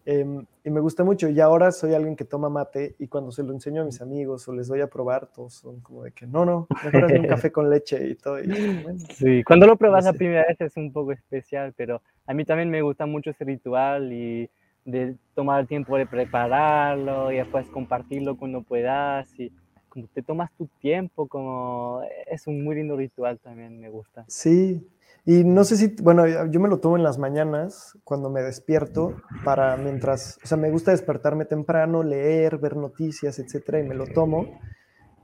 Em, 0.05 0.45
y 0.63 0.69
me 0.69 0.79
gusta 0.79 1.03
mucho. 1.03 1.29
Y 1.29 1.39
ahora 1.39 1.71
soy 1.71 1.93
alguien 1.93 2.15
que 2.15 2.25
toma 2.25 2.49
mate 2.49 2.95
y 2.99 3.07
cuando 3.07 3.31
se 3.31 3.43
lo 3.43 3.53
enseño 3.53 3.81
a 3.81 3.85
mis 3.85 4.01
amigos 4.01 4.47
o 4.47 4.53
les 4.53 4.67
doy 4.67 4.81
a 4.81 4.87
probar, 4.87 5.27
todos 5.27 5.53
son 5.53 5.79
como 5.81 6.03
de 6.03 6.11
que 6.11 6.25
no, 6.25 6.45
no, 6.45 6.67
mejor 6.83 7.11
es 7.11 7.19
un 7.19 7.27
café 7.27 7.51
con 7.51 7.69
leche 7.69 8.07
y 8.07 8.15
todo. 8.15 8.37
sí, 9.13 9.43
cuando 9.43 9.67
lo 9.67 9.77
pruebas 9.77 10.05
la 10.05 10.13
primera 10.13 10.45
vez 10.47 10.59
es 10.59 10.75
un 10.77 10.91
poco 10.91 11.11
especial, 11.11 11.73
pero 11.75 12.01
a 12.25 12.33
mí 12.33 12.43
también 12.43 12.69
me 12.69 12.81
gusta 12.81 13.05
mucho 13.05 13.29
ese 13.29 13.45
ritual 13.45 14.11
y 14.11 14.49
de 14.91 15.15
tomar 15.35 15.61
el 15.61 15.67
tiempo 15.67 15.97
de 15.97 16.05
prepararlo 16.05 17.31
y 17.31 17.37
después 17.37 17.67
compartirlo 17.69 18.37
cuando 18.37 18.61
puedas 18.61 19.27
y 19.39 19.51
como 19.89 20.07
te 20.07 20.21
tomas 20.21 20.51
tu 20.53 20.67
tiempo, 20.79 21.27
como 21.27 22.01
es 22.27 22.45
un 22.47 22.63
muy 22.63 22.75
lindo 22.75 22.95
ritual 22.95 23.39
también, 23.39 23.79
me 23.79 23.89
gusta. 23.89 24.23
Sí, 24.27 24.87
y 25.25 25.43
no 25.43 25.63
sé 25.63 25.77
si, 25.77 25.95
bueno, 26.01 26.25
yo 26.47 26.59
me 26.59 26.69
lo 26.69 26.79
tomo 26.79 26.97
en 26.97 27.03
las 27.03 27.17
mañanas 27.17 27.97
cuando 28.03 28.29
me 28.29 28.41
despierto 28.41 29.15
para 29.43 29.75
mientras, 29.77 30.39
o 30.43 30.47
sea, 30.47 30.57
me 30.57 30.71
gusta 30.71 30.91
despertarme 30.91 31.45
temprano, 31.45 32.03
leer, 32.03 32.57
ver 32.57 32.75
noticias, 32.75 33.39
etcétera, 33.39 33.79
y 33.79 33.83
me 33.83 33.95
lo 33.95 34.07
tomo. 34.07 34.59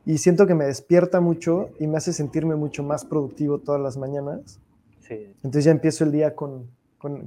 Y 0.05 0.19
siento 0.19 0.45
que 0.45 0.53
me 0.53 0.65
despierta 0.65 1.21
mucho 1.21 1.69
y 1.79 1.87
me 1.87 1.97
hace 1.97 2.13
sentirme 2.13 2.55
mucho 2.55 2.83
más 2.83 3.05
productivo 3.05 3.59
todas 3.59 3.81
las 3.81 3.97
mañanas. 3.97 4.59
Sí. 4.99 5.33
Entonces 5.37 5.65
ya 5.65 5.71
empiezo 5.71 6.03
el 6.03 6.11
día 6.11 6.35
con, 6.35 6.69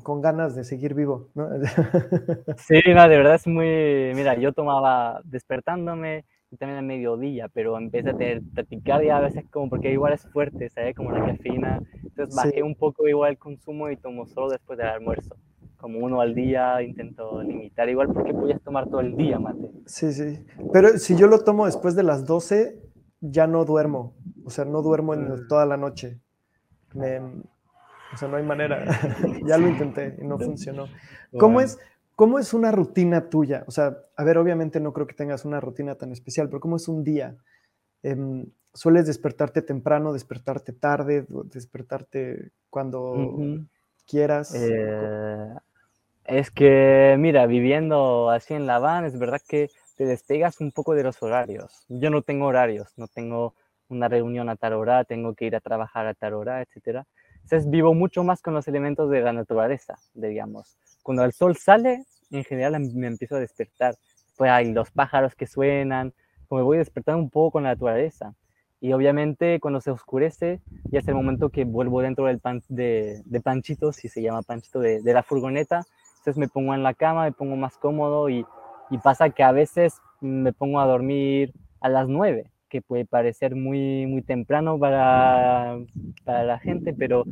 con, 0.02 0.20
ganas 0.20 0.54
de 0.54 0.64
seguir 0.64 0.94
vivo, 0.94 1.28
¿no? 1.34 1.48
Sí, 2.58 2.80
no, 2.94 3.08
de 3.08 3.16
verdad 3.16 3.34
es 3.34 3.46
muy, 3.46 4.12
mira, 4.14 4.34
yo 4.36 4.52
tomaba 4.52 5.20
despertándome 5.24 6.24
y 6.50 6.56
también 6.56 6.78
a 6.78 6.82
mediodía, 6.82 7.48
pero 7.48 7.76
empecé 7.76 8.10
a 8.10 8.16
tener 8.16 8.42
taquicardia 8.54 9.18
a 9.18 9.20
veces 9.20 9.44
como 9.50 9.68
porque 9.68 9.92
igual 9.92 10.14
es 10.14 10.26
fuerte, 10.32 10.70
¿sabes? 10.70 10.96
Como 10.96 11.12
la 11.12 11.24
cafeína, 11.26 11.80
entonces 12.02 12.34
bajé 12.34 12.62
un 12.62 12.74
poco 12.74 13.06
igual 13.06 13.32
el 13.32 13.38
consumo 13.38 13.90
y 13.90 13.96
tomo 13.96 14.26
solo 14.26 14.50
después 14.50 14.78
del 14.78 14.88
almuerzo, 14.88 15.36
como 15.76 15.98
uno 16.00 16.20
al 16.20 16.34
día, 16.34 16.82
intento 16.82 17.42
limitar 17.42 17.88
igual 17.88 18.08
porque 18.12 18.32
puedes 18.32 18.60
tomar 18.62 18.88
todo 18.88 19.00
el 19.00 19.16
día 19.16 19.38
mate. 19.38 19.70
Sí, 19.86 20.12
sí, 20.12 20.44
pero 20.72 20.98
si 20.98 21.16
yo 21.16 21.26
lo 21.26 21.44
tomo 21.44 21.66
después 21.66 21.94
de 21.94 22.02
las 22.02 22.26
12, 22.26 22.82
ya 23.20 23.46
no 23.46 23.64
duermo, 23.64 24.14
o 24.44 24.50
sea, 24.50 24.64
no 24.64 24.82
duermo 24.82 25.14
en 25.14 25.28
mm. 25.28 25.48
toda 25.48 25.66
la 25.66 25.76
noche. 25.76 26.20
Me, 26.94 27.20
o 28.12 28.16
sea, 28.16 28.28
no 28.28 28.36
hay 28.36 28.42
manera. 28.42 28.84
ya 29.46 29.58
lo 29.58 29.68
intenté 29.68 30.16
y 30.20 30.24
no 30.24 30.38
funcionó. 30.38 30.88
¿Cómo, 31.38 31.60
es, 31.60 31.78
¿Cómo 32.14 32.38
es 32.38 32.54
una 32.54 32.72
rutina 32.72 33.28
tuya? 33.28 33.64
O 33.66 33.70
sea, 33.70 33.96
a 34.16 34.24
ver, 34.24 34.38
obviamente 34.38 34.80
no 34.80 34.92
creo 34.92 35.06
que 35.06 35.14
tengas 35.14 35.44
una 35.44 35.60
rutina 35.60 35.94
tan 35.94 36.12
especial, 36.12 36.48
pero 36.48 36.60
¿cómo 36.60 36.76
es 36.76 36.88
un 36.88 37.04
día? 37.04 37.36
Em, 38.02 38.46
¿Sueles 38.74 39.06
despertarte 39.06 39.62
temprano, 39.62 40.12
despertarte 40.12 40.72
tarde, 40.72 41.26
despertarte 41.28 42.50
cuando 42.70 43.34
quieras? 44.06 44.54
Eh, 44.54 45.54
es 46.24 46.50
que, 46.50 47.16
mira, 47.18 47.46
viviendo 47.46 48.30
así 48.30 48.54
en 48.54 48.66
La 48.66 48.76
Habana, 48.76 49.06
es 49.06 49.18
verdad 49.18 49.40
que 49.48 49.70
te 49.96 50.04
despegas 50.04 50.60
un 50.60 50.72
poco 50.72 50.94
de 50.94 51.02
los 51.02 51.22
horarios. 51.22 51.86
Yo 51.88 52.10
no 52.10 52.22
tengo 52.22 52.46
horarios, 52.46 52.92
no 52.96 53.08
tengo 53.08 53.54
una 53.88 54.08
reunión 54.08 54.48
a 54.48 54.56
tal 54.56 54.74
hora, 54.74 55.04
tengo 55.04 55.34
que 55.34 55.46
ir 55.46 55.56
a 55.56 55.60
trabajar 55.60 56.06
a 56.06 56.14
tal 56.14 56.34
hora, 56.34 56.62
etcétera. 56.62 57.06
Entonces 57.42 57.70
vivo 57.70 57.94
mucho 57.94 58.24
más 58.24 58.42
con 58.42 58.54
los 58.54 58.68
elementos 58.68 59.10
de 59.10 59.20
la 59.20 59.32
naturaleza, 59.32 59.98
digamos. 60.14 60.76
Cuando 61.02 61.24
el 61.24 61.32
sol 61.32 61.56
sale, 61.56 62.04
en 62.30 62.44
general 62.44 62.74
em, 62.74 62.92
me 62.94 63.06
empiezo 63.06 63.36
a 63.36 63.40
despertar. 63.40 63.94
Pues 64.36 64.50
hay 64.50 64.72
los 64.72 64.90
pájaros 64.90 65.34
que 65.34 65.46
suenan, 65.46 66.12
como 66.46 66.60
me 66.60 66.64
voy 66.64 66.78
despertando 66.78 67.22
un 67.22 67.30
poco 67.30 67.52
con 67.52 67.62
la 67.64 67.70
naturaleza. 67.70 68.34
Y 68.80 68.92
obviamente 68.92 69.58
cuando 69.60 69.80
se 69.80 69.90
oscurece, 69.90 70.60
ya 70.84 71.00
es 71.00 71.08
el 71.08 71.14
momento 71.14 71.48
que 71.48 71.64
vuelvo 71.64 72.00
dentro 72.00 72.26
del 72.26 72.38
pan, 72.38 72.62
de, 72.68 73.22
Panchito, 73.42 73.92
si 73.92 74.08
se 74.08 74.22
llama 74.22 74.42
Panchito, 74.42 74.78
de, 74.80 75.00
la 75.02 75.22
furgoneta. 75.22 75.82
Entonces 76.18 76.36
me 76.36 76.48
pongo 76.48 76.74
en 76.74 76.82
la 76.82 76.94
cama, 76.94 77.24
me 77.24 77.32
pongo 77.32 77.56
más 77.56 77.76
cómodo 77.76 78.28
y 78.28 78.44
pasa 79.02 79.30
que 79.30 79.42
a 79.42 79.52
veces 79.52 80.00
me 80.20 80.52
pongo 80.52 80.80
a 80.80 80.86
dormir 80.86 81.52
a 81.80 81.88
las 81.88 82.08
nueve 82.08 82.50
que 82.68 82.82
puede 82.82 83.04
parecer 83.04 83.54
muy, 83.54 84.06
muy 84.06 84.22
temprano 84.22 84.78
para, 84.78 85.78
para 86.24 86.44
la 86.44 86.58
gente, 86.58 86.92
pero 86.92 87.24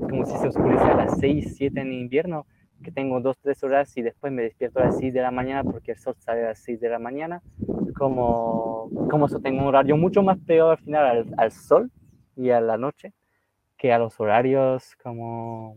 como 0.00 0.24
si 0.24 0.36
se 0.38 0.48
oscurece 0.48 0.84
a 0.84 0.94
las 0.94 1.18
6, 1.18 1.54
7 1.56 1.80
en 1.80 1.92
invierno, 1.92 2.46
que 2.82 2.92
tengo 2.92 3.20
2, 3.20 3.38
3 3.40 3.64
horas 3.64 3.96
y 3.96 4.02
después 4.02 4.32
me 4.32 4.42
despierto 4.42 4.80
a 4.80 4.86
las 4.86 4.98
6 4.98 5.12
de 5.12 5.22
la 5.22 5.30
mañana 5.30 5.64
porque 5.64 5.92
el 5.92 5.98
sol 5.98 6.14
sale 6.18 6.44
a 6.44 6.48
las 6.48 6.58
6 6.60 6.80
de 6.80 6.88
la 6.88 6.98
mañana, 6.98 7.42
como, 7.96 8.90
como 9.10 9.26
eso 9.26 9.40
tengo 9.40 9.62
un 9.62 9.68
horario 9.68 9.96
mucho 9.96 10.22
más 10.22 10.38
pegado 10.38 10.70
al 10.70 10.78
final 10.78 11.06
al, 11.06 11.34
al 11.36 11.52
sol 11.52 11.90
y 12.36 12.50
a 12.50 12.60
la 12.60 12.76
noche 12.76 13.12
que 13.76 13.92
a 13.92 13.98
los 13.98 14.18
horarios 14.20 14.96
como... 15.02 15.76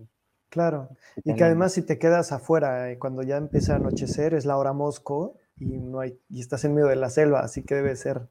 Claro, 0.49 0.89
y 1.25 1.35
que 1.35 1.43
además 1.43 1.73
si 1.73 1.81
te 1.81 1.99
quedas 1.99 2.31
afuera 2.31 2.89
eh, 2.89 2.97
cuando 2.97 3.21
ya 3.21 3.35
empieza 3.35 3.73
a 3.73 3.75
anochecer 3.75 4.33
es 4.33 4.45
la 4.45 4.57
hora 4.57 4.71
Mosco 4.71 5.35
y 5.57 5.77
no 5.77 5.99
hay 5.99 6.17
y 6.29 6.39
estás 6.39 6.63
en 6.63 6.73
medio 6.73 6.87
de 6.87 6.95
la 6.95 7.09
selva, 7.09 7.41
así 7.41 7.63
que 7.63 7.75
debe 7.75 7.95
ser 7.97 8.29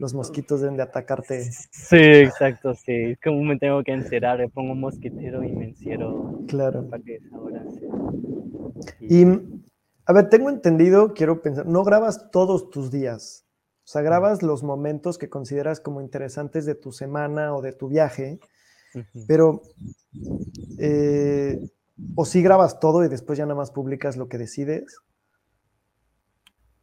los 0.00 0.14
mosquitos 0.14 0.62
deben 0.62 0.78
de 0.78 0.82
atacarte. 0.82 1.44
Sí, 1.70 1.96
exacto, 1.96 2.74
sí. 2.74 3.16
Como 3.22 3.44
me 3.44 3.58
tengo 3.58 3.84
que 3.84 3.92
encerrar, 3.92 4.38
le 4.38 4.48
pongo 4.48 4.72
un 4.72 4.80
mosquitero 4.80 5.44
y 5.44 5.52
me 5.52 5.66
encierro. 5.66 6.40
Claro. 6.48 6.88
Y, 8.98 9.26
a 10.06 10.12
ver, 10.14 10.30
tengo 10.30 10.48
entendido, 10.48 11.12
quiero 11.12 11.42
pensar, 11.42 11.66
no 11.66 11.84
grabas 11.84 12.30
todos 12.30 12.70
tus 12.70 12.90
días. 12.90 13.44
O 13.84 13.88
sea, 13.92 14.00
grabas 14.00 14.42
los 14.42 14.62
momentos 14.62 15.18
que 15.18 15.28
consideras 15.28 15.80
como 15.80 16.00
interesantes 16.00 16.64
de 16.64 16.74
tu 16.74 16.92
semana 16.92 17.54
o 17.54 17.60
de 17.60 17.74
tu 17.74 17.88
viaje, 17.88 18.40
pero 19.26 19.60
eh, 20.78 21.60
o 22.14 22.24
si 22.24 22.40
grabas 22.40 22.80
todo 22.80 23.04
y 23.04 23.08
después 23.08 23.36
ya 23.36 23.44
nada 23.44 23.56
más 23.56 23.70
publicas 23.70 24.16
lo 24.16 24.28
que 24.28 24.38
decides. 24.38 24.96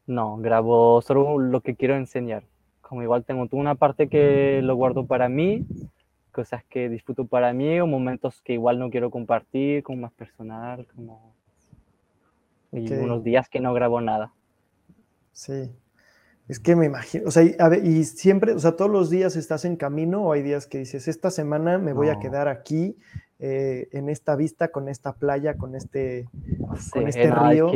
No, 0.06 0.38
grabo 0.38 1.02
solo 1.02 1.40
lo 1.40 1.62
que 1.62 1.76
quiero 1.76 1.96
enseñar 1.96 2.44
como 2.88 3.04
igual 3.04 3.26
tengo 3.26 3.48
una 3.52 3.76
parte 3.76 4.08
que 4.08 4.62
lo 4.64 4.76
guardo 4.76 5.06
para 5.06 5.30
mí, 5.30 5.66
cosas 6.32 6.64
que 6.66 6.90
disfruto 6.90 7.26
para 7.26 7.52
mí 7.54 7.80
o 7.80 7.88
momentos 7.88 8.42
que 8.42 8.54
igual 8.54 8.80
no 8.80 8.90
quiero 8.90 9.10
compartir, 9.12 9.84
como 9.84 10.02
más 10.02 10.14
personal, 10.14 10.88
como... 10.96 11.36
Y 12.72 12.92
unos 12.94 13.24
días 13.24 13.50
que 13.50 13.60
no 13.60 13.74
grabo 13.74 14.02
nada. 14.02 14.34
Sí. 15.32 15.72
Es 16.48 16.60
que 16.60 16.76
me 16.76 16.86
imagino, 16.86 17.28
o 17.28 17.32
sea, 17.32 17.44
y, 17.44 18.04
siempre, 18.06 18.54
o 18.54 18.60
sea, 18.60 18.76
todos 18.76 18.90
los 18.90 19.10
días 19.10 19.36
estás 19.36 19.66
en 19.66 19.76
camino 19.76 20.24
o 20.24 20.32
hay 20.32 20.44
días 20.44 20.66
que 20.66 20.78
dices, 20.78 21.08
esta 21.08 21.30
semana 21.30 21.78
me 21.78 21.92
voy 21.92 22.08
a 22.08 22.20
quedar 22.20 22.48
aquí, 22.48 22.96
eh, 23.40 23.90
en 23.92 24.10
esta 24.10 24.36
vista, 24.36 24.70
con 24.70 24.88
esta 24.88 25.14
playa, 25.14 25.58
con 25.58 25.76
este, 25.76 26.28
con 26.92 27.08
este 27.08 27.30
río. 27.30 27.70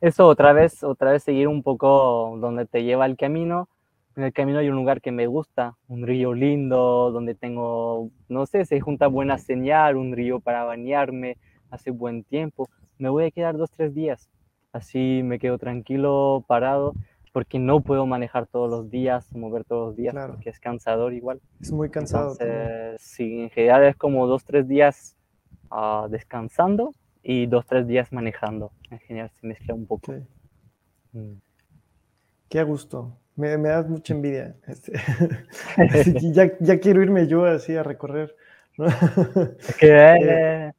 Eso 0.00 0.26
otra 0.26 0.52
vez, 0.52 0.84
otra 0.84 1.12
vez 1.12 1.22
seguir 1.22 1.48
un 1.48 1.62
poco 1.62 2.36
donde 2.38 2.66
te 2.66 2.84
lleva 2.84 3.06
el 3.06 3.16
camino, 3.16 3.68
en 4.16 4.24
el 4.24 4.32
camino 4.32 4.58
hay 4.58 4.68
un 4.68 4.76
lugar 4.76 5.00
que 5.00 5.12
me 5.12 5.26
gusta, 5.26 5.76
un 5.88 6.06
río 6.06 6.34
lindo, 6.34 7.10
donde 7.12 7.34
tengo, 7.34 8.10
no 8.28 8.46
sé, 8.46 8.64
se 8.64 8.80
junta 8.80 9.06
buena 9.06 9.38
señal, 9.38 9.96
un 9.96 10.12
río 10.12 10.40
para 10.40 10.64
bañarme, 10.64 11.36
hace 11.70 11.90
buen 11.90 12.24
tiempo. 12.24 12.68
Me 12.98 13.08
voy 13.08 13.24
a 13.24 13.30
quedar 13.30 13.56
dos, 13.56 13.70
tres 13.70 13.94
días. 13.94 14.28
Así 14.72 15.22
me 15.24 15.38
quedo 15.38 15.58
tranquilo, 15.58 16.44
parado, 16.46 16.94
porque 17.32 17.58
no 17.58 17.80
puedo 17.80 18.06
manejar 18.06 18.46
todos 18.46 18.68
los 18.68 18.90
días, 18.90 19.32
mover 19.34 19.64
todos 19.64 19.88
los 19.88 19.96
días, 19.96 20.14
porque 20.26 20.50
es 20.50 20.60
cansador 20.60 21.12
igual. 21.12 21.40
Es 21.60 21.72
muy 21.72 21.88
cansado. 21.90 22.36
sí, 22.98 23.42
en 23.42 23.50
general 23.50 23.84
es 23.84 23.96
como 23.96 24.26
dos, 24.26 24.44
tres 24.44 24.66
días 24.66 25.16
uh, 25.70 26.08
descansando 26.08 26.94
y 27.22 27.46
dos, 27.46 27.66
tres 27.66 27.86
días 27.86 28.12
manejando. 28.12 28.72
En 28.90 28.98
general 29.00 29.30
se 29.30 29.46
mezcla 29.46 29.74
un 29.74 29.86
poco. 29.86 30.14
Mm. 31.12 31.34
Qué 32.48 32.58
a 32.58 32.64
gusto. 32.64 33.16
Me, 33.40 33.56
me 33.56 33.70
das 33.70 33.88
mucha 33.88 34.12
envidia. 34.12 34.54
Este, 34.66 34.92
ya, 36.34 36.50
ya, 36.60 36.78
quiero 36.78 37.02
irme 37.02 37.26
yo 37.26 37.46
así 37.46 37.74
a 37.74 37.82
recorrer. 37.82 38.36
que, 39.78 39.88
eh, 39.88 40.72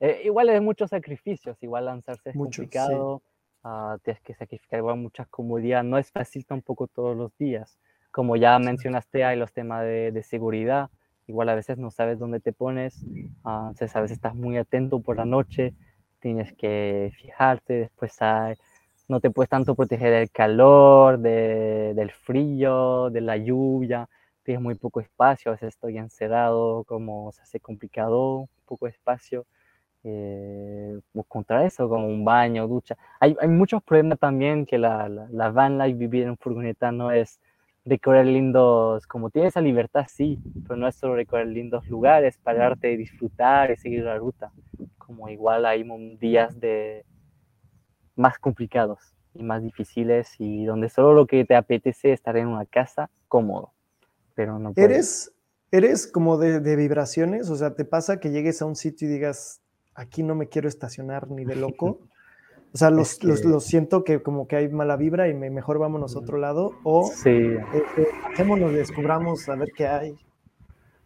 eh, 0.00 0.22
igual 0.24 0.48
es 0.48 0.60
muchos 0.60 0.90
sacrificios, 0.90 1.56
igual 1.62 1.84
lanzarse 1.84 2.30
es 2.30 2.36
complicado. 2.36 3.22
Ah, 3.62 3.96
tienes 4.02 4.20
que 4.22 4.34
sacrificar 4.34 4.80
igual 4.80 4.96
muchas 4.96 5.28
comodidades. 5.28 5.88
No 5.88 5.96
es 5.96 6.10
fácil 6.10 6.44
tampoco 6.44 6.88
todos 6.88 7.16
los 7.16 7.36
días. 7.38 7.78
Como 8.10 8.34
ya 8.34 8.58
mencionaste, 8.58 9.24
hay 9.24 9.38
los 9.38 9.52
temas 9.52 9.84
de, 9.84 10.10
de 10.10 10.22
seguridad. 10.24 10.90
Igual 11.28 11.50
a 11.50 11.54
veces 11.54 11.78
no 11.78 11.92
sabes 11.92 12.18
dónde 12.18 12.40
te 12.40 12.52
pones. 12.52 13.00
Uh, 13.44 13.68
entonces 13.68 13.94
a 13.94 14.00
veces 14.00 14.16
estás 14.16 14.34
muy 14.34 14.56
atento 14.58 14.98
por 14.98 15.16
la 15.16 15.24
noche. 15.24 15.72
Tienes 16.18 16.52
que 16.54 17.12
fijarte. 17.16 17.74
Después 17.74 18.20
hay, 18.20 18.56
no 19.12 19.20
te 19.20 19.30
puedes 19.30 19.50
tanto 19.50 19.74
proteger 19.74 20.10
del 20.12 20.30
calor, 20.30 21.18
de, 21.18 21.92
del 21.94 22.10
frío, 22.10 23.10
de 23.10 23.20
la 23.20 23.36
lluvia. 23.36 24.08
Tienes 24.42 24.62
muy 24.62 24.74
poco 24.74 25.00
espacio. 25.00 25.52
A 25.52 25.66
estoy 25.66 25.98
encerrado, 25.98 26.84
como 26.84 27.30
se 27.32 27.42
hace 27.42 27.60
complicado, 27.60 28.48
poco 28.66 28.88
espacio 28.88 29.44
eh, 30.02 30.98
contra 31.28 31.64
eso, 31.66 31.88
como 31.88 32.06
un 32.06 32.24
baño, 32.24 32.66
ducha. 32.66 32.96
Hay, 33.20 33.36
hay 33.38 33.48
muchos 33.48 33.82
problemas 33.82 34.18
también 34.18 34.64
que 34.64 34.78
la, 34.78 35.08
la, 35.08 35.50
van 35.50 35.78
life, 35.78 35.98
vivir 35.98 36.24
en 36.24 36.38
furgoneta 36.38 36.90
no 36.90 37.10
es 37.12 37.38
recorrer 37.84 38.26
lindos, 38.26 39.06
como 39.06 39.28
tienes 39.28 39.50
esa 39.52 39.60
libertad, 39.60 40.06
sí, 40.08 40.38
pero 40.66 40.76
no 40.76 40.88
es 40.88 40.94
solo 40.94 41.16
recorrer 41.16 41.48
lindos 41.48 41.86
lugares, 41.88 42.38
pararte, 42.38 42.96
disfrutar 42.96 43.70
y 43.70 43.76
seguir 43.76 44.04
la 44.04 44.16
ruta. 44.16 44.52
Como 44.98 45.28
igual 45.28 45.66
hay 45.66 45.84
días 46.18 46.58
de 46.58 47.04
más 48.16 48.38
complicados 48.38 49.14
y 49.34 49.42
más 49.42 49.62
difíciles 49.62 50.34
y 50.38 50.64
donde 50.64 50.88
solo 50.88 51.14
lo 51.14 51.26
que 51.26 51.44
te 51.44 51.54
apetece 51.54 52.12
es 52.12 52.20
estar 52.20 52.36
en 52.36 52.48
una 52.48 52.66
casa 52.66 53.10
cómodo, 53.28 53.72
pero 54.34 54.58
no 54.58 54.72
¿Eres, 54.76 55.32
eres 55.70 56.06
como 56.06 56.38
de, 56.38 56.60
de 56.60 56.76
vibraciones? 56.76 57.48
O 57.50 57.56
sea, 57.56 57.74
¿te 57.74 57.84
pasa 57.84 58.20
que 58.20 58.30
llegues 58.30 58.60
a 58.62 58.66
un 58.66 58.76
sitio 58.76 59.08
y 59.08 59.12
digas, 59.12 59.62
aquí 59.94 60.22
no 60.22 60.34
me 60.34 60.48
quiero 60.48 60.68
estacionar 60.68 61.30
ni 61.30 61.44
de 61.44 61.56
loco. 61.56 62.00
O 62.74 62.78
sea, 62.78 62.88
los, 62.88 63.18
siento 63.60 64.02
que 64.02 64.22
como 64.22 64.48
que 64.48 64.56
hay 64.56 64.68
mala 64.70 64.96
vibra 64.96 65.28
y 65.28 65.34
mejor 65.34 65.78
vámonos 65.78 66.16
a 66.16 66.20
otro 66.20 66.38
lado. 66.38 66.72
O 66.84 67.04
sí. 67.04 67.28
eh, 67.28 67.82
eh 67.98 68.70
descubramos 68.72 69.46
a 69.50 69.56
ver 69.56 69.72
qué 69.76 69.86
hay. 69.86 70.16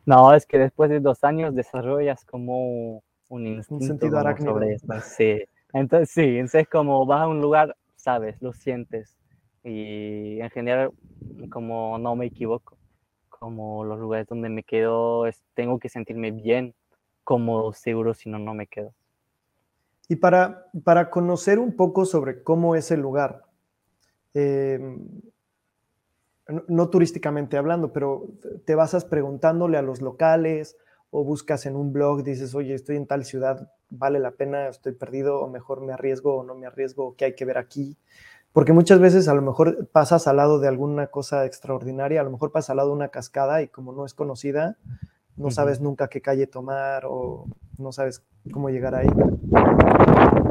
No, 0.04 0.32
es 0.32 0.46
que 0.46 0.58
después 0.58 0.90
de 0.90 1.00
dos 1.00 1.24
años 1.24 1.56
desarrollas 1.56 2.24
como 2.24 3.02
un 3.28 3.46
instinto 3.48 3.82
un 3.82 3.88
sentido 3.88 4.16
arácnido. 4.16 4.52
sobre 4.52 4.74
esto. 4.74 4.94
Sí. 5.02 5.42
Entonces, 5.76 6.10
sí, 6.10 6.22
entonces 6.22 6.68
como 6.68 7.04
vas 7.04 7.20
a 7.20 7.28
un 7.28 7.42
lugar, 7.42 7.76
sabes, 7.96 8.40
lo 8.40 8.54
sientes. 8.54 9.14
Y 9.62 10.40
en 10.40 10.48
general, 10.48 10.92
como 11.50 11.98
no 11.98 12.16
me 12.16 12.24
equivoco, 12.26 12.78
como 13.28 13.84
los 13.84 14.00
lugares 14.00 14.26
donde 14.26 14.48
me 14.48 14.62
quedo, 14.62 15.26
es, 15.26 15.42
tengo 15.52 15.78
que 15.78 15.90
sentirme 15.90 16.30
bien 16.30 16.74
cómodo, 17.24 17.74
seguro, 17.74 18.14
si 18.14 18.30
no, 18.30 18.38
no 18.38 18.54
me 18.54 18.66
quedo. 18.66 18.94
Y 20.08 20.16
para, 20.16 20.64
para 20.82 21.10
conocer 21.10 21.58
un 21.58 21.76
poco 21.76 22.06
sobre 22.06 22.42
cómo 22.42 22.74
es 22.74 22.90
el 22.90 23.00
lugar, 23.00 23.42
em, 24.32 25.06
no, 26.68 26.88
turísticamente 26.88 27.58
hablando, 27.58 27.92
pero 27.92 28.28
te 28.64 28.74
basas 28.74 29.04
preguntándole 29.04 29.76
a 29.76 29.82
los 29.82 30.00
locales 30.00 30.78
o 31.10 31.24
buscas 31.24 31.66
en 31.66 31.76
un 31.76 31.92
blog, 31.92 32.22
dices, 32.22 32.54
oye, 32.54 32.74
estoy 32.74 32.96
en 32.96 33.06
tal 33.06 33.24
ciudad, 33.24 33.72
vale 33.90 34.18
la 34.18 34.32
pena, 34.32 34.68
estoy 34.68 34.92
perdido, 34.92 35.40
o 35.40 35.48
mejor 35.48 35.80
me 35.80 35.92
arriesgo 35.92 36.36
o 36.36 36.44
no 36.44 36.54
me 36.54 36.66
arriesgo, 36.66 37.14
qué 37.16 37.26
hay 37.26 37.34
que 37.34 37.44
ver 37.44 37.58
aquí. 37.58 37.96
Porque 38.52 38.72
muchas 38.72 39.00
veces 39.00 39.28
a 39.28 39.34
lo 39.34 39.42
mejor 39.42 39.88
pasas 39.88 40.26
al 40.26 40.36
lado 40.36 40.58
de 40.58 40.68
alguna 40.68 41.08
cosa 41.08 41.44
extraordinaria, 41.44 42.20
a 42.20 42.24
lo 42.24 42.30
mejor 42.30 42.52
pasas 42.52 42.70
al 42.70 42.78
lado 42.78 42.88
de 42.88 42.96
una 42.96 43.08
cascada 43.08 43.62
y 43.62 43.68
como 43.68 43.92
no 43.92 44.06
es 44.06 44.14
conocida, 44.14 44.78
no 45.36 45.50
sabes 45.50 45.80
nunca 45.80 46.08
qué 46.08 46.22
calle 46.22 46.46
tomar 46.46 47.04
o 47.06 47.46
no 47.78 47.92
sabes 47.92 48.24
cómo 48.50 48.70
llegar 48.70 48.94
ahí? 48.94 49.08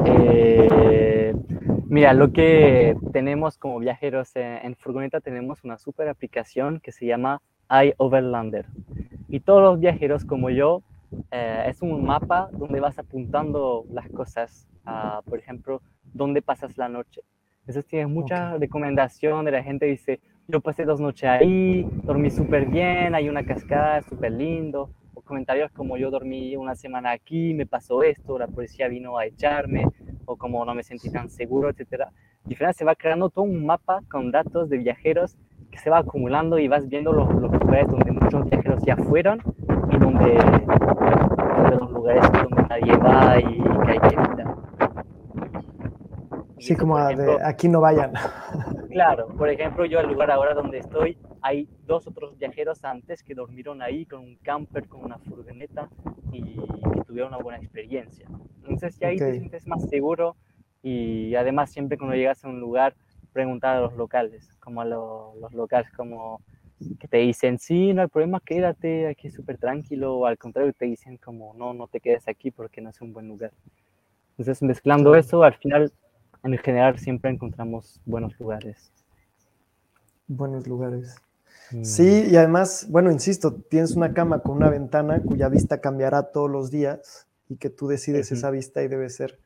Eh, 0.04 1.34
mira, 1.88 2.12
lo 2.12 2.32
que 2.32 2.96
tenemos 3.12 3.58
como 3.58 3.78
viajeros 3.80 4.30
en, 4.36 4.76
furgoneta, 4.76 5.20
tenemos 5.20 5.64
una 5.64 5.78
super 5.78 6.08
aplicación 6.08 6.80
que 6.80 6.92
se 6.92 7.06
llama 7.06 7.42
iOverlander. 7.70 8.66
Y 9.28 9.40
todos 9.40 9.62
los 9.62 9.80
viajeros 9.80 10.24
como 10.24 10.50
yo, 10.50 10.82
eh, 11.30 11.64
es 11.68 11.82
un 11.82 12.04
mapa 12.04 12.48
donde 12.52 12.80
vas 12.80 12.98
apuntando 12.98 13.84
las 13.90 14.08
cosas, 14.10 14.68
por 15.24 15.38
ejemplo, 15.38 15.82
dónde 16.12 16.42
pasas 16.42 16.76
la 16.78 16.88
noche. 16.88 17.22
Entonces 17.60 17.86
tienes 17.86 18.08
mucha 18.08 18.56
recomendación 18.58 19.44
de 19.44 19.50
la 19.50 19.62
gente 19.62 19.86
dice, 19.86 20.20
yo 20.46 20.60
pasé 20.60 20.84
dos 20.84 21.00
noches 21.00 21.28
ahí, 21.28 21.84
dormí 22.04 22.30
súper 22.30 22.66
bien, 22.66 23.14
hay 23.16 23.28
una 23.28 23.44
cascada 23.44 24.02
súper 24.02 24.32
lindo. 24.32 24.90
O 25.14 25.20
comentarios 25.22 25.72
como 25.72 25.96
yo 25.96 26.10
dormí 26.10 26.54
una 26.56 26.76
semana 26.76 27.10
aquí, 27.10 27.54
me 27.54 27.66
pasó 27.66 28.04
esto, 28.04 28.38
la 28.38 28.46
policía 28.46 28.86
vino 28.86 29.18
a 29.18 29.26
echarme, 29.26 29.86
o 30.26 30.36
como 30.36 30.64
no 30.64 30.74
me 30.74 30.84
sentí 30.84 31.10
tan 31.10 31.28
seguro, 31.28 31.70
etc. 31.70 32.04
Y 32.46 32.52
al 32.52 32.56
final 32.56 32.74
se 32.74 32.84
va 32.84 32.94
creando 32.94 33.30
todo 33.30 33.44
un 33.44 33.66
mapa 33.66 34.02
con 34.08 34.30
datos 34.30 34.68
de 34.68 34.78
viajeros 34.78 35.36
que 35.76 35.82
se 35.82 35.90
va 35.90 35.98
acumulando 35.98 36.58
y 36.58 36.68
vas 36.68 36.88
viendo 36.88 37.12
los, 37.12 37.30
lugares 37.30 37.88
donde 37.88 38.10
muchos 38.12 38.48
viajeros 38.48 38.82
ya 38.84 38.96
fueron 38.96 39.42
y 39.90 39.98
donde, 39.98 40.34
los 41.78 41.90
lugares 41.90 42.24
donde 42.32 42.62
nadie 42.68 42.96
va 42.96 43.38
y 43.38 43.62
que 43.84 43.92
hay 43.92 43.98
que 43.98 44.14
evitar. 44.14 44.56
Sí, 46.58 46.74
como 46.74 46.98
de 46.98 47.38
aquí 47.44 47.68
no 47.68 47.80
vayan. 47.80 48.12
Claro, 48.90 49.28
por 49.36 49.50
ejemplo, 49.50 49.84
yo 49.84 49.98
al 49.98 50.08
lugar 50.08 50.30
ahora 50.30 50.54
donde 50.54 50.78
estoy, 50.78 51.18
hay 51.42 51.68
dos 51.84 52.06
otros 52.06 52.38
viajeros 52.38 52.82
antes 52.82 53.22
que 53.22 53.34
dormieron 53.34 53.82
ahí 53.82 54.06
con 54.06 54.20
un 54.20 54.36
camper, 54.36 54.88
con 54.88 55.04
una 55.04 55.18
furgoneta 55.18 55.90
y, 56.32 56.56
tuvieron 57.06 57.34
una 57.34 57.42
buena 57.42 57.58
experiencia. 57.58 58.26
Entonces 58.56 58.98
ya 58.98 59.08
ahí 59.08 59.18
te 59.18 59.32
sientes 59.32 59.66
más 59.66 59.86
seguro 59.90 60.36
y 60.82 61.34
además 61.34 61.70
siempre 61.70 61.98
cuando 61.98 62.16
llegas 62.16 62.42
a 62.44 62.48
un 62.48 62.58
lugar, 62.58 62.94
preguntar 63.36 63.76
a 63.76 63.80
los 63.82 63.94
locales, 63.94 64.48
como 64.60 64.80
a 64.80 64.86
los 64.86 65.52
locales 65.52 65.90
como 65.94 66.40
que 66.98 67.06
te 67.06 67.18
dicen, 67.18 67.58
sí, 67.58 67.92
no 67.92 68.00
hay 68.00 68.08
problema, 68.08 68.40
quédate 68.40 69.08
aquí 69.08 69.28
súper 69.28 69.58
tranquilo, 69.58 70.16
o 70.16 70.26
al 70.26 70.38
contrario 70.38 70.72
te 70.72 70.86
dicen 70.86 71.18
como, 71.18 71.52
no, 71.52 71.74
no 71.74 71.86
te 71.86 72.00
quedes 72.00 72.26
aquí 72.28 72.50
porque 72.50 72.80
no 72.80 72.88
es 72.88 73.00
un 73.02 73.12
buen 73.12 73.28
lugar. 73.28 73.52
Entonces 74.30 74.62
mezclando 74.62 75.14
eso, 75.14 75.42
al 75.42 75.54
final 75.54 75.92
en 76.44 76.56
general 76.56 76.98
siempre 76.98 77.30
encontramos 77.30 78.00
buenos 78.06 78.38
lugares. 78.40 78.90
Buenos 80.26 80.66
lugares. 80.66 81.16
Mm. 81.72 81.84
Sí, 81.84 82.24
y 82.30 82.36
además, 82.36 82.86
bueno, 82.88 83.12
insisto, 83.12 83.52
tienes 83.52 83.94
una 83.96 84.14
cama 84.14 84.38
con 84.40 84.56
una 84.56 84.70
ventana 84.70 85.20
cuya 85.20 85.50
vista 85.50 85.82
cambiará 85.82 86.22
todos 86.22 86.50
los 86.50 86.70
días 86.70 87.26
y 87.50 87.56
que 87.56 87.68
tú 87.68 87.86
decides 87.86 88.32
esa 88.32 88.50
vista 88.50 88.82
y 88.82 88.88
debe 88.88 89.10
ser 89.10 89.38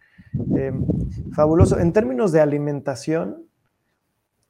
em, 0.57 0.87
fabuloso. 1.33 1.79
En 1.81 1.93
términos 1.93 2.31
de 2.31 2.41
alimentación, 2.41 3.50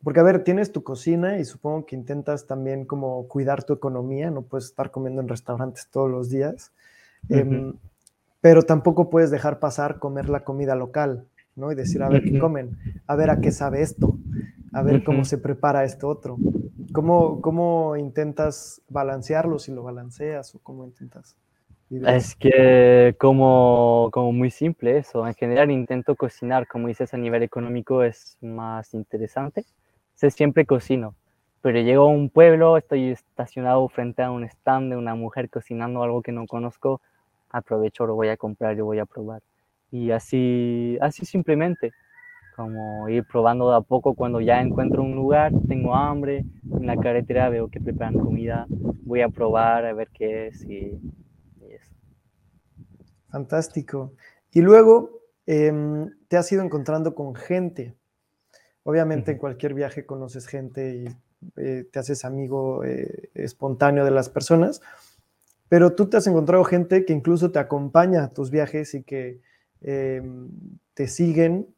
porque 0.03 0.21
a 0.21 0.23
ver, 0.23 0.45
tienes 0.45 0.73
tu 0.73 0.83
cocina 0.83 1.39
y 1.39 1.45
supongo 1.45 1.87
que 1.87 1.97
intentas 1.97 2.47
también 2.47 2.85
como 2.85 3.27
cuidar 3.29 3.65
tu 3.65 3.73
economía, 3.73 4.31
no 4.31 4.43
puedes 4.43 4.67
estar 4.67 4.91
comiendo 4.91 5.21
en 5.21 5.29
restaurantes 5.29 5.89
todos 5.89 6.11
los 6.11 6.31
días, 6.31 6.73
em, 7.29 7.75
pero 8.41 8.63
tampoco 8.63 9.11
puedes 9.11 9.31
dejar 9.31 9.59
pasar 9.59 9.99
comer 9.99 10.29
la 10.29 10.45
comida 10.45 10.75
local. 10.75 11.27
¿no? 11.57 11.71
Y 11.71 11.75
decir, 11.75 12.03
a 12.03 12.09
ver 12.09 12.23
qué 12.23 12.39
comen, 12.39 12.77
a 13.07 13.15
ver 13.15 13.31
a 13.31 13.41
qué 13.41 13.53
sabe 13.53 13.83
esto, 13.83 14.19
a 14.73 14.83
ver 14.83 15.05
cómo 15.05 15.25
se 15.25 15.39
prepara 15.39 15.85
esto 15.85 16.09
otro. 16.09 16.37
¿Cómo, 16.93 17.41
¿Cómo 17.41 17.97
intentas 17.97 18.81
balancearlo 18.89 19.59
si 19.59 19.73
lo 19.73 19.83
balanceas 19.83 20.55
o 20.55 20.59
cómo 20.61 20.85
intentas? 20.85 21.37
Es 21.91 22.37
que 22.37 23.17
como, 23.19 24.11
como 24.13 24.33
muy 24.33 24.51
simple 24.51 24.99
eso, 24.99 25.27
en 25.27 25.35
general 25.35 25.71
intento 25.71 26.15
cocinar, 26.15 26.69
como 26.69 26.89
dices 26.89 27.13
a 27.15 27.17
nivel 27.17 27.43
económico 27.43 28.03
es 28.03 28.39
más 28.41 28.95
interesante, 28.95 29.65
siempre 30.29 30.67
cocino, 30.67 31.15
pero 31.63 31.81
llego 31.81 32.05
a 32.05 32.09
un 32.09 32.29
pueblo, 32.29 32.77
estoy 32.77 33.11
estacionado 33.11 33.89
frente 33.89 34.23
a 34.23 34.31
un 34.31 34.45
stand 34.45 34.91
de 34.91 34.97
una 34.99 35.15
mujer 35.15 35.49
cocinando 35.49 36.03
algo 36.03 36.21
que 36.21 36.33
no 36.33 36.47
conozco, 36.47 37.01
aprovecho, 37.49 38.05
lo 38.07 38.15
voy 38.15 38.29
a 38.29 38.37
comprar, 38.37 38.77
lo 38.77 38.85
voy 38.85 38.99
a 38.99 39.07
probar. 39.07 39.43
Y 39.91 40.11
así, 40.11 40.99
así 41.01 41.25
simplemente, 41.25 41.93
como 42.55 43.09
ir 43.09 43.25
probando 43.25 43.71
de 43.71 43.77
a 43.77 43.81
poco 43.81 44.15
cuando 44.15 44.41
ya 44.41 44.61
encuentro 44.61 45.03
un 45.03 45.15
lugar, 45.15 45.53
tengo 45.69 45.95
hambre, 45.95 46.45
en 46.71 46.87
la 46.87 46.97
carretera 46.97 47.49
veo 47.49 47.69
que 47.69 47.81
preparan 47.81 48.19
comida, 48.19 48.67
voy 48.69 49.23
a 49.23 49.29
probar 49.29 49.87
a 49.87 49.95
ver 49.95 50.09
qué 50.13 50.49
es 50.49 50.63
y, 50.65 51.01
eso. 51.69 51.95
Fantástico. 53.31 54.13
Y 54.53 54.61
luego 54.61 55.23
em, 55.47 56.11
te 56.29 56.37
has 56.37 56.51
ido 56.53 56.63
encontrando 56.63 57.15
con 57.15 57.35
gente. 57.35 57.95
Obviamente 58.91 59.31
en 59.31 59.39
cualquier 59.39 59.73
viaje 59.73 60.05
conoces 60.05 60.49
gente 60.49 60.97
y 60.97 61.07
eh, 61.57 61.87
te 61.93 62.01
haces 62.01 62.25
amigo 62.25 62.83
eh, 62.83 63.31
espontáneo 63.35 64.05
de 64.05 64.11
las 64.11 64.29
personas, 64.29 64.83
pero 65.69 65.95
tú 65.95 66.11
te 66.11 66.17
has 66.17 66.27
encontrado 66.27 66.65
gente 66.65 67.05
que 67.05 67.13
incluso 67.13 67.53
te 67.53 67.61
acompaña 67.61 68.25
a 68.25 68.33
tus 68.33 68.51
viajes 68.51 68.95
y 68.95 69.05
que 69.05 69.43
em, 69.81 70.49
te 70.95 71.07
siguen 71.07 71.69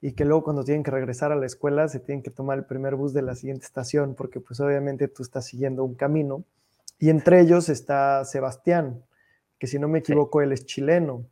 y 0.00 0.12
que 0.12 0.24
luego 0.24 0.44
cuando 0.44 0.62
tienen 0.62 0.84
que 0.84 0.92
regresar 0.92 1.32
a 1.32 1.34
la 1.34 1.44
escuela 1.44 1.88
se 1.88 1.98
tienen 1.98 2.22
que 2.22 2.30
tomar 2.30 2.56
el 2.56 2.66
primer 2.66 2.94
bus 2.94 3.12
de 3.12 3.22
la 3.22 3.34
siguiente 3.34 3.66
estación 3.66 4.14
porque 4.14 4.38
pues 4.38 4.60
obviamente 4.60 5.08
tú 5.08 5.24
estás 5.24 5.46
siguiendo 5.46 5.82
un 5.82 5.96
camino. 5.96 6.44
Y 7.00 7.10
entre 7.10 7.40
ellos 7.40 7.68
está 7.68 8.24
Sebastián, 8.24 9.02
que 9.58 9.66
si 9.66 9.80
no 9.80 9.88
me 9.88 9.98
equivoco 9.98 10.40
él 10.40 10.52
es 10.52 10.66
chileno. 10.66 11.26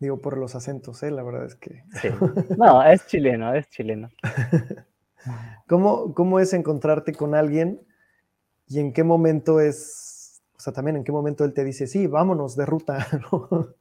Digo 0.00 0.20
por 0.20 0.36
los 0.36 0.54
acentos, 0.54 1.02
¿eh? 1.02 1.10
la 1.10 1.22
verdad 1.22 1.46
es 1.46 1.54
que... 1.54 1.84
No, 2.58 2.82
es 2.82 3.06
chileno, 3.06 3.54
es 3.54 3.68
chileno. 3.70 4.10
¿Cómo, 5.66 6.14
¿Cómo 6.14 6.40
es 6.40 6.52
encontrarte 6.52 7.14
con 7.14 7.34
alguien 7.34 7.80
y 8.66 8.80
en 8.80 8.92
qué 8.92 9.04
momento 9.04 9.60
es, 9.60 10.42
o 10.56 10.60
sea, 10.60 10.72
también 10.72 10.96
en 10.96 11.04
qué 11.04 11.12
momento 11.12 11.44
él 11.44 11.54
te 11.54 11.64
dice, 11.64 11.86
sí, 11.86 12.06
vámonos 12.06 12.56
de 12.56 12.66
ruta? 12.66 13.06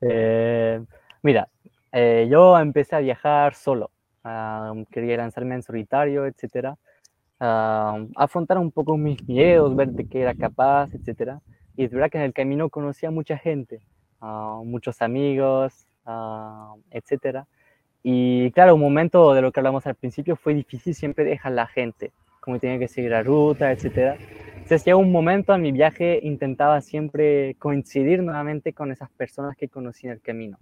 eh, 0.00 0.80
Mira, 1.22 1.48
eh, 1.92 2.28
yo 2.30 2.58
empecé 2.58 2.96
a 2.96 3.00
viajar 3.00 3.54
solo. 3.54 3.90
quería 4.90 5.16
lanzarme 5.16 5.56
en 5.56 5.62
solitario, 5.62 6.26
etcétera. 6.26 6.76
afrontar 7.38 8.58
un 8.58 8.70
poco 8.70 8.96
mis 8.96 9.26
miedos, 9.28 9.74
ver 9.74 9.90
de 9.90 10.08
qué 10.08 10.22
era 10.22 10.34
capaz, 10.34 10.94
etcétera. 10.94 11.40
Y 11.76 11.84
es 11.84 11.90
verdad 11.90 12.10
que 12.10 12.18
en 12.18 12.24
el 12.24 12.32
camino 12.32 12.70
conocí 12.70 13.06
a 13.06 13.10
mucha 13.10 13.36
gente, 13.36 13.80
muchos 14.20 15.02
amigos, 15.02 15.86
etcétera. 16.90 17.46
Y 18.02 18.50
claro, 18.52 18.74
un 18.74 18.80
momento 18.80 19.34
de 19.34 19.42
lo 19.42 19.52
que 19.52 19.60
hablamos 19.60 19.86
al 19.86 19.94
principio 19.94 20.36
fue 20.36 20.54
difícil 20.54 20.94
siempre 20.94 21.24
dejar 21.24 21.52
la 21.52 21.66
gente, 21.66 22.12
como 22.40 22.58
tenía 22.58 22.78
que 22.78 22.88
seguir 22.88 23.10
la 23.10 23.22
ruta, 23.22 23.72
etcétera. 23.72 24.16
Entonces 24.54 24.84
llegó 24.84 24.98
un 24.98 25.12
momento 25.12 25.54
en 25.54 25.62
mi 25.62 25.72
viaje, 25.72 26.20
intentaba 26.22 26.80
siempre 26.80 27.56
coincidir 27.58 28.22
nuevamente 28.22 28.72
con 28.72 28.92
esas 28.92 29.10
personas 29.10 29.56
que 29.56 29.68
conocí 29.68 30.06
en 30.06 30.12
el 30.12 30.20
camino 30.20 30.58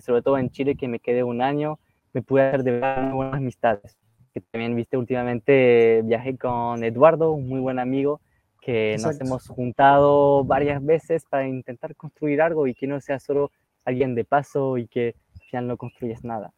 sobre 0.00 0.22
todo 0.22 0.38
en 0.38 0.50
Chile, 0.50 0.74
que 0.74 0.88
me 0.88 1.00
quedé 1.00 1.22
un 1.22 1.42
año, 1.42 1.78
me 2.12 2.22
pude 2.22 2.42
hacer 2.42 2.62
de 2.62 2.78
buenas 3.12 3.34
amistades. 3.34 3.96
Que 4.32 4.40
también, 4.40 4.76
viste, 4.76 4.96
últimamente 4.96 6.02
viajé 6.04 6.36
con 6.36 6.84
Eduardo, 6.84 7.32
un 7.32 7.48
muy 7.48 7.60
buen 7.60 7.78
amigo, 7.78 8.20
que 8.60 8.96
nos 9.02 9.20
hemos 9.20 9.48
juntado 9.48 10.44
varias 10.44 10.84
veces 10.84 11.24
para 11.28 11.46
intentar 11.46 11.94
construir 11.96 12.42
algo 12.42 12.66
y 12.66 12.74
que 12.74 12.86
no 12.86 13.00
sea 13.00 13.18
solo 13.18 13.50
alguien 13.84 14.14
de 14.14 14.24
paso 14.24 14.78
y 14.78 14.86
que 14.86 15.14
al 15.34 15.46
final 15.46 15.68
no 15.68 15.76
construyes 15.76 16.24
nada. 16.24 16.52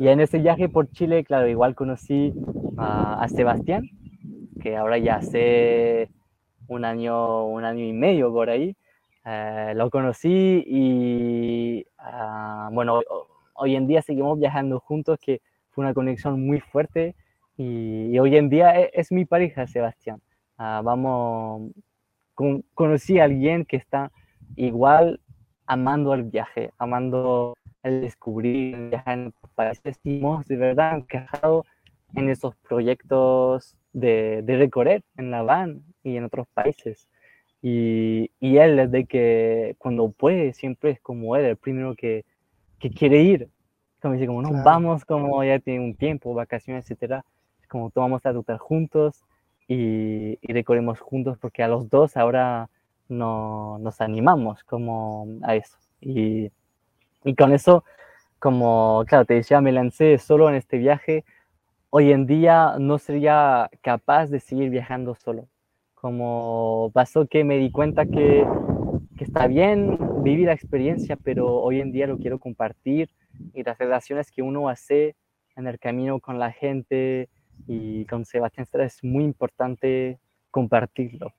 Y 0.00 0.08
en 0.08 0.20
ese 0.20 0.38
viaje 0.38 0.68
por 0.68 0.90
Chile, 0.90 1.22
claro, 1.22 1.46
igual 1.46 1.76
conocí 1.76 2.34
a, 2.76 3.22
a, 3.22 3.28
Sebastián, 3.28 3.88
que 4.60 4.76
ahora 4.76 4.98
ya 4.98 5.16
hace 5.16 6.10
un 6.66 6.84
año, 6.84 7.46
un 7.46 7.64
año 7.64 7.84
y 7.84 7.92
medio 7.92 8.32
por 8.32 8.50
ahí, 8.50 8.76
eh, 9.28 9.72
lo 9.74 9.90
conocí 9.90 10.62
y 10.64 11.84
ah, 11.98 12.68
bueno, 12.72 13.00
hoy 13.54 13.74
en 13.74 13.88
día 13.88 14.00
seguimos 14.00 14.38
viajando 14.38 14.78
juntos, 14.78 15.18
que 15.20 15.40
fue 15.70 15.84
una 15.84 15.94
conexión 15.94 16.46
muy 16.46 16.60
fuerte 16.60 17.16
y, 17.56 18.16
hoy 18.20 18.36
en 18.36 18.48
día 18.48 18.80
e, 18.80 18.90
es, 18.94 19.10
mi 19.10 19.24
pareja, 19.24 19.66
Sebastián. 19.66 20.20
Ah, 20.58 20.80
vamos, 20.82 21.72
conocí 22.74 23.18
a 23.18 23.24
alguien 23.24 23.64
que 23.66 23.76
está 23.76 24.10
igual 24.56 25.20
amando 25.66 26.14
el 26.14 26.22
viaje, 26.22 26.70
amando 26.78 27.54
el 27.82 28.00
descubrir, 28.00 28.88
viajar 28.90 29.18
en 29.18 29.34
países 29.54 29.98
y 30.02 30.18
hemos 30.18 30.46
de 30.46 30.56
verdad 30.56 30.96
encajado 30.96 31.64
en 32.14 32.30
esos 32.30 32.54
proyectos 32.56 33.76
de, 33.92 34.42
de 34.42 34.56
recorrer 34.56 35.02
en 35.16 35.30
la 35.30 35.42
van 35.42 35.82
y 36.02 36.16
en 36.16 36.24
otros 36.24 36.46
países. 36.54 37.08
Y, 37.60 38.30
y 38.40 38.58
él, 38.58 38.76
desde 38.76 39.06
que 39.06 39.74
cuando 39.78 40.10
puede, 40.10 40.52
siempre 40.54 40.92
es 40.92 41.00
como 41.00 41.36
él, 41.36 41.44
el 41.44 41.56
primero 41.56 41.94
que, 41.96 42.24
que 42.78 42.90
quiere 42.90 43.22
ir. 43.22 43.48
Como 44.00 44.14
dice, 44.14 44.26
como 44.26 44.42
nos 44.42 44.62
vamos, 44.62 45.04
como 45.04 45.42
ya 45.42 45.58
tiene 45.58 45.84
un 45.84 45.96
tiempo, 45.96 46.32
vacaciones, 46.32 46.84
etcétera. 46.84 47.24
Como 47.68 47.90
tomamos 47.90 48.24
la 48.24 48.32
ruta 48.32 48.56
juntos 48.56 49.24
y, 49.68 50.38
y, 50.40 50.52
recorremos 50.52 51.00
juntos 51.00 51.38
porque 51.38 51.62
a 51.62 51.68
los 51.68 51.88
dos 51.88 52.16
ahora 52.16 52.70
no, 53.08 53.78
nos 53.80 54.00
animamos 54.00 54.64
como 54.64 55.26
a 55.42 55.56
eso. 55.56 55.76
Y, 56.00 56.50
y 57.24 57.34
con 57.34 57.52
eso, 57.52 57.84
como, 58.38 59.04
claro, 59.06 59.24
te 59.24 59.34
decía, 59.34 59.60
me 59.60 59.72
lancé 59.72 60.18
solo 60.18 60.48
en 60.48 60.56
este 60.56 60.78
viaje. 60.78 61.24
Hoy 61.90 62.12
en 62.12 62.26
día 62.26 62.76
no 62.78 62.98
sería 62.98 63.70
capaz 63.82 64.28
de 64.28 64.40
seguir 64.40 64.70
viajando 64.70 65.14
solo 65.14 65.48
como 66.06 66.92
pasó 66.94 67.26
que 67.26 67.42
me 67.42 67.56
di 67.56 67.72
cuenta 67.72 68.06
que, 68.06 68.46
que 69.16 69.24
está 69.24 69.48
bien 69.48 69.98
vivir 70.22 70.46
la 70.46 70.52
experiencia, 70.52 71.16
pero 71.16 71.52
hoy 71.56 71.80
en 71.80 71.90
día 71.90 72.06
lo 72.06 72.18
quiero 72.18 72.38
compartir 72.38 73.10
y 73.54 73.64
las 73.64 73.76
relaciones 73.76 74.30
que 74.30 74.40
uno 74.40 74.68
hace 74.68 75.16
en 75.56 75.66
el 75.66 75.80
camino 75.80 76.20
con 76.20 76.38
la 76.38 76.52
gente 76.52 77.28
y 77.66 78.04
con 78.06 78.24
Sebastián 78.24 78.66
es 78.74 79.02
muy 79.02 79.24
importante 79.24 80.18
compartirlo. 80.50 81.32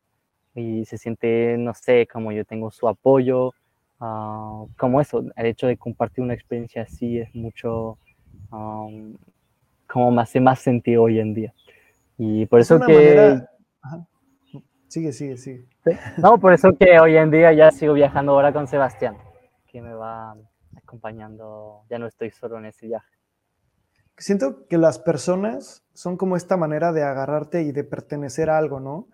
Y 0.56 0.86
se 0.86 0.98
siente, 0.98 1.56
no 1.58 1.74
sé, 1.74 2.08
como 2.08 2.32
yo 2.32 2.44
tengo 2.44 2.72
su 2.72 2.88
apoyo, 2.88 3.54
uh, 4.00 4.68
como 4.78 5.02
eso, 5.02 5.24
el 5.36 5.46
hecho 5.46 5.68
de 5.68 5.78
compartir 5.78 6.24
una 6.24 6.34
experiencia 6.34 6.82
así 6.84 7.20
es 7.20 7.34
mucho, 7.36 7.98
um, 8.52 9.16
como 9.88 10.12
me 10.12 10.22
hace 10.22 10.40
más 10.40 10.60
sentido 10.60 11.04
hoy 11.04 11.20
en 11.20 11.34
día. 11.34 11.54
Y 12.18 12.46
por 12.48 12.60
eso 12.60 12.80
que... 12.80 13.42
Sigue, 14.88 15.12
sigue, 15.12 15.38
sigue. 15.38 15.66
No, 16.18 16.40
por 16.40 16.54
eso 16.54 16.76
que 16.78 17.00
hoy 17.00 17.18
en 17.18 17.30
día 17.30 17.52
ya 17.52 17.72
sigo 17.72 17.94
viajando 17.94 18.32
ahora 18.32 18.54
con 18.54 18.68
Sebastián, 18.68 19.18
que 19.68 19.82
me 19.82 19.94
va 19.94 20.36
acompañando, 20.76 21.82
ya 21.90 22.00
no 22.00 22.08
estoy 22.08 22.32
solo 22.32 22.58
en 22.58 22.66
ese 22.66 22.88
viaje. 22.88 23.17
Siento 24.18 24.66
que 24.68 24.78
las 24.78 25.00
personas 25.00 25.84
son 25.94 26.18
como 26.18 26.36
esta 26.36 26.58
manera 26.58 26.92
de 26.92 27.04
agarrarte 27.04 27.62
y 27.62 27.72
de 27.72 27.84
pertenecer 27.84 28.50
a 28.50 28.58
algo, 28.58 28.80
¿no? 28.80 29.08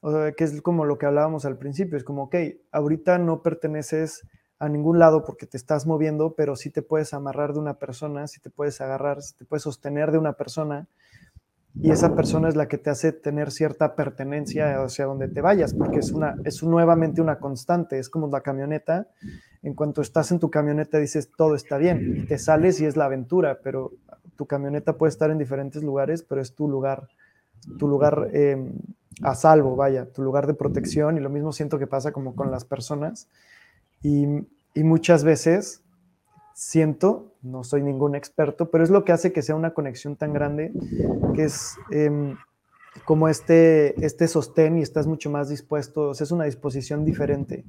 O 0.00 0.12
sea, 0.12 0.32
que 0.32 0.44
es 0.44 0.62
como 0.62 0.84
lo 0.84 0.96
que 0.96 1.06
hablábamos 1.06 1.44
al 1.44 1.58
principio, 1.58 1.96
es 1.96 2.04
como, 2.04 2.24
ok, 2.24 2.36
ahorita 2.72 3.18
no 3.18 3.42
perteneces 3.42 4.26
a 4.58 4.68
ningún 4.68 4.98
lado 4.98 5.24
porque 5.24 5.46
te 5.46 5.56
estás 5.56 5.86
moviendo, 5.86 6.34
pero 6.34 6.56
sí 6.56 6.70
te 6.70 6.82
puedes 6.82 7.14
amarrar 7.14 7.52
de 7.52 7.60
una 7.60 7.78
persona, 7.78 8.26
sí 8.26 8.40
te 8.40 8.50
puedes 8.50 8.80
agarrar, 8.80 9.22
sí 9.22 9.34
te 9.36 9.44
puedes 9.44 9.62
sostener 9.62 10.12
de 10.12 10.18
una 10.18 10.32
persona 10.32 10.88
y 11.80 11.90
esa 11.90 12.16
persona 12.16 12.48
es 12.48 12.56
la 12.56 12.66
que 12.66 12.78
te 12.78 12.90
hace 12.90 13.12
tener 13.12 13.52
cierta 13.52 13.94
pertenencia 13.94 14.82
hacia 14.82 15.04
donde 15.04 15.28
te 15.28 15.40
vayas, 15.40 15.74
porque 15.74 15.98
es, 15.98 16.10
una, 16.10 16.34
es 16.44 16.62
nuevamente 16.62 17.20
una 17.20 17.38
constante, 17.38 17.98
es 17.98 18.08
como 18.08 18.26
la 18.28 18.40
camioneta, 18.40 19.08
en 19.62 19.74
cuanto 19.74 20.02
estás 20.02 20.32
en 20.32 20.40
tu 20.40 20.50
camioneta 20.50 20.98
dices 20.98 21.30
todo 21.36 21.54
está 21.54 21.78
bien, 21.78 22.16
y 22.16 22.26
te 22.26 22.38
sales 22.38 22.80
y 22.80 22.86
es 22.86 22.96
la 22.96 23.04
aventura, 23.04 23.60
pero 23.62 23.92
tu 24.38 24.46
camioneta 24.46 24.96
puede 24.96 25.10
estar 25.10 25.32
en 25.32 25.38
diferentes 25.38 25.82
lugares, 25.82 26.22
pero 26.22 26.40
es 26.40 26.54
tu 26.54 26.68
lugar, 26.68 27.08
tu 27.76 27.88
lugar 27.88 28.30
em, 28.32 28.72
a 29.20 29.34
salvo, 29.34 29.74
vaya, 29.74 30.06
tu 30.06 30.22
lugar 30.22 30.46
de 30.46 30.54
protección, 30.54 31.18
y 31.18 31.20
lo 31.20 31.28
mismo 31.28 31.52
siento 31.52 31.76
que 31.80 31.88
pasa 31.88 32.12
como 32.12 32.36
con 32.36 32.52
las 32.52 32.64
personas, 32.64 33.26
y, 34.00 34.26
y 34.74 34.84
muchas 34.84 35.24
veces 35.24 35.82
siento, 36.54 37.32
no 37.42 37.64
soy 37.64 37.82
ningún 37.82 38.14
experto, 38.14 38.70
pero 38.70 38.84
es 38.84 38.90
lo 38.90 39.04
que 39.04 39.10
hace 39.10 39.32
que 39.32 39.42
sea 39.42 39.56
una 39.56 39.74
conexión 39.74 40.14
tan 40.14 40.32
grande, 40.32 40.72
que 41.34 41.42
es 41.42 41.74
em, 41.90 42.36
como 43.04 43.28
este, 43.28 44.04
este 44.06 44.28
sostén 44.28 44.78
y 44.78 44.82
estás 44.82 45.08
mucho 45.08 45.30
más 45.30 45.48
dispuesto, 45.48 46.10
o 46.10 46.14
sea, 46.14 46.24
es 46.24 46.30
una 46.30 46.44
disposición 46.44 47.04
diferente 47.04 47.64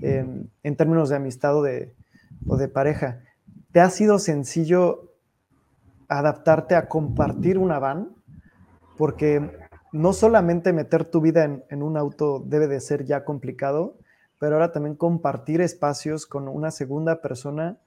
em, 0.00 0.46
en 0.62 0.76
términos 0.76 1.10
de 1.10 1.16
amistad 1.16 1.58
o 1.58 1.62
de, 1.62 1.94
o 2.46 2.56
de 2.56 2.68
pareja. 2.68 3.20
¿Te 3.70 3.80
ha 3.80 3.90
sido 3.90 4.18
sencillo 4.18 5.05
adaptarte 6.08 6.74
a 6.74 6.88
compartir 6.88 7.58
una 7.58 7.78
van? 7.78 8.10
Porque 8.96 9.58
no 9.92 10.12
solamente 10.12 10.72
meter 10.72 11.04
tu 11.04 11.20
vida 11.20 11.44
en, 11.44 11.64
en 11.70 11.82
un 11.82 11.96
auto 11.96 12.42
debe 12.44 12.66
de 12.66 12.80
ser 12.80 13.04
ya 13.04 13.24
complicado, 13.24 13.96
pero 14.38 14.56
ahora 14.56 14.72
también 14.72 14.96
compartir 14.96 15.60
espacios 15.60 16.26
con 16.26 16.48
una 16.48 16.70
segunda 16.70 17.20
persona 17.22 17.78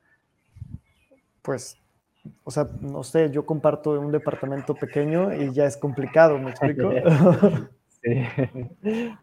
pues, 1.41 1.77
o 2.43 2.51
sea, 2.51 2.67
no 2.81 3.03
sé, 3.03 3.31
yo 3.31 3.45
comparto 3.45 3.99
un 3.99 4.11
departamento 4.11 4.75
pequeño 4.75 5.33
y 5.33 5.51
ya 5.51 5.65
es 5.65 5.77
complicado, 5.77 6.37
¿me 6.37 6.51
explico? 6.51 6.91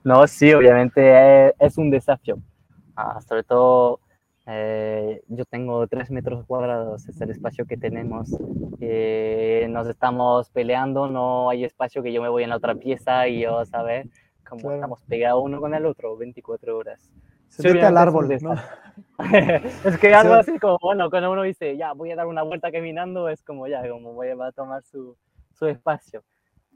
No, 0.05 0.27
sí, 0.27 0.53
obviamente 0.53 1.55
es, 1.65 1.79
un 1.79 1.89
desafío. 1.89 2.37
Ah, 2.95 3.19
sobre 3.27 3.43
todo, 3.43 4.01
eh, 4.49 5.23
yo 5.27 5.45
tengo 5.45 5.89
tres 5.89 6.11
metros 6.13 6.45
cuadrados, 6.47 7.09
es 7.09 7.21
el 7.21 7.31
espacio 7.31 7.67
que 7.67 7.77
tenemos. 7.77 8.31
Eh, 8.81 9.67
nos 9.69 9.89
estamos 9.89 10.51
peleando, 10.51 11.09
no 11.09 11.51
hay 11.51 11.65
espacio 11.65 12.01
que 12.03 12.13
yo 12.13 12.23
me 12.23 12.29
voy 12.29 12.45
en 12.45 12.51
la 12.51 12.57
otra 12.57 12.77
pieza 12.77 13.27
y 13.27 13.41
yo, 13.41 13.65
¿sabes? 13.65 14.07
Como 14.49 14.71
estamos 14.71 15.03
pegados 15.03 15.43
uno 15.45 15.61
con 15.61 15.75
el 15.75 15.85
otro 15.85 16.17
24 16.17 16.79
horas. 16.79 17.11
Se 17.49 17.73
mete 17.73 17.87
al 17.87 17.97
árbol, 17.97 18.29
¿no? 18.41 18.55
es 19.85 19.99
que 19.99 20.15
algo 20.15 20.35
así 20.35 20.59
como, 20.61 20.79
bueno, 20.81 21.11
cuando 21.11 21.33
uno 21.33 21.43
dice, 21.43 21.77
ya, 21.77 21.93
voy 21.93 22.13
a 22.13 22.17
dar 22.17 22.27
una 22.27 22.43
vuelta 22.43 22.71
caminando, 22.71 23.29
es 23.29 23.43
como, 23.43 23.67
ya, 23.67 23.89
como 23.89 24.13
voy 24.13 24.29
a, 24.29 24.53
tomar 24.53 24.85
su, 24.85 25.17
su 25.55 25.67
espacio. 25.67 26.23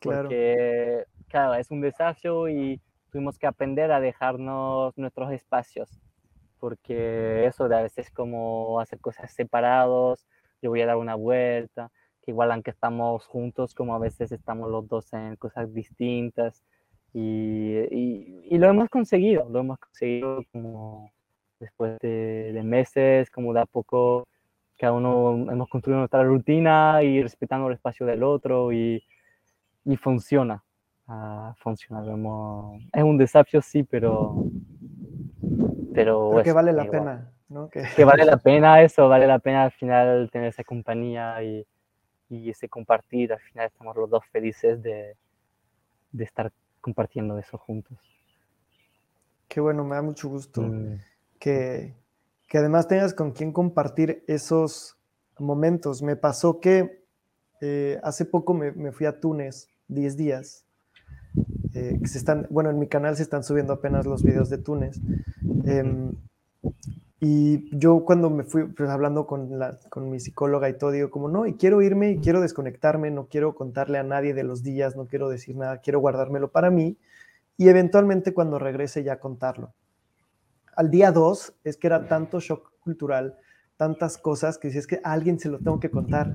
Claro. 0.01 0.23
Porque, 0.23 1.05
claro, 1.29 1.55
es 1.55 1.71
un 1.71 1.83
desafío 1.83 2.49
y 2.49 2.81
tuvimos 3.13 3.39
que 3.39 3.47
aprender 3.47 3.93
a 3.93 4.01
dejarnos 4.01 4.97
nuestros 4.99 5.31
espacios. 5.33 6.01
Porque 6.61 7.47
eso 7.47 7.69
de 7.69 7.77
a 7.77 7.83
veces 7.83 8.11
como 8.11 8.81
hacer 8.81 9.01
cosas 9.01 9.33
separados, 9.33 10.27
yo 10.63 10.71
voy 10.71 10.83
a 10.83 10.87
dar 10.87 10.97
una 10.97 11.15
vuelta, 11.17 11.91
que 12.23 12.31
igual 12.33 12.53
aunque 12.53 12.71
estamos 12.71 13.27
juntos, 13.27 13.75
como 13.75 13.95
a 13.95 13.99
veces 13.99 14.33
estamos 14.33 14.71
los 14.71 14.87
dos 14.89 15.13
en 15.15 15.37
cosas 15.37 15.73
distintas, 15.75 16.63
y, 17.13 17.77
y, 17.91 18.59
lo 18.59 18.69
hemos 18.69 18.89
conseguido, 18.89 19.49
lo 19.49 19.61
hemos 19.61 19.79
conseguido 19.79 20.45
como 20.53 21.11
después 21.59 21.99
de, 22.01 22.53
de 22.53 22.63
meses, 22.63 23.31
como 23.31 23.53
de 23.53 23.61
a 23.61 23.67
poco 23.67 24.29
cada 24.81 24.93
uno 24.95 25.51
hemos 25.53 25.69
construido 25.69 25.99
nuestra 25.99 26.25
rutina 26.25 27.03
y 27.03 27.23
respetando 27.23 27.69
el 27.69 27.75
espacio 27.75 28.07
del 28.07 28.23
otro 28.23 28.73
y, 28.73 29.03
y 29.85 29.97
funciona. 29.97 30.65
Uh, 31.07 31.53
funciona. 31.59 32.03
es 32.93 33.03
un 33.03 33.19
desafío, 33.19 33.61
sí, 33.61 33.83
pero. 33.83 34.47
Pero, 35.95 36.41
que 36.43 36.53
vale 36.53 36.73
la 36.73 36.85
pena, 36.85 37.33
¿no? 37.49 37.69
Que... 37.69 37.83
que... 37.97 38.05
vale 38.05 38.25
la 38.25 38.37
pena 38.43 38.83
eso, 38.83 39.09
vale 39.09 39.27
la 39.27 39.39
pena 39.39 39.65
al 39.65 39.73
final 39.73 40.31
tener 40.31 40.49
esa 40.49 40.65
compañía 40.65 41.43
y, 41.43 41.67
y 42.29 42.51
ese 42.51 42.69
compartir. 42.69 43.33
Al 43.33 43.41
final 43.41 43.67
estamos 43.67 43.97
los 43.97 44.09
dos 44.09 44.25
felices 44.27 44.83
de, 44.83 45.17
de 46.13 46.25
estar 46.25 46.53
compartiendo 46.81 47.39
eso 47.39 47.59
juntos. 47.59 47.99
Qué 49.49 49.61
bueno, 49.61 49.85
me 49.85 49.97
da 49.97 50.03
mucho 50.03 50.29
gusto 50.29 50.63
mm. 50.63 50.99
que, 51.39 51.95
que 52.49 52.59
además 52.59 52.87
tengas 52.87 53.15
con 53.15 53.33
quien 53.33 53.53
compartir 53.53 54.25
esos 54.29 54.97
momentos. 55.39 56.03
Me 56.03 56.17
pasó 56.17 56.61
que 56.61 57.05
eh, 57.61 57.99
hace 58.03 58.25
poco 58.25 58.55
me, 58.55 58.93
fui 58.93 59.07
a 59.07 59.19
Túnez 59.19 59.69
10 59.89 60.17
días. 60.17 60.65
Eh, 61.75 62.01
se 62.05 62.19
están, 62.19 62.47
bueno, 62.51 62.71
en 62.71 62.79
mi 62.79 62.87
canal 62.87 63.17
se 63.17 63.23
están 63.23 63.45
subiendo 63.45 63.73
apenas 63.73 64.07
los 64.07 64.23
videos 64.23 64.51
de 64.51 64.59
Túnez. 64.59 65.01
Em, 65.65 66.13
y 67.21 67.77
yo 67.77 68.05
cuando 68.05 68.31
me 68.31 68.45
fui 68.45 68.65
pues, 68.65 68.89
hablando 68.89 69.27
con, 69.27 69.59
la, 69.59 69.79
con 69.91 70.11
mi 70.11 70.21
psicóloga 70.21 70.69
y 70.69 70.79
todo, 70.79 70.91
digo 70.91 71.11
como, 71.11 71.29
no, 71.29 71.47
y 71.47 71.55
quiero 71.55 71.83
irme 71.83 72.13
y 72.13 72.19
quiero 72.19 72.41
desconectarme, 72.41 73.11
no 73.11 73.27
quiero 73.27 73.55
contarle 73.55 73.99
a 73.99 74.03
nadie 74.03 74.35
de 74.35 74.45
los 74.45 74.63
días, 74.63 74.97
no 74.97 75.07
quiero 75.07 75.29
decir 75.29 75.57
nada, 75.57 75.79
quiero 75.79 76.01
guardármelo 76.01 76.49
para 76.51 76.71
mí 76.71 76.97
y 77.59 77.69
eventualmente 77.69 78.33
cuando 78.33 78.59
regrese 78.59 79.05
ya 79.05 79.21
contarlo 79.21 79.75
al 80.81 80.91
día 80.91 81.13
dos 81.13 81.53
es 81.63 81.77
que 81.77 81.89
era 81.89 82.09
tanto 82.09 82.41
shock 82.41 82.73
cultural, 82.81 83.37
tantas 83.77 84.17
cosas 84.17 84.57
que 84.57 84.71
si 84.71 84.79
es 84.79 84.87
que 84.87 84.99
alguien 85.05 85.39
se 85.39 85.51
lo 85.51 85.59
tengo 85.59 85.79
que 85.79 85.91
contar. 85.91 86.33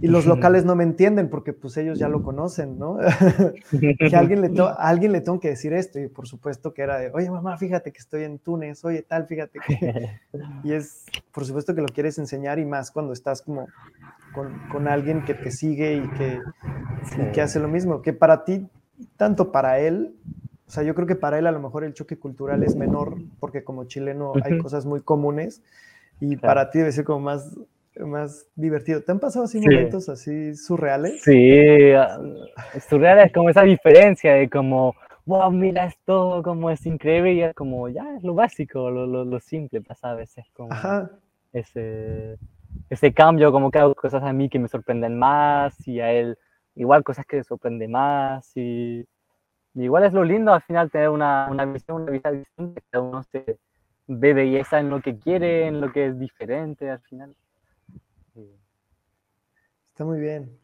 Y 0.00 0.06
los 0.08 0.26
locales 0.26 0.64
no 0.64 0.74
me 0.74 0.84
entienden 0.84 1.28
porque 1.28 1.52
pues 1.52 1.76
ellos 1.76 1.98
ya 1.98 2.08
lo 2.08 2.22
conocen, 2.22 2.78
¿no? 2.78 2.98
que 3.80 4.16
a 4.16 4.18
alguien, 4.18 4.40
le 4.40 4.50
alguien 4.78 5.12
le 5.12 5.20
tengo 5.20 5.40
que 5.40 5.48
decir 5.48 5.72
esto 5.72 5.98
y 5.98 6.08
por 6.08 6.26
supuesto 6.26 6.72
que 6.74 6.82
era 6.82 6.98
de, 6.98 7.10
oye 7.12 7.30
mamá, 7.30 7.56
fíjate 7.56 7.92
que 7.92 7.98
estoy 7.98 8.24
en 8.24 8.38
Túnez, 8.38 8.84
oye 8.84 9.02
tal, 9.02 9.26
fíjate 9.26 9.58
que... 9.66 10.10
y 10.64 10.72
es, 10.72 11.04
por 11.32 11.44
supuesto 11.44 11.74
que 11.74 11.80
lo 11.80 11.88
quieres 11.88 12.18
enseñar 12.18 12.58
y 12.58 12.64
más 12.64 12.90
cuando 12.90 13.12
estás 13.12 13.42
como 13.42 13.68
con, 14.34 14.88
alguien 14.88 15.24
que 15.24 15.34
te 15.34 15.50
sigue 15.50 15.96
y 15.96 16.08
que, 16.10 16.38
y 17.18 17.32
que 17.32 17.40
hace 17.40 17.58
lo 17.58 17.68
mismo, 17.68 18.02
que 18.02 18.12
para 18.12 18.44
ti, 18.44 18.66
tanto 19.16 19.50
para 19.50 19.80
él 19.80 20.14
o 20.68 20.70
sea, 20.70 20.82
yo 20.82 20.94
creo 20.94 21.06
que 21.06 21.16
para 21.16 21.38
él 21.38 21.46
a 21.46 21.50
lo 21.50 21.60
mejor 21.60 21.82
el 21.82 21.94
choque 21.94 22.18
cultural 22.18 22.62
es 22.62 22.76
menor, 22.76 23.16
porque 23.40 23.64
como 23.64 23.84
chileno 23.84 24.34
hay 24.44 24.58
cosas 24.58 24.84
muy 24.84 25.00
comunes 25.00 25.62
y 26.20 26.36
para 26.36 26.70
ti 26.70 26.78
debe 26.78 26.92
ser 26.92 27.06
como 27.06 27.20
más, 27.20 27.56
más 28.06 28.46
divertido. 28.54 29.02
¿Te 29.02 29.12
han 29.12 29.20
pasado 29.20 29.44
así 29.44 29.60
momentos 29.60 30.08
así 30.08 30.54
surreales? 30.54 31.22
Sí, 31.22 31.92
ah, 31.92 32.18
surreales 32.88 33.32
como 33.32 33.50
esa 33.50 33.62
diferencia 33.62 34.34
de 34.34 34.48
como, 34.48 34.94
wow, 35.26 35.50
mira 35.50 35.86
esto, 35.86 36.42
como 36.42 36.70
es 36.70 36.84
increíble 36.86 37.34
y 37.34 37.42
es 37.42 37.54
como, 37.54 37.88
ya, 37.88 38.16
es 38.16 38.22
lo 38.22 38.34
básico, 38.34 38.90
lo, 38.90 39.06
lo, 39.06 39.24
lo 39.24 39.40
simple 39.40 39.80
pasa 39.80 40.10
a 40.10 40.14
veces, 40.14 40.46
como 40.52 40.70
ese, 41.52 42.38
ese 42.90 43.12
cambio, 43.12 43.52
como 43.52 43.70
que 43.70 43.78
hago 43.78 43.94
cosas 43.94 44.22
a 44.22 44.32
mí 44.32 44.48
que 44.48 44.58
me 44.58 44.68
sorprenden 44.68 45.18
más 45.18 45.86
y 45.86 46.00
a 46.00 46.12
él 46.12 46.38
igual 46.74 47.02
cosas 47.02 47.26
que 47.26 47.36
le 47.36 47.44
sorprenden 47.44 47.90
más 47.90 48.56
y 48.56 49.04
igual 49.74 50.04
es 50.04 50.12
lo 50.12 50.24
lindo 50.24 50.52
al 50.52 50.62
final 50.62 50.90
tener 50.90 51.08
una, 51.08 51.48
una 51.50 51.64
visión, 51.64 52.02
una 52.02 52.12
vista 52.12 52.30
distinta, 52.30 52.80
cada 52.90 53.04
uno 53.04 53.22
se 53.24 53.58
ve 54.06 54.32
belleza 54.32 54.80
en 54.80 54.90
lo 54.90 55.00
que 55.00 55.18
quiere, 55.18 55.66
en 55.66 55.80
lo 55.80 55.92
que 55.92 56.06
es 56.06 56.18
diferente 56.18 56.90
al 56.90 57.00
final. 57.00 57.34
Está 59.90 60.04
muy 60.04 60.20
bien. 60.20 60.56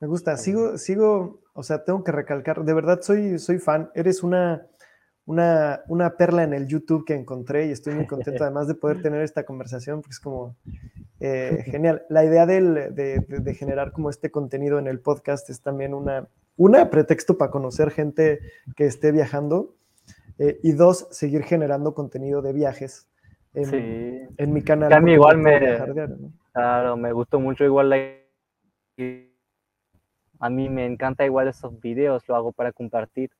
Me 0.00 0.08
gusta. 0.08 0.36
Sigo, 0.36 0.78
sigo, 0.78 1.42
o 1.52 1.62
sea, 1.62 1.84
tengo 1.84 2.02
que 2.02 2.10
recalcar, 2.10 2.64
de 2.64 2.74
verdad 2.74 3.00
soy, 3.02 3.38
soy 3.38 3.58
fan. 3.58 3.90
Eres 3.94 4.22
una, 4.22 4.66
una, 5.26 5.82
una 5.88 6.16
perla 6.16 6.42
en 6.42 6.54
el 6.54 6.66
YouTube 6.66 7.04
que 7.04 7.14
encontré 7.14 7.66
y 7.66 7.70
estoy 7.70 7.94
muy 7.94 8.06
contento 8.06 8.42
además 8.42 8.66
de 8.66 8.74
poder 8.74 9.02
tener 9.02 9.22
esta 9.22 9.44
conversación 9.44 10.00
porque 10.00 10.14
es 10.14 10.20
como 10.20 10.56
eh, 11.20 11.62
genial. 11.66 12.02
La 12.08 12.24
idea 12.24 12.46
de, 12.46 12.90
de, 12.90 13.54
generar 13.54 13.92
como 13.92 14.10
este 14.10 14.30
contenido 14.30 14.78
en 14.78 14.86
el 14.86 15.00
podcast 15.00 15.50
es 15.50 15.60
también 15.60 15.94
una, 15.94 16.26
una, 16.56 16.90
pretexto 16.90 17.36
para 17.36 17.50
conocer 17.50 17.90
gente 17.90 18.40
que 18.74 18.86
esté 18.86 19.12
viajando. 19.12 19.76
Eh, 20.38 20.58
y 20.62 20.72
dos, 20.72 21.06
seguir 21.10 21.42
generando 21.42 21.92
contenido 21.92 22.40
de 22.40 22.54
viajes 22.54 23.06
en, 23.52 24.30
en 24.36 24.52
mi 24.52 24.62
canal. 24.62 24.90
A 24.90 25.00
mí 25.00 25.12
igual 25.12 25.36
me, 25.36 25.60
claro, 26.52 26.96
me 26.96 27.12
gustó 27.12 27.40
mucho 27.40 27.64
igual 27.64 27.90
la... 27.90 27.96
A 30.38 30.48
mí 30.48 30.68
me 30.68 30.86
encanta 30.86 31.24
igual 31.24 31.48
esos 31.48 31.78
videos, 31.80 32.26
lo 32.28 32.36
hago 32.36 32.52
para 32.52 32.72
compartir. 32.72 33.30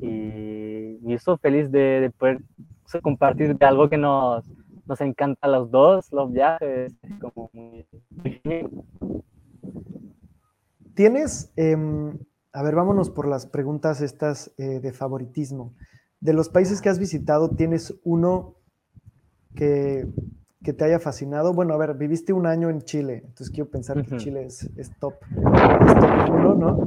Y, 0.00 0.98
y 1.02 1.14
estoy 1.14 1.36
feliz 1.38 1.70
de, 1.70 2.00
de, 2.00 2.10
poder 2.10 2.40
compartir 3.02 3.56
algo 3.60 3.88
que 3.88 3.98
nos, 3.98 4.44
nos 4.86 5.00
encanta 5.00 5.46
a 5.46 5.50
los 5.50 5.70
dos, 5.70 6.12
los 6.12 6.32
viajes. 6.32 6.94
Como 7.20 7.50
muy... 7.52 7.86
¿Tienes... 10.94 11.52
Eh, 11.56 11.76
a 12.52 12.62
ver, 12.62 12.74
vámonos 12.74 13.10
por 13.10 13.28
las 13.28 13.46
preguntas 13.46 14.00
estas 14.00 14.50
eh, 14.56 14.80
de 14.80 14.92
favoritismo. 14.94 15.74
De 16.20 16.32
los 16.32 16.48
países 16.48 16.80
que 16.80 16.88
has 16.88 16.98
visitado, 16.98 17.50
¿tienes 17.50 17.94
uno 18.02 18.54
que, 19.54 20.06
te 20.72 20.84
haya 20.84 20.98
fascinado? 20.98 21.52
Bueno, 21.52 21.74
a 21.74 21.76
ver, 21.76 21.94
viviste 21.94 22.32
un 22.32 22.46
año 22.46 22.70
en 22.70 22.82
Chile, 22.82 23.22
entonces 23.24 23.50
quiero 23.50 23.70
pensar 23.70 24.02
que 24.04 24.16
Chile 24.16 24.46
es, 24.46 24.68
top, 25.00 25.14
top 25.20 26.30
uno, 26.30 26.54
¿no? 26.54 26.82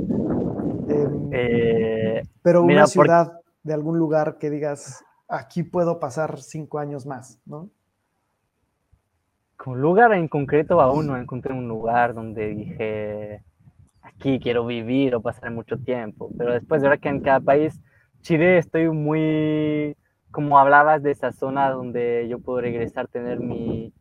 Em, 0.90 1.30
eh, 1.32 2.24
pero 2.42 2.64
una 2.64 2.88
ciudad 2.88 3.40
de 3.64 3.74
algún 3.74 3.98
lugar 3.98 4.38
que 4.40 4.50
digas, 4.50 5.04
aquí 5.28 5.64
puedo 5.64 6.00
pasar 6.00 6.42
cinco 6.42 6.80
años 6.80 7.06
más, 7.06 7.40
¿no? 7.46 7.70
Con 9.56 9.82
lugar 9.82 10.14
en 10.14 10.28
concreto 10.28 10.80
aún 10.80 11.08
no 11.08 11.18
encontré 11.18 11.54
un 11.54 11.68
lugar 11.68 12.14
donde 12.14 12.48
dije, 12.48 13.44
aquí 14.02 14.40
quiero 14.40 14.66
vivir 14.66 15.16
o 15.16 15.22
pasar 15.22 15.52
mucho 15.52 15.78
tiempo. 15.78 16.30
Pero 16.38 16.54
después 16.54 16.82
de 16.82 16.90
ver 16.90 17.00
que 17.00 17.10
en 17.10 17.20
cada 17.20 17.40
país, 17.40 17.80
Chile 18.22 18.58
estoy 18.58 18.90
muy, 18.90 19.96
como 20.32 20.60
hablabas 20.60 21.04
de 21.04 21.12
esa 21.12 21.32
zona 21.32 21.72
donde 21.72 22.28
yo 22.30 22.40
puedo 22.40 22.62
regresar, 22.62 23.08
tener 23.08 23.40
mi, 23.40 23.94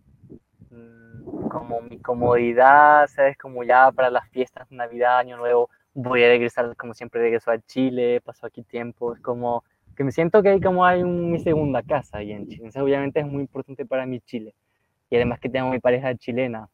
mm, 0.71 1.49
como 1.49 1.81
mi 1.81 1.99
comodidad, 1.99 3.07
¿sabes? 3.09 3.37
Como 3.39 3.65
ya 3.65 3.91
para 3.93 4.11
las 4.11 4.29
fiestas, 4.29 4.71
Navidad, 4.71 5.19
Año 5.19 5.37
Nuevo, 5.37 5.71
voy 5.95 6.23
a 6.25 6.29
regresar 6.29 6.77
como 6.77 6.95
siempre 6.95 7.21
regreso 7.21 7.51
a 7.51 7.59
Chile, 7.59 8.21
paso 8.21 8.47
aquí 8.47 8.63
tiempo, 8.63 9.15
es 9.15 9.21
como 9.21 9.65
que 9.97 10.05
me 10.05 10.13
siento 10.13 10.43
que 10.43 10.51
hay 10.51 10.61
como 10.61 10.85
hay 10.85 11.03
mi 11.03 11.41
segunda 11.41 11.83
casa 11.83 12.19
ahí 12.19 12.31
en 12.33 12.45
Chile. 12.47 12.59
Entonces, 12.59 12.83
obviamente 12.83 13.21
es 13.21 13.27
muy 13.27 13.43
importante 13.43 13.85
para 13.85 14.07
mí 14.07 14.21
Chile. 14.21 14.55
Y 15.11 15.17
además 15.17 15.41
que 15.41 15.49
tengo 15.49 15.71
mi 15.71 15.81
pareja 15.81 16.15
chilena. 16.15 16.69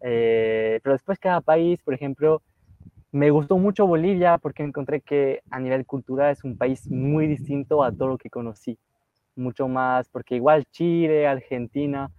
Eh, 0.00 0.78
pero 0.82 0.92
después 0.92 1.18
cada 1.18 1.40
país, 1.40 1.80
por 1.82 1.94
ejemplo, 1.94 2.42
me 3.12 3.30
gustó 3.30 3.58
mucho 3.58 3.86
Bolivia 3.86 4.38
porque 4.38 4.62
encontré 4.62 5.02
que 5.02 5.42
a 5.50 5.60
nivel 5.60 5.84
cultural 5.84 6.32
es 6.32 6.44
un 6.44 6.56
país 6.56 6.90
muy 6.90 7.26
distinto 7.26 7.84
a 7.84 7.92
todo 7.92 8.08
lo 8.08 8.18
que 8.18 8.30
conocí. 8.30 8.78
Mucho 9.36 9.68
más, 9.68 10.08
porque 10.08 10.36
igual 10.36 10.64
Chile, 10.70 11.26
Argentina, 11.26 12.10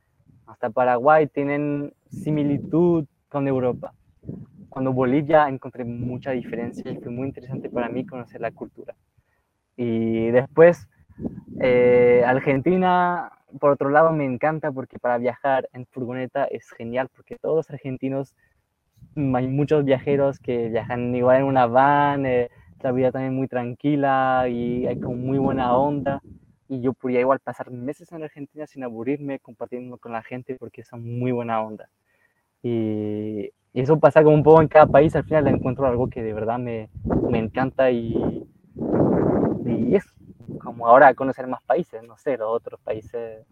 hasta 0.46 0.70
Paraguay 0.70 1.28
tienen 1.28 1.94
similitud 2.10 3.06
con 3.28 3.48
Europa. 3.48 3.94
Cuando 4.70 4.94
Bolivia 4.94 5.50
encontré 5.50 5.84
mucha 5.84 6.32
diferencia 6.32 6.92
y 6.92 6.98
fue 6.98 7.12
muy 7.12 7.28
interesante 7.28 7.70
para 7.70 7.90
mí 7.90 8.06
conocer 8.06 8.42
la 8.42 8.52
cultura. 8.52 8.96
Y 9.76 10.30
después, 10.30 10.88
eh, 11.60 12.24
Argentina, 12.26 13.32
por 13.60 13.72
otro 13.72 13.90
lado, 13.90 14.12
me 14.12 14.26
encanta 14.26 14.72
porque 14.72 15.00
para 15.00 15.18
viajar 15.18 15.68
en 15.74 15.88
furgoneta 15.88 16.46
es 16.46 16.70
genial 16.72 17.10
porque 17.16 17.38
todos 17.38 17.56
los 17.56 17.70
argentinos 17.72 18.36
hay 19.16 19.48
muchos 19.48 19.86
viajeros 19.86 20.40
que 20.40 20.70
viajan 20.70 21.16
igual 21.16 21.38
en 21.38 21.44
una 21.44 21.66
van, 21.68 22.26
eh, 22.26 22.50
la 22.82 22.92
vida 22.92 23.12
también 23.12 23.36
muy 23.36 23.48
tranquila 23.48 24.48
y 24.50 24.86
hay 24.86 25.00
como 25.00 25.16
muy 25.16 25.38
buena 25.38 25.76
onda. 25.76 26.22
Y 26.68 26.82
yo 26.82 26.94
podría 26.94 27.22
igual 27.22 27.40
pasar 27.40 27.72
meses 27.72 28.12
en 28.12 28.24
Argentina 28.24 28.68
sin 28.68 28.84
aburrirme, 28.84 29.40
compartiendo 29.40 29.98
con 29.98 30.12
la 30.12 30.24
gente 30.24 30.56
porque 30.60 30.84
son 30.84 31.04
muy 31.20 31.32
buena 31.32 31.62
onda. 31.62 31.90
Y, 32.62 33.52
eso 33.74 34.00
pasa 34.00 34.24
como 34.24 34.36
un 34.36 34.44
poco 34.44 34.62
en 34.62 34.68
cada 34.68 34.86
país, 34.86 35.16
al 35.16 35.24
final 35.24 35.48
encuentro 35.48 35.88
algo 35.88 36.08
que 36.08 36.22
de 36.22 36.32
verdad 36.32 36.60
me, 36.60 36.90
me 37.28 37.40
encanta 37.40 37.90
y, 37.90 38.46
y 39.66 39.96
es 39.96 40.06
como 40.60 40.88
ahora 40.88 41.16
conocer 41.16 41.48
más 41.48 41.64
países, 41.64 42.04
no 42.04 42.16
sé, 42.16 42.38
los 42.38 42.50
otros 42.52 42.80
países 42.82 43.48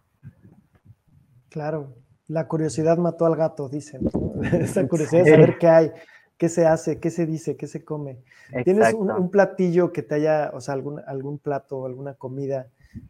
Claro, 1.52 1.94
la 2.32 2.48
curiosidad 2.48 2.98
mató 2.98 3.26
al 3.26 3.36
gato, 3.36 3.68
dicen. 3.68 4.02
Esa 4.54 4.88
curiosidad 4.88 5.26
de 5.26 5.32
saber 5.32 5.58
qué 5.58 5.68
hay, 5.68 5.92
qué 6.38 6.48
se 6.48 6.66
hace, 6.66 7.00
qué 7.00 7.10
se 7.10 7.26
dice, 7.26 7.58
qué 7.58 7.68
se 7.68 7.84
come. 7.84 8.20
¿Tienes 8.64 8.94
un, 8.94 9.30
platillo 9.30 9.92
que 9.92 10.02
te 10.02 10.16
haya, 10.16 10.52
o 10.54 10.62
sea, 10.62 10.74
algún, 10.74 11.02
algún 11.06 11.40
plato, 11.40 11.86
alguna 11.86 12.14
comida 12.14 12.68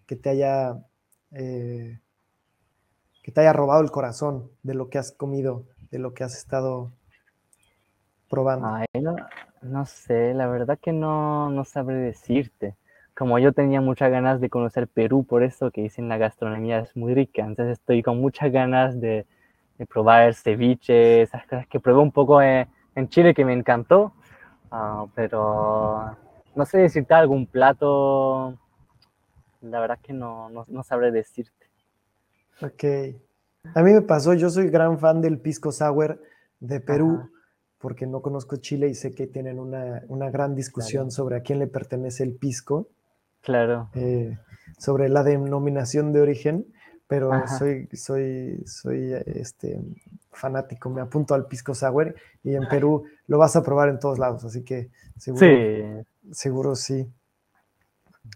que 0.07 0.15
te 0.15 0.29
haya, 0.29 0.83
eh, 1.31 1.99
que 3.23 3.31
te 3.31 3.41
haya 3.41 3.53
robado 3.53 3.81
el 3.81 3.91
corazón 3.91 4.49
de 4.63 4.73
lo 4.73 4.89
que 4.89 4.97
has 4.97 5.11
comido, 5.11 5.65
de 5.91 5.99
lo 5.99 6.13
que 6.13 6.23
has 6.23 6.35
estado 6.35 6.91
probando? 8.27 8.67
Ay, 8.67 9.01
no, 9.01 9.15
no 9.61 9.85
sé, 9.85 10.33
la 10.33 10.47
verdad 10.47 10.79
que 10.81 10.93
no, 10.93 11.51
no 11.51 11.63
sabré 11.63 11.97
decirte 11.97 12.75
como 13.21 13.37
yo 13.37 13.53
tenía 13.53 13.81
muchas 13.81 14.09
ganas 14.09 14.41
de 14.41 14.49
conocer 14.49 14.87
Perú, 14.87 15.23
por 15.23 15.43
eso 15.43 15.69
que 15.69 15.83
dicen 15.83 16.09
la 16.09 16.17
gastronomía 16.17 16.79
es 16.79 16.97
muy 16.97 17.13
rica, 17.13 17.45
entonces 17.45 17.73
estoy 17.77 18.01
con 18.01 18.19
muchas 18.19 18.51
ganas 18.51 18.99
de, 18.99 19.27
probar 19.87 20.33
ceviche, 20.33 21.21
esas 21.21 21.43
cosas 21.43 21.67
que 21.67 21.79
probé 21.79 21.99
un 21.99 22.11
poco 22.11 22.41
en, 22.41 22.67
Chile 23.09 23.35
que 23.35 23.45
me 23.45 23.53
encantó, 23.53 24.11
ah, 24.71 25.05
pero 25.13 26.17
no 26.55 26.65
sé 26.65 26.79
decirte 26.79 27.13
algún 27.13 27.45
plato, 27.45 28.57
la 29.61 29.79
verdad 29.79 29.99
que 30.01 30.13
no, 30.13 30.49
no, 30.49 30.83
sabré 30.83 31.11
decirte. 31.11 31.67
Ok, 32.59 32.83
a 33.75 33.83
mí 33.83 33.91
me 33.93 34.01
pasó, 34.01 34.33
yo 34.33 34.49
soy 34.49 34.71
gran 34.71 34.97
fan 34.97 35.21
del 35.21 35.37
pisco 35.37 35.71
sour 35.71 36.19
de 36.59 36.79
Perú. 36.79 37.29
porque 37.77 38.07
no 38.07 38.23
conozco 38.23 38.55
Chile 38.55 38.89
y 38.89 38.95
sé 38.95 39.13
que 39.13 39.27
tienen 39.27 39.59
una, 39.59 40.29
gran 40.31 40.55
discusión 40.55 41.11
sobre 41.11 41.35
a 41.35 41.41
quién 41.41 41.59
le 41.59 41.67
pertenece 41.67 42.23
el 42.23 42.33
pisco. 42.33 42.87
Claro. 43.41 43.89
Eh, 43.95 44.37
sobre 44.77 45.09
la 45.09 45.23
denominación 45.23 46.13
de 46.13 46.21
origen, 46.21 46.65
pero 47.07 47.31
soy, 47.47 47.89
soy, 47.93 48.63
soy 48.65 49.13
este, 49.25 49.79
fanático, 50.31 50.89
me 50.89 51.01
apunto 51.01 51.33
al 51.33 51.45
pisco 51.45 51.75
sour 51.75 52.15
y 52.43 52.55
en 52.55 52.67
Perú 52.69 53.03
lo 53.27 53.37
vas 53.37 53.55
a 53.55 53.63
probar 53.63 53.89
en 53.89 53.99
todos 53.99 54.17
lados, 54.17 54.45
así 54.45 54.63
que 54.63 54.89
seguro 55.17 55.45
sí. 55.45 56.31
Seguro 56.31 56.75
sí. 56.75 57.11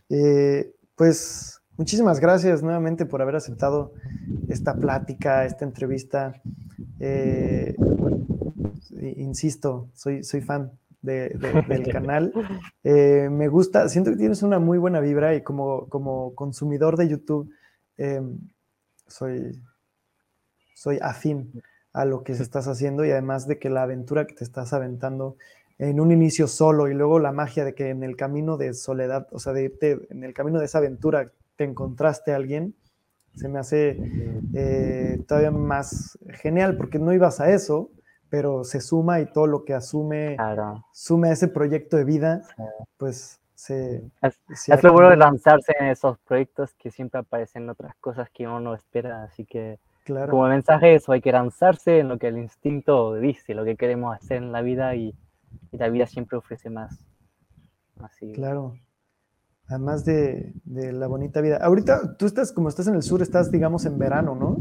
Eh, 0.10 0.74
pues 0.95 1.62
muchísimas 1.78 2.20
gracias 2.20 2.64
nuevamente 2.64 3.06
por 3.06 3.22
haber 3.22 3.38
aceptado 3.38 3.93
esta 4.49 4.76
plática, 4.76 5.45
esta 5.45 5.66
entrevista. 5.66 6.41
Eh, 6.99 7.76
insisto, 9.16 9.89
soy, 9.93 10.24
soy 10.24 10.41
fan 10.41 10.72
del 11.68 11.88
canal. 11.91 12.34
Eh, 12.84 13.30
me 13.32 13.47
gusta, 13.47 13.88
siento 13.89 14.12
que 14.12 14.18
tienes 14.18 14.43
una 14.43 14.60
muy 14.60 14.78
buena 14.78 14.99
vibra 14.99 15.36
y 15.36 15.43
como, 15.43 15.88
como 15.88 16.34
consumidor 16.36 16.97
de 16.97 17.08
YouTube 17.08 17.51
eh, 17.97 18.22
soy, 19.08 19.62
soy 20.74 20.99
afín 21.01 21.62
a 21.93 22.06
lo 22.06 22.24
que 22.24 22.34
estás 22.34 22.68
haciendo 22.68 23.06
y 23.06 23.12
además 23.12 23.47
de 23.47 23.58
que 23.58 23.70
la 23.70 23.84
aventura 23.84 24.28
que 24.28 24.36
te 24.36 24.43
estás 24.43 24.74
aventando 24.74 25.38
en 25.78 25.99
un 25.99 26.12
inicio 26.12 26.47
solo 26.47 26.88
y 26.88 26.93
luego 26.93 27.20
la 27.20 27.32
magia 27.32 27.66
de 27.66 27.74
que 27.74 27.89
en 27.89 28.03
el 28.03 28.16
camino 28.16 28.58
de 28.58 28.74
soledad, 28.74 29.28
o 29.32 29.39
sea, 29.39 29.53
de, 29.53 29.72
en 30.10 30.24
el 30.24 30.34
camino 30.34 30.60
de 30.60 30.66
esa 30.66 30.80
aventura 30.80 31.32
te 31.56 31.64
encontraste 31.64 32.32
a 32.32 32.38
alguien, 32.38 32.76
se 33.36 33.49
me 33.49 33.60
hace 33.60 33.97
eh, 34.53 35.22
todavía 35.28 35.51
más 35.51 36.18
genial 36.30 36.78
porque 36.78 36.99
no 36.99 37.14
ibas 37.14 37.41
a 37.41 37.51
eso, 37.51 37.91
pero 38.36 38.66
se 38.66 38.82
suma 38.82 39.22
y 39.22 39.28
todo 39.28 39.48
lo 39.48 39.64
que 39.64 39.74
asume, 39.74 40.36
sume 40.92 41.30
a 41.30 41.32
ese 41.32 41.48
proyecto 41.48 41.96
de 41.96 42.04
vida, 42.04 42.42
pues 42.98 43.40
se... 43.54 44.12
Es, 44.22 44.84
lo 44.84 44.92
bueno 44.92 45.10
de 45.10 45.16
lanzarse 45.16 45.74
en 45.80 45.86
esos 45.86 46.18
proyectos 46.20 46.74
que 46.74 46.92
siempre 46.92 47.22
aparecen 47.22 47.70
otras 47.70 47.96
cosas 48.02 48.30
que 48.32 48.46
uno 48.46 48.60
no 48.60 48.74
espera, 48.74 49.24
así 49.24 49.46
que 49.46 49.80
como 50.30 50.50
mensaje 50.50 50.96
eso, 50.96 51.14
hay 51.14 51.22
que 51.22 51.32
lanzarse 51.32 52.00
en 52.00 52.10
lo 52.10 52.20
que 52.20 52.28
el 52.28 52.38
instinto 52.38 53.16
dice, 53.16 53.54
lo 53.54 53.64
que 53.64 53.78
queremos 53.78 54.14
hacer 54.14 54.44
en 54.44 54.52
la 54.52 54.62
vida 54.62 54.94
y, 54.96 55.16
la 55.72 55.88
vida 55.88 56.06
siempre 56.06 56.38
ofrece 56.38 56.70
más. 56.70 57.00
Así. 58.02 58.34
Claro. 58.34 58.76
Además 59.68 60.04
de, 60.04 60.52
de, 60.66 60.92
la 60.92 61.08
bonita 61.08 61.40
vida. 61.40 61.58
Ahorita 61.62 62.18
tú 62.18 62.26
estás, 62.26 62.52
como 62.52 62.68
estás 62.68 62.88
en 62.88 62.96
el 62.96 63.02
sur, 63.02 63.22
estás, 63.22 63.50
digamos, 63.50 63.86
en 63.86 63.98
verano, 63.98 64.36
¿no? 64.36 64.58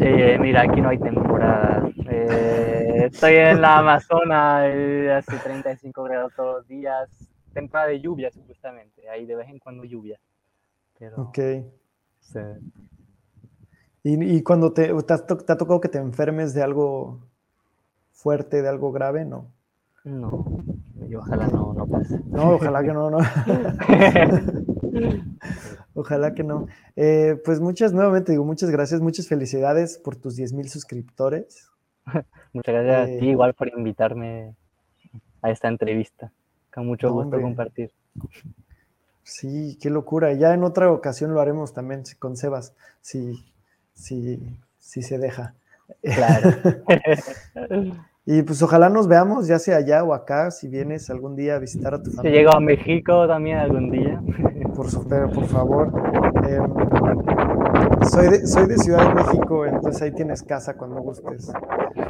Eh, 0.00 0.38
mira, 0.40 0.62
aquí 0.62 0.80
no 0.80 0.90
hay 0.90 0.98
temporada. 0.98 1.88
Eh, 2.08 3.08
estoy 3.10 3.34
en 3.34 3.60
la 3.60 3.78
Amazona, 3.78 4.68
eh, 4.68 5.12
hace 5.12 5.36
35 5.38 6.04
grados 6.04 6.32
todos 6.36 6.58
los 6.58 6.68
días. 6.68 7.08
Temporada 7.52 7.88
de 7.88 8.00
lluvia, 8.00 8.30
supuestamente. 8.30 9.08
Hay 9.08 9.26
de 9.26 9.34
vez 9.34 9.48
en 9.48 9.58
cuando 9.58 9.84
lluvia. 9.84 10.18
ok. 11.16 11.38
¿Y, 14.04 14.42
cuando 14.42 14.72
te, 14.72 14.94
te, 15.02 15.14
ha 15.14 15.18
tocado 15.18 15.80
que 15.80 15.88
te 15.88 15.98
enfermes 15.98 16.54
de 16.54 16.62
algo 16.62 17.18
fuerte, 18.12 18.62
de 18.62 18.68
algo 18.68 18.92
grave? 18.92 19.24
No. 19.24 19.50
No, 20.04 20.44
yo 21.08 21.18
ojalá 21.18 21.48
no, 21.48 21.74
no 21.74 21.86
pase. 21.86 22.20
No, 22.26 22.52
ojalá 22.52 22.82
que 22.82 22.92
no, 22.92 23.10
no. 23.10 23.18
Ojalá 25.98 26.32
que 26.32 26.44
no. 26.44 26.68
Eh, 26.94 27.42
pues 27.44 27.58
muchas, 27.58 27.92
nuevamente 27.92 28.30
digo, 28.30 28.44
muchas 28.44 28.70
gracias, 28.70 29.00
muchas 29.00 29.26
felicidades 29.26 29.98
por 29.98 30.14
tus 30.14 30.36
10 30.36 30.52
mil 30.52 30.68
suscriptores. 30.68 31.72
muchas 32.52 32.72
gracias 32.72 33.02
a 33.02 33.18
ti 33.18 33.26
eh, 33.26 33.30
igual 33.30 33.52
por 33.54 33.66
invitarme 33.68 34.54
a 35.42 35.50
esta 35.50 35.66
entrevista. 35.66 36.30
Con 36.72 36.86
mucho 36.86 37.12
gusto 37.12 37.40
compartir. 37.40 37.90
Sí, 39.24 39.76
qué 39.82 39.90
locura. 39.90 40.32
Ya 40.34 40.54
en 40.54 40.62
otra 40.62 40.92
ocasión 40.92 41.34
lo 41.34 41.40
haremos 41.40 41.74
también 41.74 42.04
con 42.20 42.36
Sebas, 42.36 42.76
si, 43.00 43.44
si, 43.92 44.56
si 44.78 45.02
se 45.02 45.18
deja. 45.18 45.56
Claro. 46.00 46.50
y 48.30 48.42
pues 48.42 48.60
ojalá 48.60 48.90
nos 48.90 49.08
veamos, 49.08 49.46
ya 49.46 49.58
sea 49.58 49.78
allá 49.78 50.04
o 50.04 50.12
acá, 50.12 50.50
si 50.50 50.68
vienes 50.68 51.08
algún 51.08 51.34
día 51.34 51.54
a 51.54 51.58
visitar 51.58 51.94
a 51.94 52.02
tu 52.02 52.10
familia. 52.10 52.30
Si 52.30 52.36
llego 52.36 52.54
a 52.54 52.60
México 52.60 53.26
también 53.26 53.56
algún 53.56 53.90
día 53.90 54.22
por, 54.76 54.86
por 55.32 55.46
favor. 55.46 55.90
Em, 56.46 58.06
soy, 58.06 58.28
de, 58.28 58.46
soy 58.46 58.66
de 58.66 58.76
Ciudad 58.76 59.08
de 59.08 59.14
México, 59.14 59.64
entonces 59.64 60.02
ahí 60.02 60.12
tienes 60.12 60.42
casa 60.42 60.76
cuando 60.76 61.00
gustes. 61.00 61.48
y 61.96 62.02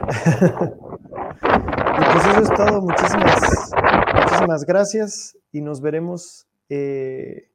pues 2.12 2.26
eso 2.26 2.42
es 2.42 2.50
todo. 2.52 2.82
Muchísimas, 2.82 3.70
muchísimas 4.16 4.64
gracias 4.64 5.38
y 5.52 5.60
nos 5.60 5.80
veremos. 5.80 6.48
Eh, 6.68 7.52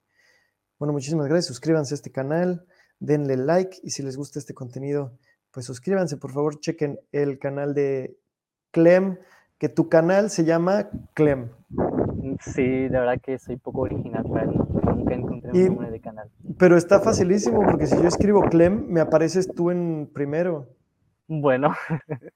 bueno, 0.80 0.93
muchísimas 0.93 1.28
gracias. 1.28 1.47
Suscríbanse 1.47 1.95
a 1.95 1.97
este 1.97 2.14
canal, 2.14 2.66
denle 2.97 3.36
like 3.36 3.78
y 3.84 3.89
si 3.89 4.03
les 4.03 4.16
gusta 4.16 4.39
este 4.39 4.53
contenido, 4.53 5.11
pues 5.51 5.66
suscríbanse, 5.66 6.16
por 6.16 6.32
favor, 6.32 6.61
chequen 6.61 6.97
el 7.11 7.39
canal 7.39 7.74
de 7.74 8.22
Clem, 8.74 9.17
que 9.59 9.69
tu 9.69 9.88
canal 9.88 10.32
se 10.32 10.43
llama 10.43 10.89
Clem. 11.13 11.51
Sí, 12.41 12.63
de 12.63 12.89
verdad 12.89 13.21
que 13.21 13.38
soy 13.38 13.57
poco 13.57 13.82
original, 13.82 14.24
nunca 14.26 15.13
encontré 15.13 15.51
un 15.51 15.65
nombre 15.65 15.91
de 15.91 16.01
canal. 16.01 16.30
Pero 16.57 16.76
está 16.76 16.99
facilísimo 16.99 17.63
porque 17.63 17.86
si 17.86 17.95
yo 17.95 18.07
escribo 18.07 18.41
Clem, 18.49 18.88
me 18.88 18.99
apareces 18.99 19.47
tú 19.53 19.69
en 19.69 20.09
primero. 20.11 20.67
Bueno, 21.28 21.74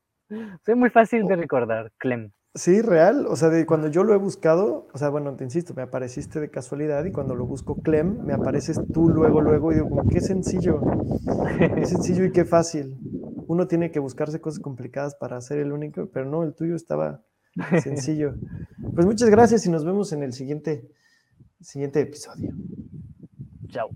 soy 0.66 0.76
muy 0.76 0.92
fácil 0.92 1.28
de 1.28 1.36
recordar, 1.36 1.92
Clem. 1.98 2.32
Sí, 2.54 2.82
real. 2.82 3.28
O 3.28 3.36
sea, 3.36 3.50
de 3.50 3.66
cuando 3.66 3.88
yo 3.88 4.04
lo 4.04 4.14
he 4.14 4.18
buscado, 4.18 4.88
o 4.94 4.98
sea, 4.98 5.10
bueno, 5.10 5.36
te 5.36 5.44
insisto, 5.44 5.74
me 5.76 5.84
apareciste 5.84 6.40
de 6.40 6.50
casualidad 6.50 7.06
y 7.06 7.12
cuando 7.12 7.36
lo 7.36 7.46
busco 7.46 7.76
Clem, 7.82 8.24
me 8.26 8.34
apareces 8.34 8.80
tú 8.94 9.10
luego, 9.10 9.42
luego 9.42 9.72
y 9.72 9.76
digo, 9.76 10.04
qué 10.10 10.22
sencillo. 10.22 10.82
Qué 11.76 11.86
sencillo 11.86 12.26
y 12.26 12.32
qué 12.32 12.46
fácil. 12.46 12.96
Uno 13.48 13.68
tiene 13.68 13.92
que 13.92 14.00
buscarse 14.00 14.40
cosas 14.40 14.60
complicadas 14.60 15.16
para 15.16 15.40
ser 15.42 15.60
el 15.60 15.72
único, 15.72 16.10
pero 16.12 16.26
no, 16.26 16.44
el 16.44 16.54
tuyo 16.54 16.76
estaba 16.76 17.24
Sencillo. 17.82 18.36
Pues 18.94 19.06
muchas 19.06 19.30
gracias 19.30 19.66
y 19.66 19.70
nos 19.70 19.86
vemos 19.86 20.12
en 20.12 20.24
el 20.24 20.34
siguiente, 20.34 20.90
siguiente 21.62 22.02
episodio. 22.02 22.52
Chao. 23.70 23.90